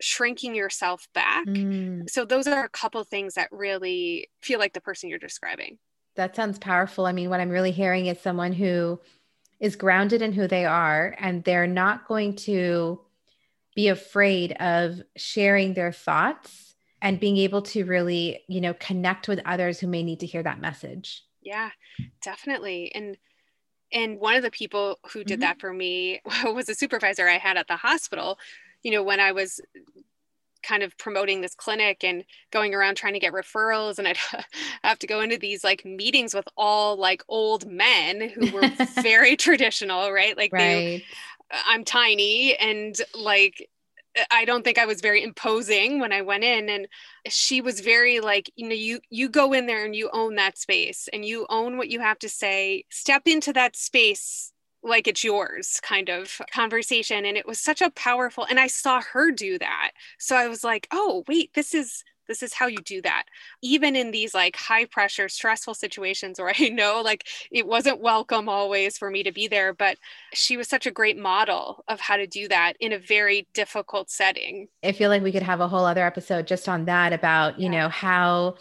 shrinking 0.00 0.54
yourself 0.54 1.08
back 1.14 1.46
mm. 1.46 2.08
so 2.08 2.24
those 2.24 2.46
are 2.46 2.64
a 2.64 2.70
couple 2.70 3.02
things 3.04 3.34
that 3.34 3.48
really 3.50 4.28
feel 4.40 4.58
like 4.58 4.72
the 4.72 4.80
person 4.80 5.10
you're 5.10 5.18
describing 5.18 5.78
that 6.16 6.36
sounds 6.36 6.58
powerful 6.58 7.06
i 7.06 7.12
mean 7.12 7.28
what 7.28 7.40
i'm 7.40 7.50
really 7.50 7.72
hearing 7.72 8.06
is 8.06 8.20
someone 8.20 8.52
who 8.52 8.98
is 9.58 9.76
grounded 9.76 10.22
in 10.22 10.32
who 10.32 10.48
they 10.48 10.64
are 10.64 11.14
and 11.18 11.44
they're 11.44 11.66
not 11.66 12.08
going 12.08 12.34
to 12.34 12.98
be 13.76 13.88
afraid 13.88 14.52
of 14.52 15.02
sharing 15.16 15.74
their 15.74 15.92
thoughts 15.92 16.69
and 17.02 17.20
being 17.20 17.36
able 17.38 17.62
to 17.62 17.84
really, 17.84 18.42
you 18.48 18.60
know, 18.60 18.74
connect 18.74 19.28
with 19.28 19.40
others 19.44 19.80
who 19.80 19.86
may 19.86 20.02
need 20.02 20.20
to 20.20 20.26
hear 20.26 20.42
that 20.42 20.60
message. 20.60 21.22
Yeah, 21.42 21.70
definitely. 22.22 22.92
And 22.94 23.16
and 23.92 24.20
one 24.20 24.36
of 24.36 24.42
the 24.42 24.50
people 24.50 24.98
who 25.12 25.24
did 25.24 25.34
mm-hmm. 25.34 25.40
that 25.40 25.60
for 25.60 25.72
me 25.72 26.20
was 26.44 26.68
a 26.68 26.74
supervisor 26.74 27.28
I 27.28 27.38
had 27.38 27.56
at 27.56 27.68
the 27.68 27.76
hospital. 27.76 28.38
You 28.82 28.92
know, 28.92 29.02
when 29.02 29.20
I 29.20 29.32
was 29.32 29.60
kind 30.62 30.82
of 30.82 30.96
promoting 30.98 31.40
this 31.40 31.54
clinic 31.54 32.04
and 32.04 32.24
going 32.50 32.74
around 32.74 32.94
trying 32.94 33.14
to 33.14 33.18
get 33.18 33.32
referrals 33.32 33.98
and 33.98 34.06
I'd 34.06 34.18
have 34.84 34.98
to 35.00 35.06
go 35.06 35.20
into 35.20 35.38
these 35.38 35.64
like 35.64 35.84
meetings 35.84 36.34
with 36.34 36.46
all 36.56 36.96
like 36.96 37.22
old 37.28 37.66
men 37.66 38.28
who 38.28 38.50
were 38.52 38.70
very 39.02 39.36
traditional, 39.36 40.12
right? 40.12 40.36
Like 40.36 40.52
right. 40.52 40.60
they 40.60 41.04
I'm 41.66 41.84
tiny 41.84 42.56
and 42.56 42.94
like 43.14 43.68
Uh, 44.18 44.24
I 44.30 44.44
don't 44.44 44.64
think 44.64 44.78
I 44.78 44.86
was 44.86 45.00
very 45.00 45.22
imposing 45.22 45.98
when 46.00 46.12
I 46.12 46.22
went 46.22 46.44
in 46.44 46.68
and 46.68 46.88
she 47.28 47.60
was 47.60 47.80
very 47.80 48.20
like 48.20 48.50
you 48.56 48.68
know 48.68 48.74
you 48.74 49.00
you 49.10 49.28
go 49.28 49.52
in 49.52 49.66
there 49.66 49.84
and 49.84 49.94
you 49.94 50.10
own 50.12 50.36
that 50.36 50.58
space 50.58 51.08
and 51.12 51.24
you 51.24 51.46
own 51.48 51.76
what 51.76 51.88
you 51.88 52.00
have 52.00 52.18
to 52.20 52.28
say. 52.28 52.84
Step 52.90 53.22
into 53.26 53.52
that 53.52 53.76
space 53.76 54.52
like 54.82 55.06
it's 55.06 55.22
yours 55.22 55.78
kind 55.82 56.08
of 56.08 56.40
conversation 56.52 57.26
and 57.26 57.36
it 57.36 57.46
was 57.46 57.60
such 57.60 57.82
a 57.82 57.90
powerful 57.90 58.46
and 58.48 58.58
I 58.58 58.66
saw 58.66 59.02
her 59.12 59.30
do 59.30 59.58
that. 59.58 59.92
So 60.18 60.36
I 60.36 60.48
was 60.48 60.64
like 60.64 60.88
oh 60.92 61.24
wait 61.28 61.52
this 61.54 61.74
is 61.74 62.02
this 62.30 62.44
is 62.44 62.54
how 62.54 62.68
you 62.68 62.78
do 62.78 63.02
that. 63.02 63.24
Even 63.60 63.96
in 63.96 64.12
these 64.12 64.32
like 64.34 64.54
high 64.54 64.84
pressure 64.84 65.28
stressful 65.28 65.74
situations 65.74 66.38
where 66.38 66.54
i 66.58 66.68
know 66.68 67.02
like 67.04 67.26
it 67.50 67.66
wasn't 67.66 68.00
welcome 68.00 68.48
always 68.48 68.96
for 68.96 69.10
me 69.10 69.24
to 69.24 69.32
be 69.32 69.48
there 69.48 69.74
but 69.74 69.98
she 70.32 70.56
was 70.56 70.68
such 70.68 70.86
a 70.86 70.90
great 70.92 71.18
model 71.18 71.84
of 71.88 71.98
how 71.98 72.16
to 72.16 72.26
do 72.26 72.46
that 72.46 72.74
in 72.78 72.92
a 72.92 72.98
very 72.98 73.48
difficult 73.52 74.08
setting. 74.10 74.68
I 74.84 74.92
feel 74.92 75.10
like 75.10 75.22
we 75.22 75.32
could 75.32 75.42
have 75.42 75.60
a 75.60 75.66
whole 75.66 75.84
other 75.84 76.06
episode 76.06 76.46
just 76.46 76.68
on 76.68 76.84
that 76.84 77.12
about 77.12 77.58
you 77.58 77.70
yeah. 77.70 77.82
know 77.82 77.88
how 77.88 78.54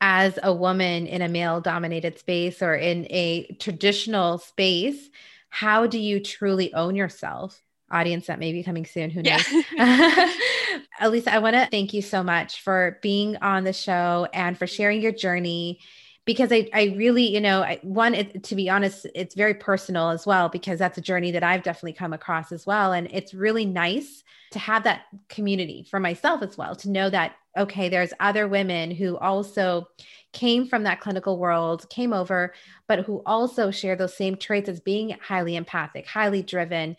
as 0.00 0.38
a 0.42 0.52
woman 0.52 1.06
in 1.06 1.22
a 1.22 1.28
male 1.28 1.60
dominated 1.60 2.18
space 2.18 2.60
or 2.60 2.74
in 2.74 3.06
a 3.10 3.46
traditional 3.60 4.38
space 4.38 5.08
how 5.48 5.86
do 5.86 5.98
you 5.98 6.20
truly 6.20 6.74
own 6.74 6.96
yourself 6.96 7.62
audience 7.90 8.26
that 8.26 8.38
may 8.38 8.52
be 8.52 8.62
coming 8.62 8.84
soon. 8.84 9.10
Who 9.10 9.22
knows? 9.22 9.44
Yeah. 9.76 10.32
Alyssa, 11.00 11.28
I 11.28 11.38
want 11.38 11.54
to 11.54 11.66
thank 11.70 11.92
you 11.94 12.02
so 12.02 12.22
much 12.22 12.60
for 12.60 12.98
being 13.02 13.36
on 13.38 13.64
the 13.64 13.72
show 13.72 14.28
and 14.32 14.58
for 14.58 14.66
sharing 14.66 15.00
your 15.00 15.12
journey 15.12 15.80
because 16.26 16.50
I, 16.50 16.68
I 16.74 16.94
really, 16.96 17.32
you 17.32 17.40
know, 17.40 17.62
I, 17.62 17.78
one, 17.82 18.12
it, 18.12 18.42
to 18.44 18.56
be 18.56 18.68
honest, 18.68 19.06
it's 19.14 19.36
very 19.36 19.54
personal 19.54 20.10
as 20.10 20.26
well, 20.26 20.48
because 20.48 20.78
that's 20.78 20.98
a 20.98 21.00
journey 21.02 21.30
that 21.30 21.44
I've 21.44 21.62
definitely 21.62 21.92
come 21.92 22.12
across 22.12 22.50
as 22.50 22.66
well. 22.66 22.92
And 22.92 23.08
it's 23.12 23.32
really 23.32 23.64
nice 23.64 24.24
to 24.50 24.58
have 24.58 24.82
that 24.84 25.02
community 25.28 25.86
for 25.88 26.00
myself 26.00 26.42
as 26.42 26.58
well, 26.58 26.74
to 26.76 26.90
know 26.90 27.08
that, 27.10 27.36
okay, 27.56 27.88
there's 27.88 28.12
other 28.18 28.48
women 28.48 28.90
who 28.90 29.16
also 29.16 29.86
came 30.32 30.66
from 30.66 30.82
that 30.82 31.00
clinical 31.00 31.38
world, 31.38 31.88
came 31.90 32.12
over, 32.12 32.52
but 32.88 33.00
who 33.00 33.22
also 33.24 33.70
share 33.70 33.94
those 33.94 34.16
same 34.16 34.36
traits 34.36 34.68
as 34.68 34.80
being 34.80 35.16
highly 35.22 35.54
empathic, 35.54 36.06
highly 36.06 36.42
driven, 36.42 36.96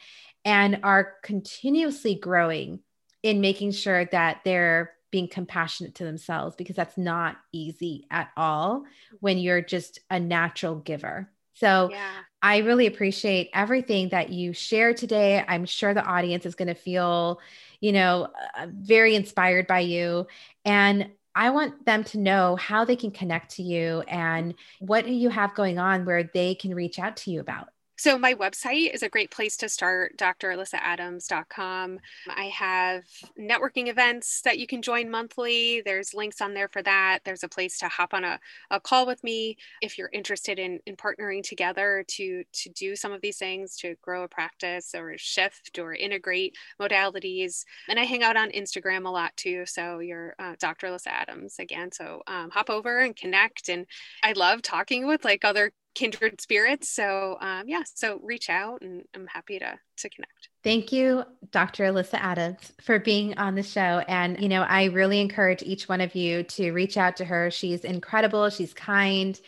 and 0.48 0.80
are 0.82 1.16
continuously 1.24 2.16
growing 2.16 2.80
in 3.22 3.42
making 3.42 3.70
sure 3.74 4.06
that 4.06 4.40
they're 4.46 4.94
being 5.12 5.28
compassionate 5.28 5.96
to 5.96 6.06
themselves 6.06 6.56
because 6.56 6.76
that's 6.76 6.98
not 6.98 7.36
easy 7.52 8.08
at 8.10 8.30
all 8.38 8.86
when 9.20 9.38
you're 9.38 9.62
just 9.62 10.00
a 10.10 10.18
natural 10.18 10.76
giver. 10.76 11.30
So 11.54 11.90
yeah. 11.92 12.12
I 12.42 12.60
really 12.60 12.88
appreciate 12.88 13.50
everything 13.54 14.10
that 14.10 14.30
you 14.30 14.54
shared 14.54 14.96
today. 14.96 15.44
I'm 15.46 15.66
sure 15.66 15.94
the 15.94 16.06
audience 16.06 16.46
is 16.46 16.56
going 16.56 16.70
to 16.70 16.76
feel, 16.76 17.42
you 17.82 17.92
know, 17.92 18.30
uh, 18.58 18.68
very 18.72 19.16
inspired 19.16 19.68
by 19.68 19.80
you. 19.80 20.28
And 20.64 21.10
I 21.36 21.50
want 21.50 21.86
them 21.86 22.06
to 22.06 22.20
know 22.20 22.56
how 22.56 22.86
they 22.86 22.96
can 22.96 23.12
connect 23.12 23.56
to 23.56 23.64
you 23.64 24.02
and 24.08 24.54
what 24.80 25.10
you 25.10 25.30
have 25.30 25.56
going 25.56 25.78
on 25.78 26.06
where 26.06 26.24
they 26.24 26.56
can 26.56 26.74
reach 26.74 27.00
out 27.00 27.18
to 27.18 27.32
you 27.32 27.42
about. 27.42 27.68
So 27.98 28.18
my 28.18 28.36
website 28.36 28.94
is 28.94 29.02
a 29.02 29.10
great 29.10 29.32
place 29.32 29.58
to 29.58 29.70
start, 29.70 30.18
dralyssaadams.com. 30.18 32.00
I 32.30 32.44
have 32.46 33.04
networking 33.40 33.88
events 33.88 34.42
that 34.42 34.60
you 34.60 34.68
can 34.68 34.84
join 34.84 35.10
monthly. 35.10 35.82
There's 35.84 36.14
links 36.14 36.40
on 36.40 36.54
there 36.54 36.68
for 36.68 36.84
that. 36.84 37.20
There's 37.26 37.44
a 37.44 37.50
place 37.50 37.80
to 37.80 37.88
hop 37.88 38.14
on 38.14 38.24
a, 38.24 38.40
a 38.70 38.80
call 38.80 39.08
with 39.08 39.24
me 39.24 39.58
if 39.82 39.98
you're 39.98 40.12
interested 40.14 40.60
in, 40.60 40.80
in 40.86 40.96
partnering 40.96 41.42
together 41.42 42.06
to, 42.10 42.44
to 42.54 42.70
do 42.70 42.96
some 42.96 43.12
of 43.12 43.22
these 43.22 43.38
things, 43.38 43.76
to 43.78 43.96
grow 44.04 44.24
a 44.24 44.28
practice 44.28 44.94
or 44.94 45.16
shift 45.18 45.80
or 45.80 45.96
integrate 45.96 46.56
modalities. 46.80 47.66
And 47.90 48.00
I 48.00 48.04
hang 48.04 48.22
out 48.22 48.38
on 48.38 48.52
Instagram 48.52 49.08
a 49.08 49.10
lot 49.10 49.36
too. 49.36 49.66
So 49.66 50.00
you're 50.00 50.36
uh, 50.38 50.54
Dr. 50.60 50.88
Alyssa 50.88 51.08
Adams 51.08 51.56
again. 51.58 51.92
So 51.92 52.22
um, 52.28 52.52
hop 52.52 52.70
over 52.70 53.00
and 53.00 53.16
connect. 53.16 53.70
And 53.70 53.88
I 54.24 54.34
love 54.34 54.62
talking 54.62 55.08
with 55.08 55.26
like 55.26 55.44
other 55.44 55.72
kindred 55.98 56.40
spirits. 56.40 56.90
So 56.90 57.38
um, 57.42 57.64
yeah, 57.68 57.82
so 57.96 58.20
reach 58.22 58.50
out 58.50 58.82
and 58.82 59.04
I'm 59.16 59.26
happy 59.26 59.58
to 59.58 59.80
to 59.98 60.10
connect. 60.10 60.50
Thank 60.64 60.92
you, 60.92 61.24
Dr. 61.52 61.86
Alyssa 61.86 62.20
Adams, 62.20 62.72
for 62.82 63.00
being 63.00 63.36
on 63.40 63.56
the 63.56 63.64
show. 63.64 64.04
And 64.08 64.40
you 64.40 64.48
know, 64.48 64.62
I 64.62 64.86
really 64.86 65.20
encourage 65.20 65.64
each 65.64 65.90
one 65.90 66.02
of 66.02 66.14
you 66.14 66.44
to 66.44 66.72
reach 66.72 66.98
out 66.98 67.18
to 67.18 67.26
her. 67.26 67.50
She's 67.50 67.84
incredible. 67.84 68.50
She's 68.50 68.74
kind. 68.74 69.40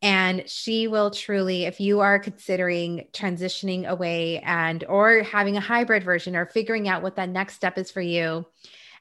And 0.00 0.48
she 0.48 0.86
will 0.86 1.10
truly, 1.10 1.64
if 1.64 1.80
you 1.80 2.00
are 2.00 2.20
considering 2.20 3.06
transitioning 3.12 3.86
away 3.86 4.38
and 4.40 4.84
or 4.88 5.22
having 5.24 5.56
a 5.56 5.60
hybrid 5.60 6.04
version 6.04 6.36
or 6.36 6.46
figuring 6.46 6.86
out 6.86 7.02
what 7.02 7.16
that 7.16 7.30
next 7.30 7.54
step 7.54 7.78
is 7.78 7.90
for 7.90 8.00
you 8.00 8.46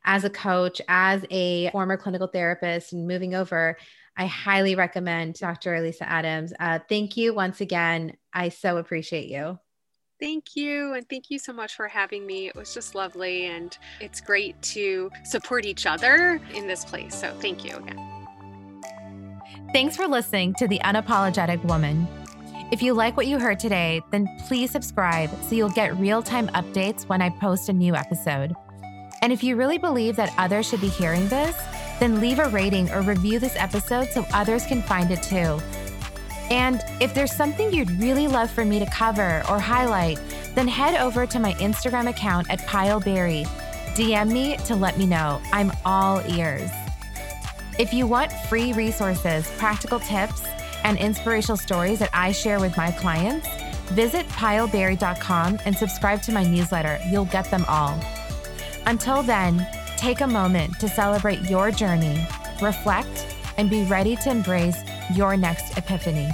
as 0.06 0.24
a 0.24 0.30
coach, 0.30 0.82
as 0.88 1.24
a 1.30 1.70
former 1.72 1.98
clinical 1.98 2.28
therapist 2.28 2.94
and 2.94 3.08
moving 3.08 3.36
over, 3.36 3.78
I 4.18 4.26
highly 4.26 4.76
recommend 4.76 5.36
Dr. 5.36 5.74
Alyssa 5.74 6.02
Adams. 6.02 6.52
Uh, 6.60 6.80
thank 6.90 7.16
you 7.16 7.34
once 7.34 7.62
again. 7.62 8.18
I 8.34 8.50
so 8.50 8.78
appreciate 8.78 9.30
you. 9.30 9.60
Thank 10.20 10.56
you. 10.56 10.94
And 10.94 11.08
thank 11.08 11.30
you 11.30 11.38
so 11.38 11.54
much 11.54 11.76
for 11.76 11.88
having 11.88 12.26
me. 12.26 12.48
It 12.48 12.56
was 12.56 12.74
just 12.74 12.96
lovely. 12.96 13.46
And 13.46 13.78
it's 14.02 14.20
great 14.20 14.60
to 14.64 15.12
support 15.24 15.66
each 15.66 15.86
other 15.86 16.42
in 16.56 16.68
this 16.68 16.84
place. 16.84 17.14
So 17.14 17.32
thank 17.40 17.64
you 17.64 17.78
again. 17.78 18.00
Thanks 19.74 19.96
for 19.96 20.08
listening 20.08 20.56
to 20.56 20.68
The 20.68 20.80
Unapologetic 20.80 21.64
Woman. 21.66 22.08
If 22.72 22.82
you 22.82 22.94
like 22.94 23.16
what 23.16 23.28
you 23.28 23.38
heard 23.38 23.60
today, 23.60 24.02
then 24.12 24.28
please 24.48 24.72
subscribe 24.72 25.30
so 25.44 25.56
you'll 25.56 25.70
get 25.70 25.96
real 25.98 26.24
time 26.24 26.48
updates 26.50 27.08
when 27.08 27.22
I 27.22 27.30
post 27.30 27.70
a 27.70 27.74
new 27.74 27.96
episode. 27.96 28.54
And 29.22 29.32
if 29.32 29.44
you 29.44 29.56
really 29.56 29.78
believe 29.78 30.16
that 30.16 30.34
others 30.38 30.68
should 30.68 30.82
be 30.82 30.90
hearing 30.90 31.28
this, 31.28 31.56
then 32.00 32.20
leave 32.20 32.40
a 32.40 32.50
rating 32.50 32.92
or 32.92 33.02
review 33.02 33.40
this 33.40 33.56
episode 33.56 34.10
so 34.10 34.26
others 34.34 34.66
can 34.66 34.82
find 34.82 35.12
it 35.12 35.24
too. 35.24 35.60
And 36.50 36.82
if 37.02 37.14
there's 37.14 37.34
something 37.34 37.74
you'd 37.74 37.92
really 38.00 38.28
love 38.28 38.50
for 38.50 38.64
me 38.64 38.80
to 38.80 38.86
cover 38.86 39.44
or 39.50 39.60
highlight, 39.60 40.20
then 40.56 40.68
head 40.68 41.00
over 41.00 41.26
to 41.26 41.40
my 41.40 41.54
Instagram 41.56 42.10
account 42.10 42.50
at 42.50 42.60
Payal 42.62 43.04
Beri. 43.04 43.46
DM 43.96 44.32
me 44.32 44.58
to 44.66 44.76
let 44.76 44.98
me 44.98 45.06
know. 45.06 45.42
I'm 45.52 45.72
all 45.84 46.22
ears. 46.32 46.70
If 47.80 47.94
you 47.94 48.08
want 48.08 48.32
free 48.50 48.74
resources, 48.74 49.52
practical 49.58 50.00
tips, 50.00 50.44
and 50.84 50.98
inspirational 50.98 51.58
stories 51.58 52.00
that 52.00 52.10
I 52.14 52.32
share 52.32 52.60
with 52.60 52.78
my 52.78 52.92
clients, 52.92 53.48
visit 53.90 54.28
payalberi.com 54.30 55.60
and 55.66 55.76
subscribe 55.76 56.22
to 56.24 56.32
my 56.32 56.44
newsletter. 56.44 57.00
You'll 57.10 57.26
get 57.26 57.52
them 57.52 57.66
all. 57.68 58.00
Until 58.86 59.22
then, 59.22 59.68
Take 59.98 60.22
a 60.22 60.28
moment 60.28 60.80
to 60.80 60.88
celebrate 60.88 61.42
your 61.50 61.72
journey, 61.72 62.24
reflect, 62.62 63.36
and 63.58 63.68
be 63.68 63.84
ready 63.86 64.16
to 64.18 64.30
embrace 64.30 64.78
your 65.16 65.36
next 65.36 65.76
epiphany. 65.76 66.30